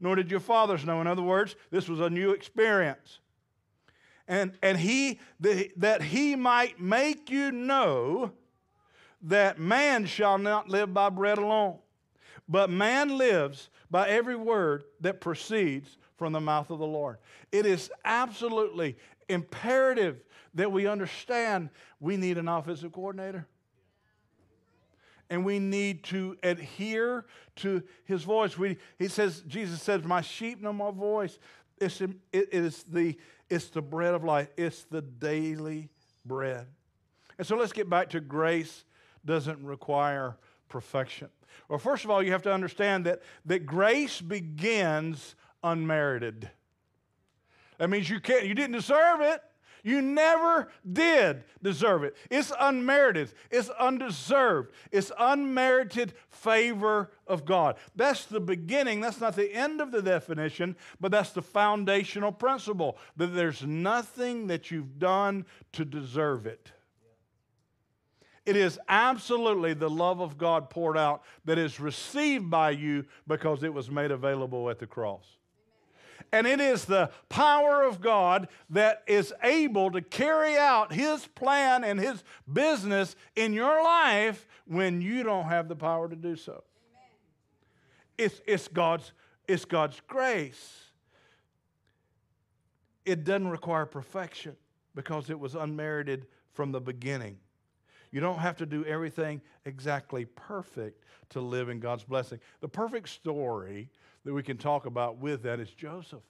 nor 0.00 0.14
did 0.14 0.30
your 0.30 0.40
fathers 0.40 0.84
know. 0.84 1.00
In 1.00 1.06
other 1.06 1.22
words, 1.22 1.56
this 1.70 1.88
was 1.88 2.00
a 2.00 2.10
new 2.10 2.32
experience. 2.32 3.20
And, 4.28 4.52
and 4.62 4.78
he, 4.78 5.20
the, 5.40 5.70
that 5.76 6.02
he 6.02 6.36
might 6.36 6.80
make 6.80 7.30
you 7.30 7.50
know 7.50 8.32
that 9.22 9.58
man 9.58 10.04
shall 10.04 10.38
not 10.38 10.68
live 10.68 10.92
by 10.92 11.08
bread 11.08 11.38
alone, 11.38 11.78
but 12.48 12.70
man 12.70 13.16
lives 13.16 13.70
by 13.90 14.08
every 14.08 14.36
word 14.36 14.84
that 15.00 15.20
proceeds 15.20 15.96
from 16.16 16.32
the 16.32 16.40
mouth 16.40 16.70
of 16.70 16.78
the 16.78 16.86
Lord. 16.86 17.18
It 17.52 17.66
is 17.66 17.90
absolutely 18.04 18.96
imperative 19.28 20.22
that 20.54 20.70
we 20.70 20.86
understand 20.86 21.70
we 22.00 22.16
need 22.16 22.38
an 22.38 22.48
offensive 22.48 22.92
coordinator. 22.92 23.46
And 25.30 25.44
we 25.44 25.58
need 25.58 26.04
to 26.04 26.36
adhere 26.42 27.24
to 27.56 27.82
his 28.04 28.22
voice. 28.22 28.58
We, 28.58 28.76
he 28.98 29.08
says, 29.08 29.42
Jesus 29.46 29.82
says, 29.82 30.04
My 30.04 30.20
sheep 30.20 30.60
know 30.60 30.72
my 30.72 30.90
voice. 30.90 31.38
It's, 31.78 32.00
it 32.00 32.14
is 32.32 32.84
the, 32.84 33.18
it's 33.48 33.68
the 33.68 33.82
bread 33.82 34.14
of 34.14 34.22
life, 34.22 34.48
it's 34.56 34.84
the 34.84 35.02
daily 35.02 35.88
bread. 36.24 36.66
And 37.38 37.46
so 37.46 37.56
let's 37.56 37.72
get 37.72 37.90
back 37.90 38.10
to 38.10 38.20
grace 38.20 38.84
doesn't 39.24 39.64
require 39.64 40.36
perfection. 40.68 41.28
Well, 41.68 41.78
first 41.78 42.04
of 42.04 42.10
all, 42.10 42.22
you 42.22 42.32
have 42.32 42.42
to 42.42 42.52
understand 42.52 43.06
that, 43.06 43.22
that 43.46 43.66
grace 43.66 44.20
begins 44.20 45.34
unmerited. 45.64 46.48
That 47.78 47.90
means 47.90 48.08
you 48.08 48.20
can't, 48.20 48.46
you 48.46 48.54
didn't 48.54 48.76
deserve 48.76 49.20
it. 49.20 49.42
You 49.84 50.00
never 50.00 50.68
did 50.90 51.44
deserve 51.62 52.04
it. 52.04 52.16
It's 52.30 52.50
unmerited, 52.58 53.34
it's 53.50 53.68
undeserved, 53.68 54.72
it's 54.90 55.12
unmerited 55.18 56.14
favor 56.30 57.10
of 57.26 57.44
God. 57.44 57.76
That's 57.94 58.24
the 58.24 58.40
beginning. 58.40 59.02
That's 59.02 59.20
not 59.20 59.36
the 59.36 59.52
end 59.52 59.82
of 59.82 59.92
the 59.92 60.00
definition, 60.00 60.74
but 61.00 61.12
that's 61.12 61.32
the 61.32 61.42
foundational 61.42 62.32
principle 62.32 62.96
that 63.18 63.34
there's 63.34 63.62
nothing 63.62 64.46
that 64.46 64.70
you've 64.70 64.98
done 64.98 65.44
to 65.72 65.84
deserve 65.84 66.46
it. 66.46 66.72
It 68.46 68.56
is 68.56 68.78
absolutely 68.88 69.74
the 69.74 69.90
love 69.90 70.20
of 70.20 70.38
God 70.38 70.70
poured 70.70 70.96
out 70.96 71.22
that 71.44 71.58
is 71.58 71.78
received 71.78 72.50
by 72.50 72.70
you 72.70 73.04
because 73.26 73.62
it 73.62 73.72
was 73.72 73.90
made 73.90 74.10
available 74.10 74.70
at 74.70 74.78
the 74.78 74.86
cross. 74.86 75.26
And 76.32 76.46
it 76.46 76.60
is 76.60 76.84
the 76.84 77.10
power 77.28 77.82
of 77.82 78.00
God 78.00 78.48
that 78.70 79.02
is 79.06 79.32
able 79.42 79.90
to 79.92 80.00
carry 80.00 80.56
out 80.56 80.92
His 80.92 81.26
plan 81.26 81.84
and 81.84 82.00
His 82.00 82.22
business 82.50 83.16
in 83.36 83.52
your 83.52 83.82
life 83.82 84.46
when 84.66 85.00
you 85.00 85.22
don't 85.22 85.46
have 85.46 85.68
the 85.68 85.76
power 85.76 86.08
to 86.08 86.16
do 86.16 86.36
so. 86.36 86.64
It's, 88.16 88.40
it's, 88.46 88.68
God's, 88.68 89.12
it's 89.48 89.64
God's 89.64 90.00
grace. 90.06 90.80
It 93.04 93.24
doesn't 93.24 93.48
require 93.48 93.86
perfection 93.86 94.56
because 94.94 95.30
it 95.30 95.38
was 95.38 95.54
unmerited 95.54 96.26
from 96.52 96.72
the 96.72 96.80
beginning. 96.80 97.38
You 98.12 98.20
don't 98.20 98.38
have 98.38 98.56
to 98.58 98.66
do 98.66 98.84
everything 98.84 99.42
exactly 99.64 100.24
perfect 100.24 101.04
to 101.30 101.40
live 101.40 101.68
in 101.68 101.80
God's 101.80 102.04
blessing. 102.04 102.38
The 102.60 102.68
perfect 102.68 103.08
story 103.08 103.90
that 104.24 104.32
we 104.32 104.42
can 104.42 104.56
talk 104.56 104.86
about 104.86 105.18
with 105.18 105.42
that 105.42 105.60
is 105.60 105.70
Joseph. 105.70 106.22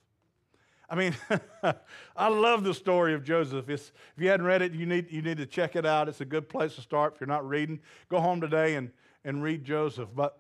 I 0.88 0.96
mean, 0.96 1.16
I 2.16 2.28
love 2.28 2.64
the 2.64 2.74
story 2.74 3.14
of 3.14 3.24
Joseph. 3.24 3.68
It's, 3.68 3.92
if 4.16 4.22
you 4.22 4.28
hadn't 4.28 4.46
read 4.46 4.62
it, 4.62 4.72
you 4.72 4.87
need, 4.87 5.11
you 5.11 5.22
need 5.22 5.38
to 5.38 5.46
check 5.46 5.76
it 5.76 5.87
out. 5.87 6.09
It's 6.09 6.20
a 6.20 6.26
good 6.26 6.48
place 6.48 6.74
to 6.74 6.83
start 6.83 7.14
if 7.14 7.20
you're 7.20 7.28
not 7.28 7.48
reading. 7.48 7.80
Go 8.09 8.20
home 8.20 8.40
today 8.40 8.74
and, 8.74 8.90
and 9.24 9.42
read 9.42 9.64
Joseph. 9.64 10.09
But 10.14 10.38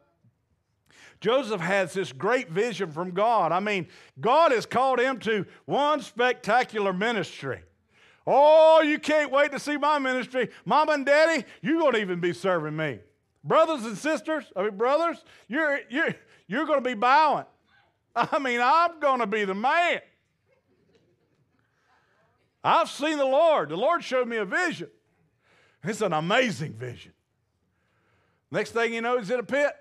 Joseph 1.20 1.60
has 1.60 1.94
this 1.94 2.12
great 2.12 2.50
vision 2.50 2.92
from 2.92 3.12
God. 3.12 3.52
I 3.52 3.60
mean, 3.60 3.86
God 4.20 4.52
has 4.52 4.66
called 4.66 5.00
him 5.00 5.18
to 5.20 5.46
one 5.64 6.02
spectacular 6.02 6.92
ministry. 6.92 7.62
Oh, 8.26 8.82
you 8.82 8.98
can't 8.98 9.30
wait 9.30 9.52
to 9.52 9.58
see 9.58 9.76
my 9.76 9.98
ministry. 9.98 10.50
Mom 10.64 10.88
and 10.88 11.04
daddy, 11.04 11.44
you 11.62 11.78
won't 11.78 11.96
even 11.96 12.20
be 12.20 12.32
serving 12.32 12.76
me. 12.76 13.00
Brothers 13.42 13.84
and 13.84 13.98
sisters, 13.98 14.44
I 14.56 14.62
mean, 14.62 14.76
brothers, 14.76 15.22
you're, 15.48 15.80
you're, 15.90 16.14
you're 16.46 16.66
going 16.66 16.82
to 16.82 16.88
be 16.88 16.94
bowing. 16.94 17.46
I 18.16 18.38
mean, 18.38 18.60
I'm 18.62 19.00
going 19.00 19.20
to 19.20 19.26
be 19.26 19.44
the 19.44 19.54
man. 19.54 20.00
I've 22.62 22.88
seen 22.88 23.18
the 23.18 23.26
Lord. 23.26 23.68
The 23.68 23.76
Lord 23.76 24.02
showed 24.02 24.26
me 24.26 24.36
a 24.38 24.44
vision. 24.44 24.88
It's 25.82 26.00
an 26.00 26.14
amazing 26.14 26.72
vision. 26.72 27.12
Next 28.50 28.70
thing 28.70 28.94
you 28.94 29.02
know, 29.02 29.18
he's 29.18 29.30
in 29.30 29.40
a 29.40 29.44
pit. 29.44 29.72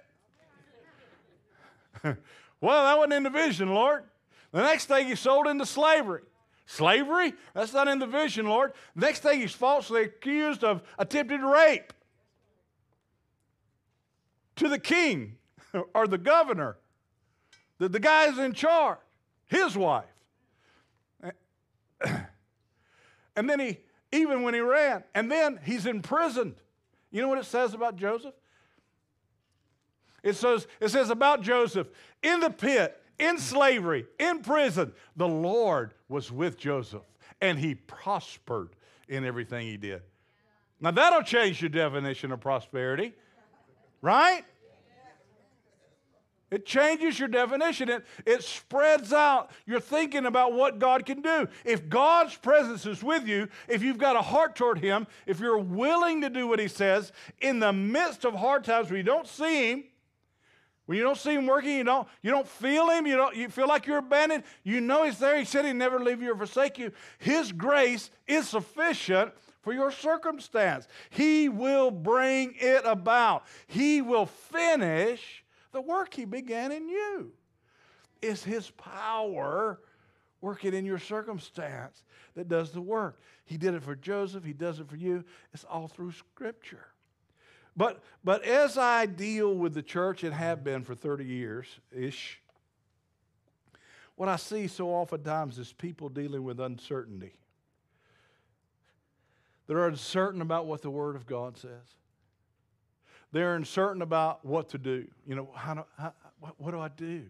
well, 2.03 2.83
that 2.83 2.97
wasn't 2.97 3.13
in 3.13 3.23
the 3.23 3.29
vision, 3.29 3.73
Lord. 3.73 4.03
The 4.51 4.61
next 4.61 4.85
thing 4.85 5.07
he's 5.07 5.19
sold 5.19 5.47
into 5.47 5.65
slavery. 5.65 6.23
Slavery? 6.65 7.33
That's 7.53 7.73
not 7.73 7.87
in 7.87 7.99
the 7.99 8.07
vision, 8.07 8.47
Lord. 8.47 8.73
Next 8.95 9.19
thing 9.19 9.39
he's 9.39 9.53
falsely 9.53 10.03
accused 10.03 10.63
of 10.63 10.81
attempted 10.97 11.41
rape 11.41 11.93
to 14.57 14.67
the 14.67 14.79
king 14.79 15.37
or 15.93 16.07
the 16.07 16.17
governor, 16.17 16.77
the, 17.79 17.89
the 17.89 17.99
guy's 17.99 18.37
in 18.37 18.53
charge, 18.53 18.99
his 19.45 19.77
wife. 19.77 20.05
And 23.35 23.49
then 23.49 23.59
he, 23.59 23.79
even 24.11 24.43
when 24.43 24.53
he 24.53 24.59
ran, 24.59 25.03
and 25.15 25.31
then 25.31 25.59
he's 25.63 25.85
imprisoned. 25.85 26.55
You 27.11 27.21
know 27.21 27.27
what 27.27 27.39
it 27.39 27.45
says 27.45 27.73
about 27.73 27.95
Joseph? 27.95 28.33
It 30.21 30.35
says, 30.35 30.67
it 30.79 30.89
says 30.89 31.09
about 31.09 31.41
Joseph, 31.41 31.87
in 32.21 32.39
the 32.39 32.49
pit, 32.49 33.01
in 33.19 33.37
slavery, 33.37 34.05
in 34.19 34.41
prison, 34.41 34.93
the 35.15 35.27
Lord 35.27 35.93
was 36.07 36.31
with 36.31 36.57
Joseph, 36.57 37.03
and 37.41 37.59
he 37.59 37.75
prospered 37.75 38.69
in 39.09 39.25
everything 39.25 39.67
he 39.67 39.77
did. 39.77 40.01
Now 40.79 40.91
that'll 40.91 41.23
change 41.23 41.61
your 41.61 41.69
definition 41.69 42.31
of 42.31 42.39
prosperity, 42.39 43.13
right? 44.01 44.43
It 46.53 46.67
changes 46.67 47.17
your 47.17 47.29
definition. 47.29 47.89
It, 47.89 48.05
it 48.27 48.43
spreads 48.43 49.11
out 49.11 49.49
your 49.65 49.79
thinking 49.79 50.27
about 50.27 50.53
what 50.53 50.77
God 50.77 51.03
can 51.03 51.21
do. 51.21 51.47
If 51.65 51.89
God's 51.89 52.35
presence 52.35 52.85
is 52.85 53.01
with 53.01 53.27
you, 53.27 53.47
if 53.67 53.81
you've 53.81 53.97
got 53.97 54.15
a 54.15 54.21
heart 54.21 54.55
toward 54.55 54.77
Him, 54.77 55.07
if 55.25 55.39
you're 55.39 55.57
willing 55.57 56.21
to 56.21 56.29
do 56.29 56.47
what 56.47 56.59
He 56.59 56.67
says 56.67 57.11
in 57.41 57.57
the 57.57 57.73
midst 57.73 58.23
of 58.23 58.35
hard 58.35 58.63
times 58.63 58.91
where 58.91 58.97
you 58.97 59.03
don't 59.03 59.27
see 59.27 59.71
Him, 59.71 59.83
when 60.85 60.99
you 60.99 61.03
don't 61.03 61.17
see 61.17 61.33
Him 61.33 61.47
working, 61.47 61.75
you 61.75 61.83
don't, 61.83 62.07
you 62.21 62.29
don't 62.29 62.47
feel 62.47 62.87
Him, 62.91 63.07
you, 63.07 63.15
don't, 63.15 63.35
you 63.35 63.49
feel 63.49 63.67
like 63.67 63.87
you're 63.87 63.97
abandoned, 63.97 64.43
you 64.63 64.79
know 64.79 65.05
He's 65.05 65.17
there. 65.17 65.39
He 65.39 65.45
said 65.45 65.65
He'd 65.65 65.73
never 65.73 65.99
leave 65.99 66.21
you 66.21 66.33
or 66.33 66.37
forsake 66.37 66.77
you. 66.77 66.91
His 67.17 67.51
grace 67.51 68.11
is 68.27 68.47
sufficient 68.47 69.31
for 69.63 69.73
your 69.73 69.89
circumstance. 69.89 70.87
He 71.09 71.49
will 71.49 71.89
bring 71.89 72.53
it 72.59 72.83
about, 72.85 73.43
He 73.65 74.03
will 74.03 74.27
finish 74.27 75.42
the 75.73 75.81
work 75.81 76.13
he 76.13 76.23
began 76.23 76.71
in 76.71 76.87
you. 76.87 77.33
It's 78.21 78.43
his 78.43 78.69
power 78.71 79.81
working 80.39 80.73
in 80.73 80.85
your 80.85 80.99
circumstance 80.99 82.03
that 82.35 82.47
does 82.47 82.71
the 82.71 82.81
work. 82.81 83.19
He 83.45 83.57
did 83.57 83.73
it 83.73 83.83
for 83.83 83.95
Joseph, 83.95 84.45
he 84.45 84.53
does 84.53 84.79
it 84.79 84.89
for 84.89 84.95
you. 84.95 85.25
It's 85.53 85.65
all 85.65 85.89
through 85.89 86.13
Scripture. 86.13 86.87
But, 87.75 88.01
but 88.23 88.43
as 88.43 88.77
I 88.77 89.07
deal 89.07 89.53
with 89.53 89.73
the 89.73 89.81
church 89.81 90.23
and 90.23 90.33
have 90.33 90.63
been 90.63 90.83
for 90.83 90.95
30 90.95 91.25
years 91.25 91.65
ish, 91.91 92.39
what 94.15 94.29
I 94.29 94.35
see 94.35 94.67
so 94.67 94.89
oftentimes 94.89 95.57
is 95.57 95.73
people 95.73 96.07
dealing 96.07 96.43
with 96.43 96.59
uncertainty. 96.59 97.33
They're 99.65 99.87
uncertain 99.87 100.41
about 100.41 100.67
what 100.67 100.81
the 100.81 100.91
Word 100.91 101.15
of 101.15 101.25
God 101.25 101.57
says. 101.57 101.97
They're 103.33 103.55
uncertain 103.55 104.03
about 104.03 104.45
what 104.45 104.69
to 104.69 104.77
do. 104.77 105.07
You 105.27 105.35
know, 105.35 105.49
how 105.55 105.73
do, 105.73 105.83
how, 105.97 106.13
what, 106.39 106.53
what, 106.59 106.71
do 106.71 106.79
I 106.79 106.87
do? 106.87 107.23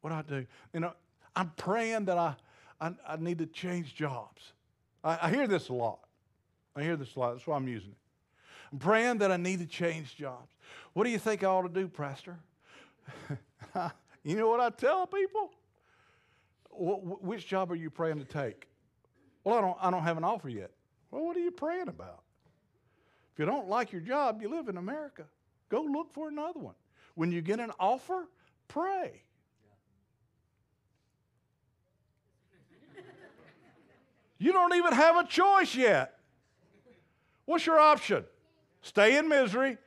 What 0.00 0.10
do 0.10 0.16
I 0.16 0.22
do? 0.22 0.46
You 0.72 0.80
know, 0.80 0.92
I'm 1.34 1.50
praying 1.56 2.04
that 2.04 2.16
I, 2.16 2.36
I, 2.80 2.92
I 3.06 3.16
need 3.16 3.38
to 3.38 3.46
change 3.46 3.96
jobs. 3.96 4.52
I, 5.02 5.18
I 5.22 5.30
hear 5.30 5.48
this 5.48 5.68
a 5.70 5.72
lot. 5.72 5.98
I 6.76 6.82
hear 6.82 6.96
this 6.96 7.16
a 7.16 7.18
lot. 7.18 7.32
That's 7.32 7.46
why 7.46 7.56
I'm 7.56 7.66
using 7.66 7.90
it. 7.90 7.96
I'm 8.72 8.78
praying 8.78 9.18
that 9.18 9.32
I 9.32 9.36
need 9.36 9.58
to 9.58 9.66
change 9.66 10.14
jobs. 10.14 10.52
What 10.92 11.02
do 11.02 11.10
you 11.10 11.18
think 11.18 11.42
I 11.42 11.46
ought 11.48 11.62
to 11.62 11.68
do, 11.68 11.88
Pastor? 11.88 12.38
you 14.22 14.36
know 14.36 14.48
what 14.48 14.60
I 14.60 14.70
tell 14.70 15.06
people? 15.06 15.50
which 16.74 17.46
job 17.46 17.70
are 17.70 17.74
you 17.74 17.90
praying 17.90 18.18
to 18.18 18.24
take? 18.24 18.66
Well, 19.44 19.58
I 19.58 19.60
don't, 19.60 19.76
I 19.82 19.90
don't 19.90 20.04
have 20.04 20.16
an 20.16 20.24
offer 20.24 20.48
yet. 20.48 20.70
Well, 21.10 21.22
what 21.22 21.36
are 21.36 21.40
you 21.40 21.50
praying 21.50 21.88
about? 21.88 22.21
If 23.32 23.38
you 23.38 23.46
don't 23.46 23.68
like 23.68 23.92
your 23.92 24.00
job, 24.00 24.42
you 24.42 24.48
live 24.48 24.68
in 24.68 24.76
America. 24.76 25.24
Go 25.70 25.82
look 25.82 26.12
for 26.12 26.28
another 26.28 26.60
one. 26.60 26.74
When 27.14 27.32
you 27.32 27.40
get 27.40 27.60
an 27.60 27.72
offer, 27.80 28.28
pray. 28.68 29.22
you 34.38 34.52
don't 34.52 34.74
even 34.74 34.92
have 34.92 35.16
a 35.16 35.26
choice 35.26 35.74
yet. 35.74 36.18
What's 37.46 37.64
your 37.64 37.78
option? 37.78 38.24
Stay 38.82 39.16
in 39.16 39.28
misery, 39.28 39.78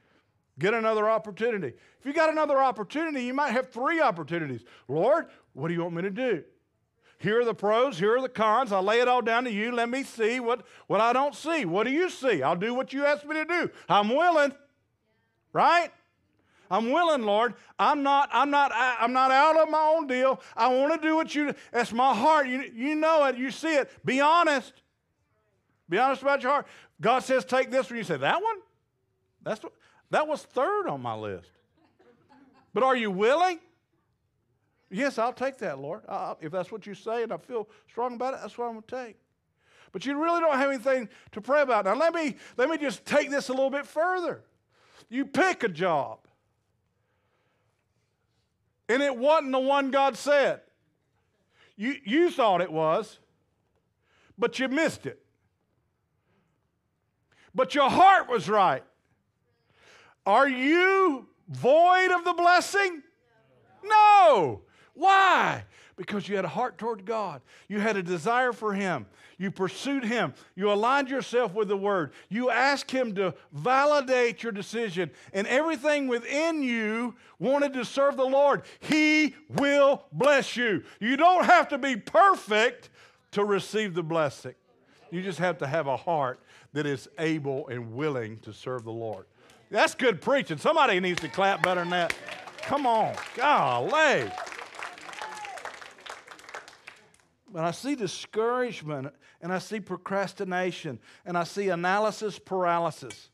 get 0.58 0.74
another 0.74 1.10
opportunity. 1.10 1.74
If 2.00 2.06
you 2.06 2.14
got 2.14 2.30
another 2.30 2.58
opportunity, 2.58 3.26
you 3.26 3.34
might 3.34 3.52
have 3.52 3.70
three 3.70 4.02
opportunities. 4.02 4.64
Lord, 4.88 5.28
what 5.54 5.68
do 5.68 5.74
you 5.74 5.82
want 5.84 5.96
me 5.96 6.02
to 6.04 6.10
do? 6.10 6.44
Here 7.18 7.42
are 7.42 7.46
the 7.46 7.54
pros, 7.54 7.98
here 7.98 8.18
are 8.18 8.22
the 8.22 8.30
cons. 8.30 8.72
I 8.72 8.80
lay 8.80 9.00
it 9.00 9.08
all 9.08 9.22
down 9.22 9.46
to 9.46 9.52
you. 9.52 9.72
Let 9.72 9.90
me 9.90 10.04
see 10.04 10.40
what, 10.40 10.66
what 10.88 11.02
I 11.02 11.14
don't 11.14 11.34
see. 11.34 11.66
What 11.66 11.86
do 11.86 11.92
you 11.92 12.10
see? 12.10 12.44
I'll 12.44 12.56
do 12.56 12.74
what 12.74 12.94
you 12.94 13.06
ask 13.06 13.26
me 13.26 13.36
to 13.36 13.46
do. 13.46 13.70
I'm 13.88 14.10
willing. 14.10 14.54
Right? 15.54 15.92
I'm 16.70 16.92
willing, 16.92 17.24
Lord. 17.24 17.54
I'm 17.80 18.04
not, 18.04 18.30
I'm 18.34 18.50
not, 18.50 18.72
I'm 18.74 19.14
not 19.14 19.32
out 19.32 19.58
of 19.58 19.70
my 19.70 19.94
own 19.96 20.08
deal. 20.08 20.42
I 20.56 20.68
want 20.68 21.00
to 21.00 21.08
do 21.08 21.16
what 21.16 21.34
you, 21.34 21.54
that's 21.72 21.94
my 21.94 22.14
heart. 22.14 22.48
You, 22.48 22.70
you 22.74 22.96
know 22.96 23.26
it, 23.26 23.38
you 23.38 23.52
see 23.52 23.76
it. 23.76 23.90
Be 24.04 24.20
honest. 24.20 24.74
Be 25.88 25.98
honest 25.98 26.22
about 26.22 26.42
your 26.42 26.52
heart. 26.52 26.68
God 27.00 27.20
says, 27.20 27.46
take 27.46 27.72
this 27.72 27.90
one. 27.90 27.98
You 27.98 28.04
say, 28.04 28.18
that 28.18 28.42
one? 28.42 28.58
That's 29.44 29.62
what, 29.64 29.74
that 30.10 30.28
was 30.28 30.42
third 30.42 30.88
on 30.88 31.02
my 31.02 31.16
list. 31.16 31.48
But 32.74 32.84
are 32.84 32.96
you 32.96 33.12
willing? 33.12 33.60
Yes, 34.96 35.18
I'll 35.18 35.34
take 35.34 35.58
that, 35.58 35.80
Lord. 35.80 36.04
I'll, 36.08 36.38
if 36.40 36.54
that's 36.54 36.72
what 36.72 36.88
you 36.88 36.94
say 36.94 37.24
and 37.24 37.34
I 37.34 37.38
feel 37.38 37.68
strong 37.90 38.16
about 38.16 38.34
it, 38.34 38.40
that's 38.42 38.58
what 38.58 38.68
I'm 38.68 38.74
going 38.76 38.84
to 38.84 39.06
take. 39.08 39.18
But 39.92 40.06
you 40.06 40.18
really 40.22 40.40
don't 40.40 40.56
have 40.56 40.70
anything 40.70 41.10
to 41.34 41.42
pray 41.42 41.62
about. 41.62 41.84
Now, 41.84 41.96
let 41.96 42.14
me, 42.14 42.38
let 42.56 42.70
me 42.70 42.78
just 42.78 43.06
take 43.06 43.30
this 43.30 43.50
a 43.50 43.52
little 43.52 43.70
bit 43.70 43.86
further. 43.86 44.44
You 45.10 45.26
pick 45.26 45.64
a 45.64 45.68
job, 45.68 46.20
and 48.88 49.04
it 49.04 49.18
wasn't 49.18 49.52
the 49.52 49.60
one 49.60 49.92
God 49.92 50.16
said. 50.16 50.62
you, 51.76 51.96
you 52.06 52.32
thought 52.32 52.62
it 52.62 52.72
was, 52.72 53.20
but 54.38 54.60
you 54.60 54.70
missed 54.70 55.06
it. 55.06 55.22
But 57.54 57.76
your 57.76 57.90
heart 57.90 58.30
was 58.30 58.48
right. 58.48 58.84
Are 60.26 60.48
you 60.48 61.28
void 61.50 62.12
of 62.12 62.24
the 62.24 62.34
blessing? 62.34 63.02
No. 63.84 64.62
Why? 64.96 65.64
Because 65.98 66.28
you 66.28 66.36
had 66.36 66.46
a 66.46 66.50
heart 66.50 66.78
toward 66.78 67.06
God. 67.06 67.42
You 67.68 67.80
had 67.80 67.96
a 67.96 68.04
desire 68.04 68.52
for 68.52 68.74
Him. 68.74 69.06
You 69.38 69.52
pursued 69.52 70.04
Him. 70.04 70.34
You 70.56 70.72
aligned 70.72 71.10
yourself 71.10 71.54
with 71.54 71.68
the 71.68 71.78
Word. 71.78 72.12
You 72.30 72.50
asked 72.50 72.92
Him 72.92 73.14
to 73.16 73.34
validate 73.52 74.42
your 74.42 74.52
decision. 74.52 75.12
And 75.34 75.46
everything 75.48 76.08
within 76.08 76.64
you 76.64 77.16
wanted 77.40 77.74
to 77.74 77.86
serve 77.86 78.18
the 78.18 78.26
Lord. 78.26 78.64
He 78.80 79.36
will 79.50 80.04
bless 80.12 80.56
you. 80.56 80.84
You 81.00 81.18
don't 81.18 81.46
have 81.46 81.70
to 81.70 81.78
be 81.78 81.96
perfect 81.98 82.90
to 83.32 83.44
receive 83.44 83.94
the 83.94 84.04
blessing. 84.04 84.56
You 85.12 85.22
just 85.22 85.40
have 85.40 85.58
to 85.60 85.68
have 85.68 85.88
a 85.88 85.98
heart 85.98 86.42
that 86.74 86.86
is 86.86 87.08
able 87.20 87.68
and 87.68 87.94
willing 87.94 88.38
to 88.40 88.54
serve 88.54 88.84
the 88.84 88.92
Lord. 88.92 89.26
That's 89.70 89.96
good 89.96 90.22
preaching. 90.22 90.58
Somebody 90.58 91.00
needs 91.00 91.22
to 91.22 91.28
clap 91.28 91.64
better 91.64 91.82
than 91.82 91.90
that. 91.92 92.14
Come 92.62 92.86
on. 92.86 93.16
Golly. 93.36 94.30
When 97.52 97.64
I 97.64 97.72
see 97.72 97.96
discouragement 97.96 99.14
and 99.42 99.54
I 99.54 99.60
see 99.60 99.80
procrastination 99.80 101.00
and 101.26 101.38
I 101.38 101.44
see 101.44 101.70
analysis 101.70 102.40
paralysis, 102.40 103.30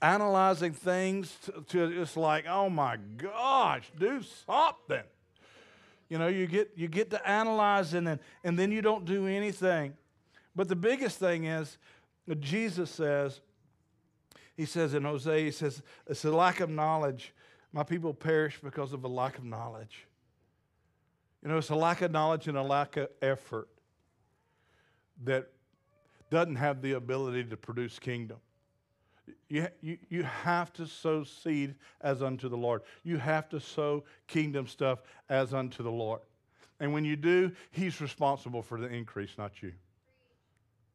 analyzing 0.00 0.72
things 0.72 1.36
to, 1.44 1.64
to 1.68 1.94
just 1.94 2.16
like, 2.16 2.46
oh 2.48 2.70
my 2.70 2.96
gosh, 3.16 3.90
do 3.98 4.22
something. 4.46 5.02
You 6.08 6.18
know, 6.18 6.28
you 6.28 6.46
get 6.46 6.72
you 6.76 6.88
get 6.88 7.10
to 7.10 7.28
analyzing 7.28 7.98
and, 7.98 8.06
then, 8.06 8.20
and 8.44 8.58
then 8.58 8.72
you 8.72 8.82
don't 8.82 9.04
do 9.04 9.26
anything. 9.26 9.94
But 10.54 10.68
the 10.68 10.76
biggest 10.76 11.18
thing 11.18 11.44
is 11.44 11.78
Jesus 12.38 12.90
says, 12.90 13.40
he 14.56 14.66
says 14.66 14.94
in 14.94 15.04
Hosea, 15.04 15.44
he 15.44 15.50
says, 15.50 15.82
it's 16.06 16.24
a 16.24 16.30
lack 16.30 16.60
of 16.60 16.70
knowledge. 16.70 17.32
My 17.72 17.82
people 17.82 18.12
perish 18.12 18.58
because 18.62 18.92
of 18.92 19.04
a 19.04 19.08
lack 19.08 19.38
of 19.38 19.44
knowledge. 19.44 20.06
You 21.42 21.48
know, 21.48 21.58
it's 21.58 21.70
a 21.70 21.74
lack 21.74 22.02
of 22.02 22.10
knowledge 22.10 22.48
and 22.48 22.56
a 22.56 22.62
lack 22.62 22.96
of 22.96 23.08
effort 23.22 23.68
that 25.24 25.50
doesn't 26.30 26.56
have 26.56 26.82
the 26.82 26.92
ability 26.92 27.44
to 27.44 27.56
produce 27.56 27.98
kingdom. 27.98 28.38
You, 29.48 29.68
you, 29.80 29.98
you 30.08 30.22
have 30.22 30.72
to 30.74 30.86
sow 30.86 31.24
seed 31.24 31.74
as 32.00 32.22
unto 32.22 32.48
the 32.48 32.56
Lord. 32.56 32.82
You 33.04 33.16
have 33.18 33.48
to 33.50 33.60
sow 33.60 34.04
kingdom 34.26 34.66
stuff 34.66 35.00
as 35.28 35.54
unto 35.54 35.82
the 35.82 35.90
Lord. 35.90 36.20
And 36.78 36.92
when 36.92 37.04
you 37.04 37.16
do, 37.16 37.52
He's 37.70 38.00
responsible 38.00 38.62
for 38.62 38.80
the 38.80 38.88
increase, 38.88 39.30
not 39.38 39.62
you. 39.62 39.72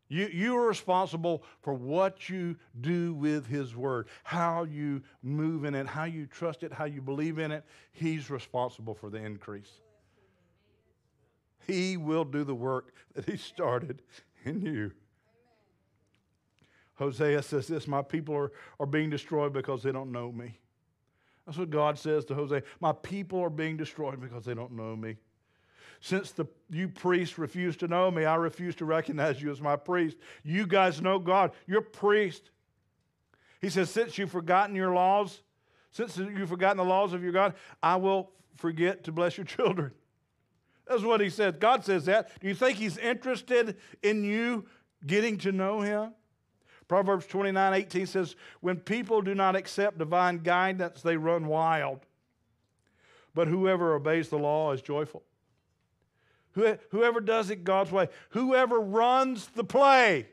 You, 0.08 0.28
you 0.28 0.58
are 0.58 0.68
responsible 0.68 1.44
for 1.62 1.74
what 1.74 2.30
you 2.30 2.56
do 2.82 3.14
with 3.14 3.48
His 3.48 3.76
Word, 3.76 4.08
how 4.24 4.64
you 4.64 5.02
move 5.24 5.66
in 5.66 5.74
it, 5.74 5.88
how 5.88 6.04
you 6.04 6.28
trust 6.28 6.64
it, 6.64 6.72
how 6.72 6.86
you 6.86 7.02
believe 7.02 7.40
in 7.40 7.52
it. 7.52 7.64
He's 7.92 8.30
responsible 8.30 8.94
for 8.94 9.10
the 9.10 9.18
increase. 9.18 9.80
He 11.68 11.98
will 11.98 12.26
do 12.26 12.44
the 12.44 12.56
work 12.56 12.94
that 13.14 13.26
He 13.26 13.38
started 13.38 14.02
in 14.44 14.62
you. 14.62 14.92
Hosea 16.96 17.42
says 17.44 17.68
this 17.68 17.88
My 17.88 18.02
people 18.02 18.36
are, 18.36 18.52
are 18.80 18.86
being 18.86 19.10
destroyed 19.10 19.54
because 19.54 19.84
they 19.84 19.92
don't 19.92 20.12
know 20.12 20.32
me. 20.32 20.58
That's 21.46 21.58
what 21.58 21.70
God 21.70 22.00
says 22.00 22.26
to 22.26 22.36
Hosea. 22.36 22.64
My 22.80 22.92
people 22.92 23.40
are 23.42 23.50
being 23.50 23.78
destroyed 23.78 24.20
because 24.20 24.46
they 24.46 24.56
don't 24.56 24.72
know 24.72 24.96
me. 24.96 25.18
Since 26.02 26.32
the, 26.32 26.46
you 26.70 26.88
priests 26.88 27.38
refuse 27.38 27.78
to 27.78 27.88
know 27.88 28.10
me, 28.12 28.26
I 28.26 28.36
refuse 28.36 28.76
to 28.76 28.86
recognize 28.86 29.42
you 29.42 29.52
as 29.52 29.62
my 29.62 29.76
priest. 29.76 30.18
You 30.44 30.68
guys 30.68 31.02
know 31.02 31.20
God. 31.20 31.52
You're 31.68 31.82
priest. 31.82 32.50
He 33.62 33.70
says, 33.70 33.90
Since 33.90 34.18
you've 34.18 34.32
forgotten 34.32 34.76
your 34.76 34.94
laws, 34.94 35.42
since 35.92 36.18
you've 36.18 36.50
forgotten 36.50 36.78
the 36.78 36.84
laws 36.84 37.14
of 37.14 37.24
your 37.24 37.32
God, 37.32 37.54
I 37.82 37.96
will 37.96 38.32
forget 38.56 39.04
to 39.06 39.12
bless 39.12 39.38
your 39.38 39.46
children. 39.46 39.92
That's 40.88 41.04
what 41.04 41.22
he 41.22 41.30
says. 41.30 41.56
God 41.60 41.84
says 41.84 42.06
that. 42.06 42.30
Do 42.40 42.48
you 42.48 42.56
think 42.56 42.78
he's 42.78 42.98
interested 42.98 43.78
in 44.04 44.24
you 44.24 44.66
getting 45.06 45.38
to 45.40 45.52
know 45.52 45.82
him? 45.82 46.14
Proverbs 46.88 47.26
29 47.26 47.74
18 47.74 48.06
says, 48.06 48.36
When 48.62 48.78
people 48.78 49.22
do 49.22 49.34
not 49.34 49.56
accept 49.56 49.98
divine 49.98 50.40
guidance, 50.40 51.02
they 51.02 51.18
run 51.18 51.48
wild. 51.48 52.02
But 53.34 53.48
whoever 53.48 53.96
obeys 53.96 54.30
the 54.30 54.38
law 54.38 54.72
is 54.72 54.82
joyful. 54.82 55.24
Whoever 56.54 57.20
does 57.20 57.50
it 57.50 57.66
God's 57.66 57.92
way, 57.92 58.08
whoever 58.30 58.80
runs 58.80 59.48
the 59.48 59.66
play. 59.66 60.28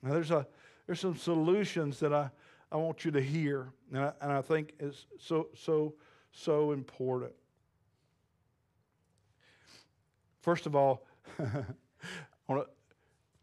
Now, 0.00 0.12
there's, 0.12 0.30
a, 0.30 0.46
there's 0.86 1.00
some 1.00 1.16
solutions 1.16 1.98
that 2.00 2.12
I, 2.12 2.30
I 2.70 2.76
want 2.76 3.04
you 3.04 3.10
to 3.12 3.20
hear, 3.20 3.72
and 3.92 4.00
I, 4.00 4.12
and 4.20 4.32
I 4.32 4.42
think 4.42 4.74
is 4.78 5.06
so, 5.18 5.48
so, 5.56 5.94
so 6.30 6.70
important. 6.70 7.32
First 10.42 10.66
of 10.66 10.74
all, 10.74 11.04
I 11.38 11.44
want 12.48 12.66
to 12.66 12.70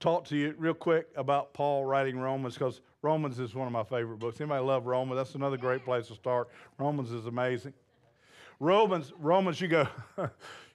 talk 0.02 0.26
to 0.26 0.36
you 0.36 0.54
real 0.58 0.74
quick 0.74 1.08
about 1.16 1.54
Paul 1.54 1.86
writing 1.86 2.20
Romans 2.20 2.56
because 2.56 2.82
Romans 3.02 3.40
is 3.40 3.56
one 3.56 3.68
of 3.68 3.74
my 3.74 3.84
favorite 3.84 4.20
books. 4.20 4.40
Anybody 4.42 4.64
love 4.64 4.86
Romans? 4.86 5.18
That's 5.18 5.36
another 5.36 5.56
great 5.56 5.86
place 5.86 6.08
to 6.08 6.16
start. 6.16 6.50
Romans 6.78 7.12
is 7.12 7.26
amazing. 7.26 7.74
Romans, 8.60 9.14
Romans, 9.18 9.62
you 9.62 9.70
go, 9.70 9.88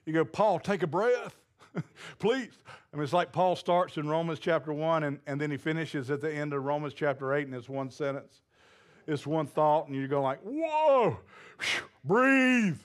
you 0.05 0.13
go, 0.13 0.25
Paul, 0.25 0.59
take 0.59 0.81
a 0.81 0.87
breath. 0.87 1.35
Please. 2.19 2.57
I 2.91 2.95
mean, 2.95 3.03
it's 3.03 3.13
like 3.13 3.31
Paul 3.31 3.55
starts 3.55 3.97
in 3.97 4.07
Romans 4.07 4.39
chapter 4.39 4.73
1 4.73 5.03
and, 5.03 5.19
and 5.27 5.39
then 5.39 5.51
he 5.51 5.57
finishes 5.57 6.09
at 6.09 6.21
the 6.21 6.33
end 6.33 6.53
of 6.53 6.63
Romans 6.63 6.95
chapter 6.95 7.35
8 7.35 7.45
and 7.45 7.55
it's 7.55 7.69
one 7.69 7.91
sentence. 7.91 8.41
It's 9.05 9.27
one 9.27 9.45
thought, 9.45 9.87
and 9.87 9.95
you 9.95 10.07
go 10.07 10.23
like, 10.23 10.39
whoa, 10.41 11.19
breathe. 12.03 12.79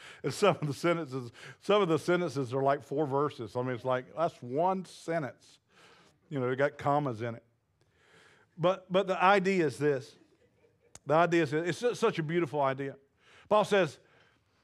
and 0.22 0.32
some 0.32 0.56
of 0.60 0.66
the 0.66 0.74
sentences, 0.74 1.30
some 1.60 1.82
of 1.82 1.88
the 1.88 1.98
sentences 1.98 2.52
are 2.54 2.62
like 2.62 2.82
four 2.82 3.06
verses. 3.06 3.56
I 3.56 3.62
mean, 3.62 3.74
it's 3.74 3.84
like 3.84 4.06
that's 4.16 4.40
one 4.42 4.84
sentence. 4.84 5.58
You 6.28 6.40
know, 6.40 6.48
it 6.48 6.56
got 6.56 6.78
commas 6.78 7.22
in 7.22 7.34
it. 7.34 7.42
But 8.58 8.90
but 8.90 9.06
the 9.06 9.22
idea 9.22 9.66
is 9.66 9.78
this. 9.78 10.14
The 11.06 11.14
idea 11.14 11.42
is 11.42 11.52
it's 11.52 11.98
such 11.98 12.18
a 12.18 12.22
beautiful 12.22 12.60
idea. 12.60 12.96
Paul 13.48 13.64
says, 13.64 13.98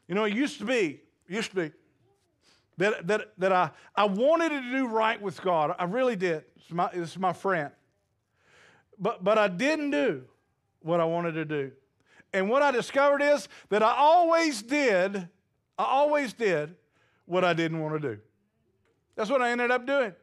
you 0.07 0.15
know, 0.15 0.25
it 0.25 0.35
used 0.35 0.61
to 0.61 0.65
be, 0.65 1.01
used 1.29 1.51
to 1.51 1.57
be, 1.57 1.73
that, 2.79 3.07
that, 3.07 3.33
that 3.39 3.53
I, 3.53 3.71
I 3.95 4.05
wanted 4.05 4.51
to 4.51 4.61
do 4.71 4.87
right 4.87 5.21
with 5.21 5.43
God. 5.43 5.75
I 5.79 5.85
really 5.85 6.15
did. 6.15 6.45
Is 6.57 6.73
my, 6.73 6.89
is 6.91 7.19
my 7.19 7.33
friend. 7.33 7.71
But, 8.99 9.25
but 9.25 9.39
I 9.39 9.49
didn't 9.49 9.91
do 9.91 10.25
what 10.83 11.01
I 11.01 11.05
wanted 11.05 11.33
to 11.33 11.45
do. 11.45 11.73
And 12.33 12.51
what 12.51 12.63
I 12.63 12.71
discovered 12.71 13.23
is 13.23 13.49
that 13.71 13.83
I 13.83 13.95
always 13.97 14.63
did, 14.63 15.17
I 15.79 15.85
always 15.85 16.33
did 16.33 16.75
what 17.25 17.45
I 17.45 17.55
didn't 17.55 17.81
want 17.81 18.01
to 18.01 18.15
do. 18.15 18.21
That's 19.15 19.31
what 19.31 19.43
I 19.43 19.51
ended 19.51 19.71
up 19.71 19.87
doing. 19.87 20.15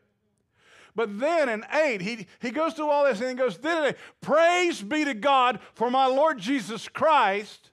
But 0.96 1.20
then 1.20 1.50
in 1.50 1.66
8, 1.74 2.02
he, 2.02 2.28
he 2.39 2.52
goes 2.52 2.74
through 2.74 2.89
all 2.89 3.06
this 3.06 3.20
and 3.20 3.30
he 3.30 3.36
goes, 3.36 3.58
then 3.58 3.96
praise 4.22 4.82
be 4.82 5.04
to 5.06 5.16
God 5.16 5.60
for 5.74 5.89
my 5.89 6.06
Lord 6.06 6.38
Jesus 6.38 6.88
Christ 6.88 7.72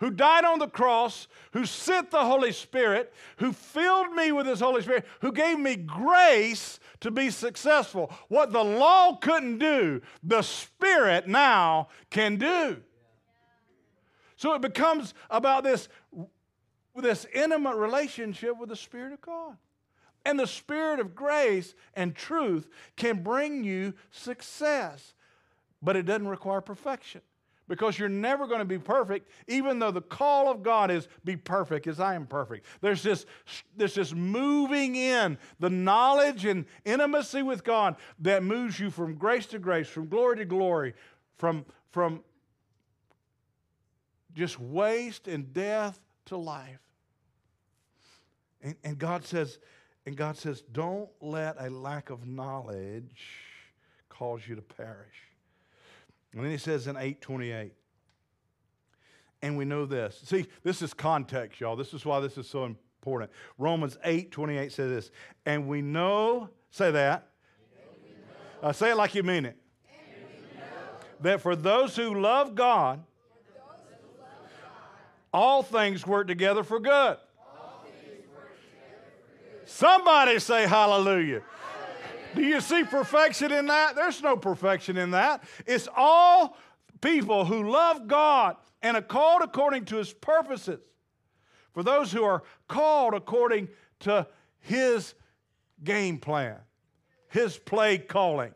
who 0.00 0.10
died 0.10 0.44
on 0.44 0.58
the 0.58 0.68
cross, 0.68 1.26
who 1.52 1.66
sent 1.66 2.10
the 2.10 2.24
Holy 2.24 2.52
Spirit, 2.52 3.12
who 3.38 3.52
filled 3.52 4.12
me 4.12 4.32
with 4.32 4.46
His 4.46 4.60
Holy 4.60 4.82
Spirit, 4.82 5.06
who 5.20 5.32
gave 5.32 5.58
me 5.58 5.76
grace 5.76 6.78
to 7.00 7.10
be 7.10 7.30
successful. 7.30 8.12
What 8.28 8.52
the 8.52 8.62
law 8.62 9.16
couldn't 9.16 9.58
do, 9.58 10.00
the 10.22 10.42
Spirit 10.42 11.26
now 11.26 11.88
can 12.10 12.36
do. 12.36 12.78
So 14.38 14.54
it 14.54 14.62
becomes 14.62 15.14
about 15.30 15.64
this, 15.64 15.88
this 16.94 17.26
intimate 17.34 17.74
relationship 17.74 18.56
with 18.56 18.68
the 18.68 18.76
Spirit 18.76 19.12
of 19.12 19.20
God. 19.20 19.56
And 20.24 20.38
the 20.38 20.46
Spirit 20.46 21.00
of 21.00 21.14
grace 21.14 21.74
and 21.94 22.14
truth 22.14 22.68
can 22.96 23.24
bring 23.24 23.64
you 23.64 23.94
success, 24.12 25.14
but 25.82 25.96
it 25.96 26.04
doesn't 26.04 26.28
require 26.28 26.60
perfection 26.60 27.20
because 27.66 27.98
you're 27.98 28.08
never 28.08 28.46
going 28.46 28.60
to 28.60 28.64
be 28.64 28.78
perfect, 28.78 29.28
even 29.48 29.80
though 29.80 29.90
the 29.90 30.00
call 30.00 30.48
of 30.48 30.62
God 30.62 30.92
is 30.92 31.08
be 31.24 31.36
perfect 31.36 31.88
as 31.88 31.98
I 31.98 32.14
am 32.14 32.24
perfect. 32.24 32.64
There's 32.80 33.02
this, 33.02 33.26
there's 33.76 33.94
this 33.94 34.14
moving 34.14 34.94
in 34.94 35.36
the 35.58 35.68
knowledge 35.68 36.44
and 36.44 36.64
intimacy 36.84 37.42
with 37.42 37.64
God 37.64 37.96
that 38.20 38.44
moves 38.44 38.78
you 38.78 38.90
from 38.90 39.16
grace 39.16 39.46
to 39.46 39.58
grace, 39.58 39.88
from 39.88 40.08
glory 40.08 40.36
to 40.36 40.44
glory, 40.44 40.94
from, 41.36 41.66
from 41.90 42.22
just 44.38 44.60
waste 44.60 45.26
and 45.26 45.52
death 45.52 46.00
to 46.26 46.36
life. 46.36 46.78
And, 48.62 48.76
and 48.84 48.98
God 48.98 49.24
says, 49.24 49.58
and 50.06 50.16
God 50.16 50.36
says, 50.36 50.62
don't 50.72 51.08
let 51.20 51.56
a 51.58 51.68
lack 51.68 52.10
of 52.10 52.26
knowledge 52.26 53.24
cause 54.08 54.40
you 54.48 54.54
to 54.54 54.62
perish. 54.62 55.16
And 56.32 56.44
then 56.44 56.50
he 56.50 56.58
says 56.58 56.86
in 56.86 56.96
828, 56.96 57.72
And 59.42 59.56
we 59.56 59.64
know 59.64 59.86
this. 59.86 60.20
See, 60.24 60.46
this 60.62 60.82
is 60.82 60.94
context, 60.94 61.60
y'all. 61.60 61.76
This 61.76 61.92
is 61.92 62.04
why 62.04 62.20
this 62.20 62.38
is 62.38 62.48
so 62.48 62.64
important. 62.64 63.30
Romans 63.56 63.98
8 64.04 64.30
28 64.30 64.72
says 64.72 64.90
this. 64.90 65.10
And 65.46 65.66
we 65.66 65.82
know, 65.82 66.50
say 66.70 66.90
that. 66.90 67.28
Uh, 68.62 68.72
say 68.72 68.90
it 68.90 68.96
like 68.96 69.14
you 69.14 69.22
mean 69.22 69.46
it. 69.46 69.56
That 71.20 71.40
for 71.40 71.56
those 71.56 71.96
who 71.96 72.20
love 72.20 72.54
God, 72.54 73.02
all 75.32 75.62
things 75.62 76.06
work 76.06 76.26
together 76.26 76.62
for 76.62 76.80
good. 76.80 77.16
Somebody 79.64 80.38
say 80.38 80.66
hallelujah. 80.66 81.42
Do 82.34 82.42
you 82.42 82.60
see 82.60 82.84
perfection 82.84 83.52
in 83.52 83.66
that? 83.66 83.96
There's 83.96 84.22
no 84.22 84.36
perfection 84.36 84.96
in 84.96 85.10
that. 85.12 85.44
It's 85.66 85.88
all 85.96 86.56
people 87.00 87.44
who 87.44 87.70
love 87.70 88.06
God 88.08 88.56
and 88.82 88.96
are 88.96 89.02
called 89.02 89.42
according 89.42 89.86
to 89.86 89.96
his 89.96 90.12
purposes. 90.12 90.80
For 91.72 91.82
those 91.82 92.10
who 92.12 92.24
are 92.24 92.42
called 92.66 93.14
according 93.14 93.68
to 94.00 94.26
his 94.60 95.14
game 95.84 96.18
plan, 96.18 96.56
his 97.28 97.58
play 97.58 97.98
calling. 97.98 98.54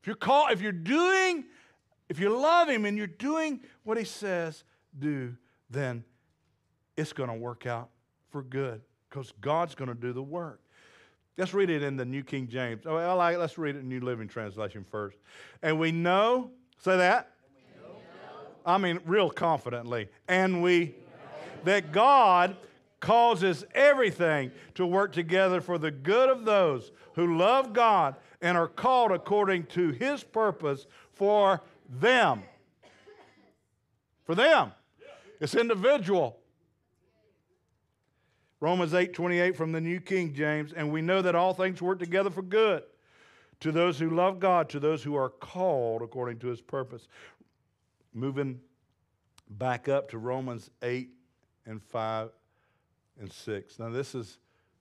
If 0.00 0.06
you're 0.06 0.16
called, 0.16 0.52
if 0.52 0.60
you're 0.60 0.72
doing, 0.72 1.44
if 2.08 2.18
you 2.18 2.28
love 2.30 2.68
him 2.68 2.84
and 2.84 2.96
you're 2.96 3.06
doing 3.06 3.60
what 3.82 3.98
he 3.98 4.04
says, 4.04 4.64
do, 4.98 5.36
then 5.70 6.04
it's 6.96 7.12
going 7.12 7.28
to 7.28 7.34
work 7.34 7.66
out 7.66 7.90
for 8.30 8.42
good 8.42 8.80
because 9.08 9.32
God's 9.40 9.74
going 9.74 9.88
to 9.88 9.94
do 9.94 10.12
the 10.12 10.22
work. 10.22 10.60
Let's 11.36 11.52
read 11.52 11.70
it 11.70 11.82
in 11.82 11.96
the 11.96 12.04
New 12.04 12.22
King 12.22 12.48
James. 12.48 12.82
Oh, 12.86 12.96
I 12.96 13.12
like, 13.12 13.38
let's 13.38 13.58
read 13.58 13.74
it 13.74 13.80
in 13.80 13.88
New 13.88 14.00
Living 14.00 14.28
Translation 14.28 14.84
first. 14.84 15.18
And 15.62 15.80
we 15.80 15.90
know, 15.90 16.50
say 16.78 16.96
that. 16.96 17.30
I 18.64 18.78
mean, 18.78 19.00
real 19.04 19.30
confidently. 19.30 20.08
And 20.28 20.62
we, 20.62 20.94
that 21.64 21.92
God 21.92 22.56
causes 23.00 23.64
everything 23.74 24.50
to 24.74 24.86
work 24.86 25.12
together 25.12 25.60
for 25.60 25.76
the 25.76 25.90
good 25.90 26.30
of 26.30 26.44
those 26.44 26.90
who 27.14 27.36
love 27.36 27.72
God 27.72 28.14
and 28.40 28.56
are 28.56 28.68
called 28.68 29.12
according 29.12 29.64
to 29.66 29.90
his 29.90 30.24
purpose 30.24 30.86
for 31.12 31.60
them. 31.88 32.42
For 34.24 34.34
them. 34.34 34.72
It's 35.44 35.54
individual. 35.54 36.38
Romans 38.60 38.94
8 38.94 39.12
28 39.12 39.54
from 39.54 39.72
the 39.72 39.80
New 39.80 40.00
King 40.00 40.32
James, 40.32 40.72
and 40.72 40.90
we 40.90 41.02
know 41.02 41.20
that 41.20 41.34
all 41.34 41.52
things 41.52 41.82
work 41.82 41.98
together 41.98 42.30
for 42.30 42.40
good 42.40 42.82
to 43.60 43.70
those 43.70 43.98
who 43.98 44.08
love 44.08 44.40
God, 44.40 44.70
to 44.70 44.80
those 44.80 45.02
who 45.02 45.14
are 45.16 45.28
called 45.28 46.00
according 46.00 46.38
to 46.38 46.46
his 46.46 46.62
purpose. 46.62 47.08
Moving 48.14 48.58
back 49.50 49.86
up 49.86 50.08
to 50.12 50.18
Romans 50.18 50.70
8 50.82 51.10
and 51.66 51.82
5 51.82 52.30
and 53.20 53.30
6. 53.30 53.78
Now 53.78 53.90
this 53.90 54.14
is 54.14 54.38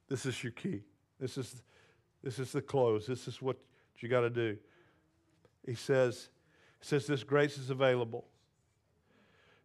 this 0.07 0.25
is 0.25 0.41
your 0.41 0.53
key. 0.53 0.83
This 1.19 1.37
is 1.37 1.61
this 2.23 2.39
is 2.39 2.53
the 2.53 2.61
close. 2.61 3.05
This 3.05 3.27
is 3.27 3.41
what 3.41 3.57
you 3.99 4.07
got 4.07 4.21
to 4.21 4.29
do. 4.29 4.55
He 5.65 5.75
says, 5.75 6.29
he 6.79 6.87
says 6.87 7.05
this 7.05 7.25
grace 7.25 7.57
is 7.57 7.69
available 7.69 8.27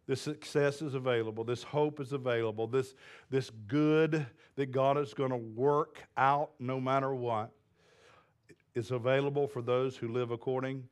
this 0.09 0.21
success 0.21 0.81
is 0.81 0.95
available. 0.95 1.43
This 1.43 1.61
hope 1.61 1.99
is 1.99 2.13
available. 2.13 2.65
This, 2.65 2.95
this 3.29 3.51
good 3.67 4.25
that 4.55 4.71
God 4.71 4.97
is 4.97 5.13
going 5.13 5.29
to 5.29 5.37
work 5.37 5.99
out 6.17 6.49
no 6.57 6.81
matter 6.81 7.13
what 7.13 7.51
is 8.73 8.89
available 8.89 9.47
for 9.47 9.61
those 9.61 9.95
who 9.95 10.07
live 10.07 10.31
according, 10.31 10.83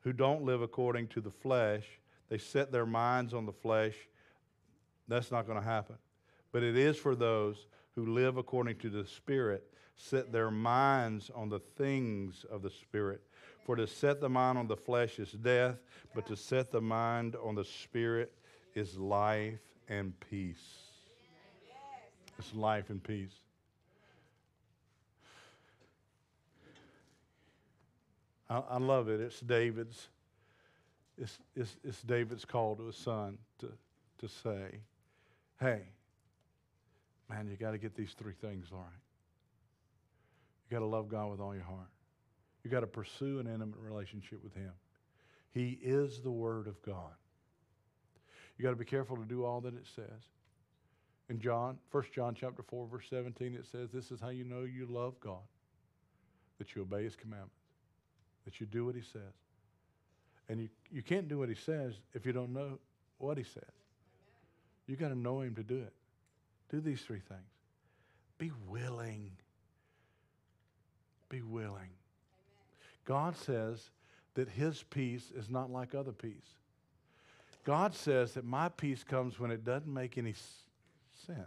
who 0.00 0.12
don't 0.12 0.42
live 0.42 0.60
according 0.60 1.08
to 1.08 1.22
the 1.22 1.30
flesh. 1.30 1.84
They 2.28 2.36
set 2.36 2.70
their 2.70 2.84
minds 2.84 3.32
on 3.32 3.46
the 3.46 3.52
flesh. 3.52 3.94
That's 5.08 5.30
not 5.32 5.46
going 5.46 5.58
to 5.58 5.66
happen. 5.66 5.96
But 6.52 6.62
it 6.62 6.76
is 6.76 6.98
for 6.98 7.14
those 7.14 7.68
who 7.94 8.12
live 8.12 8.36
according 8.36 8.76
to 8.80 8.90
the 8.90 9.06
Spirit, 9.06 9.72
set 9.94 10.32
their 10.32 10.50
minds 10.50 11.30
on 11.34 11.48
the 11.48 11.60
things 11.60 12.44
of 12.50 12.60
the 12.60 12.70
Spirit. 12.70 13.22
For 13.64 13.74
to 13.74 13.86
set 13.86 14.20
the 14.20 14.28
mind 14.28 14.58
on 14.58 14.68
the 14.68 14.76
flesh 14.76 15.18
is 15.18 15.32
death, 15.32 15.76
but 16.14 16.26
to 16.26 16.36
set 16.36 16.70
the 16.70 16.82
mind 16.82 17.36
on 17.42 17.54
the 17.54 17.64
Spirit 17.64 18.34
is 18.76 18.96
life 18.98 19.58
and 19.88 20.12
peace. 20.30 20.64
It's 22.38 22.54
life 22.54 22.90
and 22.90 23.02
peace. 23.02 23.32
I, 28.50 28.62
I 28.70 28.78
love 28.78 29.08
it. 29.08 29.20
It's 29.20 29.40
David's. 29.40 30.08
It's, 31.18 31.38
it's, 31.56 31.76
it's 31.82 32.02
David's 32.02 32.44
call 32.44 32.76
to 32.76 32.86
his 32.86 32.96
son 32.96 33.38
to, 33.60 33.72
to 34.18 34.28
say, 34.28 34.80
hey, 35.58 35.80
man, 37.30 37.48
you 37.50 37.56
got 37.56 37.70
to 37.70 37.78
get 37.78 37.94
these 37.94 38.12
three 38.18 38.34
things 38.38 38.66
all 38.70 38.80
right. 38.80 39.02
You 40.68 40.74
got 40.74 40.80
to 40.80 40.86
love 40.86 41.08
God 41.08 41.30
with 41.30 41.40
all 41.40 41.54
your 41.54 41.64
heart. 41.64 41.88
You 42.62 42.70
got 42.70 42.80
to 42.80 42.86
pursue 42.86 43.38
an 43.38 43.46
intimate 43.46 43.78
relationship 43.78 44.44
with 44.44 44.54
Him. 44.54 44.72
He 45.54 45.78
is 45.80 46.20
the 46.20 46.30
Word 46.30 46.66
of 46.66 46.82
God. 46.82 47.14
You 48.56 48.62
got 48.62 48.70
to 48.70 48.76
be 48.76 48.84
careful 48.84 49.16
to 49.16 49.24
do 49.24 49.44
all 49.44 49.60
that 49.62 49.74
it 49.74 49.86
says. 49.94 50.30
In 51.28 51.40
John, 51.40 51.78
1 51.90 52.04
John 52.14 52.34
chapter 52.38 52.62
4, 52.62 52.86
verse 52.86 53.06
17, 53.10 53.54
it 53.54 53.66
says, 53.70 53.90
This 53.92 54.10
is 54.10 54.20
how 54.20 54.28
you 54.28 54.44
know 54.44 54.62
you 54.62 54.86
love 54.86 55.18
God, 55.20 55.42
that 56.58 56.74
you 56.74 56.82
obey 56.82 57.04
his 57.04 57.16
commandments, 57.16 57.56
that 58.44 58.60
you 58.60 58.66
do 58.66 58.86
what 58.86 58.94
he 58.94 59.02
says. 59.02 59.34
And 60.48 60.60
you, 60.60 60.68
you 60.92 61.02
can't 61.02 61.28
do 61.28 61.38
what 61.38 61.48
he 61.48 61.56
says 61.56 61.94
if 62.14 62.24
you 62.24 62.32
don't 62.32 62.52
know 62.52 62.78
what 63.18 63.36
he 63.36 63.44
says. 63.44 63.64
You 64.86 64.94
got 64.94 65.08
to 65.08 65.18
know 65.18 65.40
him 65.40 65.54
to 65.56 65.64
do 65.64 65.78
it. 65.78 65.92
Do 66.70 66.80
these 66.80 67.00
three 67.00 67.20
things. 67.28 67.40
Be 68.38 68.52
willing. 68.68 69.32
Be 71.28 71.42
willing. 71.42 71.90
God 73.04 73.36
says 73.36 73.90
that 74.34 74.48
his 74.48 74.84
peace 74.84 75.32
is 75.34 75.50
not 75.50 75.70
like 75.70 75.94
other 75.94 76.12
peace. 76.12 76.54
God 77.66 77.96
says 77.96 78.34
that 78.34 78.44
my 78.44 78.68
peace 78.68 79.02
comes 79.02 79.40
when 79.40 79.50
it 79.50 79.64
doesn't 79.64 79.92
make 79.92 80.16
any 80.16 80.34
sense. 81.26 81.40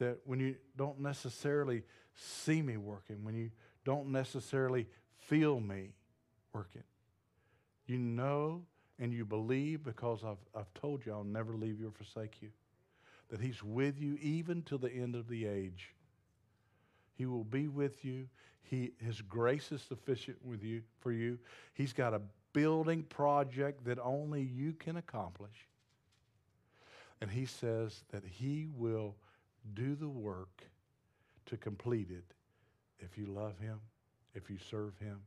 That 0.00 0.18
when 0.24 0.40
you 0.40 0.56
don't 0.76 0.98
necessarily 0.98 1.84
see 2.16 2.60
me 2.60 2.76
working, 2.76 3.22
when 3.22 3.36
you 3.36 3.52
don't 3.84 4.08
necessarily 4.08 4.88
feel 5.28 5.60
me 5.60 5.92
working, 6.52 6.82
you 7.86 7.98
know 7.98 8.62
and 8.98 9.12
you 9.12 9.24
believe 9.24 9.84
because 9.84 10.24
I've, 10.24 10.44
I've 10.56 10.74
told 10.74 11.06
you 11.06 11.12
I'll 11.12 11.22
never 11.22 11.54
leave 11.54 11.78
you 11.78 11.86
or 11.86 11.92
forsake 11.92 12.42
you. 12.42 12.48
That 13.30 13.40
He's 13.40 13.62
with 13.62 14.00
you 14.00 14.18
even 14.20 14.62
to 14.64 14.76
the 14.76 14.90
end 14.90 15.14
of 15.14 15.28
the 15.28 15.46
age. 15.46 15.94
He 17.14 17.26
will 17.26 17.44
be 17.44 17.68
with 17.68 18.04
you. 18.04 18.26
He, 18.62 18.90
his 18.98 19.20
grace 19.20 19.70
is 19.70 19.82
sufficient 19.82 20.44
with 20.44 20.64
you 20.64 20.82
for 20.98 21.12
you. 21.12 21.38
He's 21.74 21.92
got 21.92 22.12
a 22.12 22.22
building 22.52 23.02
project 23.04 23.84
that 23.84 23.98
only 23.98 24.42
you 24.42 24.72
can 24.72 24.96
accomplish. 24.96 25.68
And 27.20 27.30
he 27.30 27.46
says 27.46 28.04
that 28.10 28.24
he 28.24 28.66
will 28.74 29.16
do 29.74 29.94
the 29.94 30.08
work 30.08 30.62
to 31.46 31.56
complete 31.56 32.10
it 32.10 32.34
if 32.98 33.16
you 33.16 33.26
love 33.26 33.58
him, 33.58 33.80
if 34.34 34.50
you 34.50 34.58
serve 34.70 34.98
him 34.98 35.20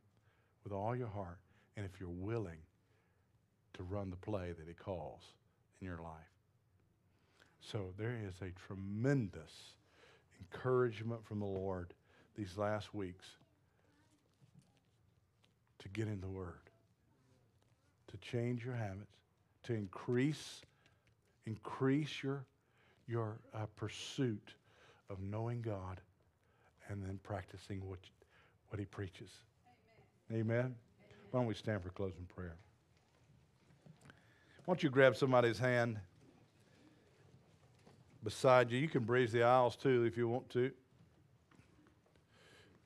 with 0.63 0.73
all 0.73 0.95
your 0.95 1.07
heart, 1.07 1.39
and 1.77 1.85
if 1.85 1.99
you're 1.99 2.09
willing 2.09 2.59
to 3.73 3.83
run 3.83 4.09
the 4.09 4.15
play 4.15 4.53
that 4.57 4.67
he 4.67 4.73
calls 4.73 5.21
in 5.81 5.87
your 5.87 5.99
life. 5.99 6.11
So 7.59 7.93
there 7.97 8.17
is 8.27 8.35
a 8.41 8.51
tremendous 8.67 9.51
encouragement 10.39 11.25
from 11.25 11.39
the 11.39 11.45
Lord 11.45 11.93
these 12.35 12.57
last 12.57 12.93
weeks 12.93 13.25
to 15.79 15.89
get 15.89 16.07
in 16.07 16.21
the 16.21 16.27
Word 16.27 16.69
to 18.07 18.17
change 18.17 18.63
your 18.63 18.75
habits, 18.75 19.17
to 19.63 19.73
increase, 19.73 20.61
increase 21.45 22.23
your, 22.23 22.45
your 23.07 23.39
uh, 23.53 23.65
pursuit 23.75 24.53
of 25.09 25.21
knowing 25.21 25.61
God 25.61 26.01
and 26.89 27.03
then 27.03 27.19
practicing 27.23 27.87
what, 27.87 27.99
what 28.69 28.79
He 28.79 28.85
preaches. 28.85 29.29
Amen. 30.31 30.41
Amen. 30.41 30.59
Amen. 30.59 30.75
Why 31.31 31.39
don't 31.39 31.47
we 31.47 31.53
stand 31.53 31.83
for 31.83 31.89
closing 31.89 32.25
prayer? 32.35 32.55
Why 34.65 34.73
don't 34.73 34.81
you 34.81 34.89
grab 34.89 35.15
somebody's 35.15 35.59
hand 35.59 35.99
beside 38.23 38.71
you? 38.71 38.79
You 38.79 38.87
can 38.87 39.03
breeze 39.03 39.31
the 39.31 39.43
aisles 39.43 39.75
too 39.75 40.03
if 40.05 40.17
you 40.17 40.27
want 40.27 40.49
to. 40.51 40.71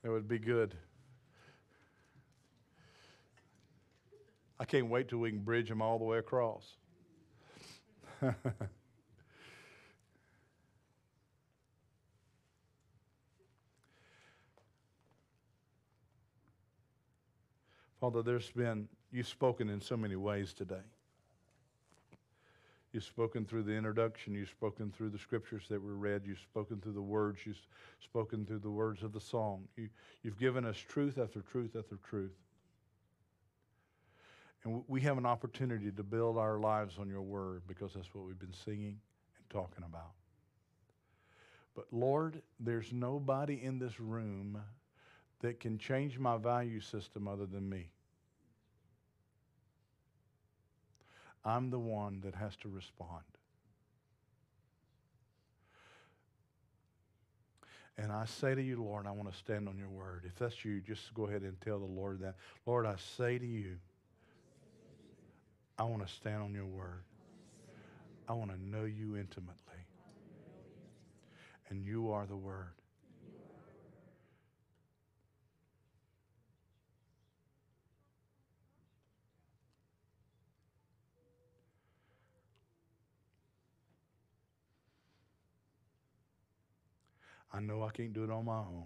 That 0.03 0.11
would 0.11 0.27
be 0.27 0.39
good. 0.39 0.75
I 4.59 4.65
can't 4.65 4.89
wait 4.89 5.07
till 5.07 5.19
we 5.19 5.29
can 5.29 5.39
bridge 5.39 5.69
them 5.69 5.81
all 5.81 5.97
the 5.97 6.05
way 6.05 6.17
across. 6.17 6.75
Father, 18.01 18.21
there's 18.21 18.49
been, 18.51 18.87
you've 19.11 19.27
spoken 19.27 19.69
in 19.69 19.79
so 19.81 19.95
many 19.97 20.15
ways 20.15 20.53
today. 20.53 20.81
You've 22.91 23.03
spoken 23.03 23.45
through 23.45 23.63
the 23.63 23.73
introduction. 23.73 24.33
You've 24.33 24.49
spoken 24.49 24.91
through 24.91 25.09
the 25.09 25.19
scriptures 25.19 25.63
that 25.69 25.81
were 25.81 25.95
read. 25.95 26.23
You've 26.25 26.39
spoken 26.39 26.81
through 26.81 26.93
the 26.93 27.01
words. 27.01 27.39
You've 27.45 27.61
spoken 28.03 28.45
through 28.45 28.59
the 28.59 28.69
words 28.69 29.03
of 29.03 29.13
the 29.13 29.21
song. 29.21 29.67
You, 29.77 29.89
you've 30.23 30.39
given 30.39 30.65
us 30.65 30.77
truth 30.77 31.17
after 31.17 31.41
truth 31.41 31.75
after 31.77 31.97
truth. 31.97 32.31
And 34.63 34.83
we 34.87 35.01
have 35.01 35.17
an 35.17 35.25
opportunity 35.25 35.91
to 35.91 36.03
build 36.03 36.37
our 36.37 36.59
lives 36.59 36.97
on 36.99 37.09
your 37.09 37.21
word 37.21 37.63
because 37.67 37.93
that's 37.93 38.13
what 38.13 38.25
we've 38.25 38.39
been 38.39 38.53
singing 38.65 38.99
and 39.37 39.49
talking 39.49 39.85
about. 39.87 40.11
But 41.75 41.85
Lord, 41.91 42.41
there's 42.59 42.91
nobody 42.91 43.61
in 43.63 43.79
this 43.79 43.99
room 43.99 44.61
that 45.41 45.59
can 45.61 45.77
change 45.77 46.19
my 46.19 46.37
value 46.37 46.81
system 46.81 47.27
other 47.27 47.45
than 47.45 47.69
me. 47.69 47.89
I'm 51.45 51.69
the 51.69 51.79
one 51.79 52.19
that 52.21 52.35
has 52.35 52.55
to 52.57 52.69
respond. 52.69 53.23
And 57.97 58.11
I 58.11 58.25
say 58.25 58.55
to 58.55 58.61
you, 58.61 58.81
Lord, 58.81 59.07
I 59.07 59.11
want 59.11 59.31
to 59.31 59.37
stand 59.37 59.67
on 59.67 59.77
your 59.77 59.89
word. 59.89 60.23
If 60.25 60.35
that's 60.37 60.63
you, 60.63 60.79
just 60.79 61.13
go 61.13 61.27
ahead 61.27 61.41
and 61.41 61.59
tell 61.59 61.79
the 61.79 61.85
Lord 61.85 62.21
that. 62.21 62.35
Lord, 62.65 62.85
I 62.85 62.95
say 63.17 63.37
to 63.37 63.45
you, 63.45 63.77
I 65.79 65.83
want 65.83 66.05
to 66.05 66.13
stand 66.13 66.43
on 66.43 66.53
your 66.53 66.65
word. 66.65 67.03
I 68.27 68.33
want 68.33 68.51
to 68.51 68.61
know 68.61 68.83
you 68.83 69.15
intimately. 69.15 69.55
And 71.69 71.85
you 71.85 72.11
are 72.11 72.25
the 72.25 72.35
word. 72.35 72.73
I 87.53 87.61
know 87.61 87.83
I 87.83 87.89
can't 87.91 88.13
do 88.13 88.25
it 88.25 88.29
on 88.29 88.45
my 88.45 88.57
own. 88.57 88.83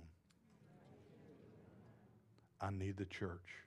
I 2.61 2.69
need 2.69 2.97
the 2.97 3.05
church. 3.05 3.62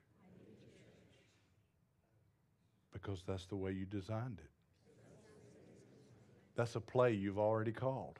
Because 3.01 3.21
that's 3.27 3.45
the 3.45 3.55
way 3.55 3.71
you 3.71 3.85
designed 3.85 4.39
it. 4.39 4.49
That's 6.55 6.75
a 6.75 6.79
play 6.79 7.13
you've 7.13 7.37
already 7.37 7.71
called. 7.71 8.19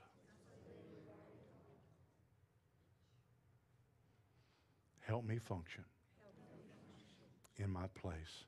Help 5.01 5.25
me 5.25 5.39
function 5.39 5.83
in 7.57 7.71
my 7.71 7.87
place 7.99 8.45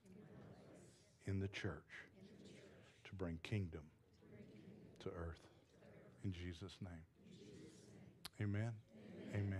in 1.26 1.40
the 1.40 1.48
church 1.48 2.06
to 3.06 3.16
bring 3.16 3.40
kingdom 3.42 3.82
to 5.00 5.10
earth. 5.10 5.48
In 6.24 6.32
Jesus' 6.32 6.78
name. 6.82 7.06
Amen. 8.40 8.72
Amen. 9.34 9.58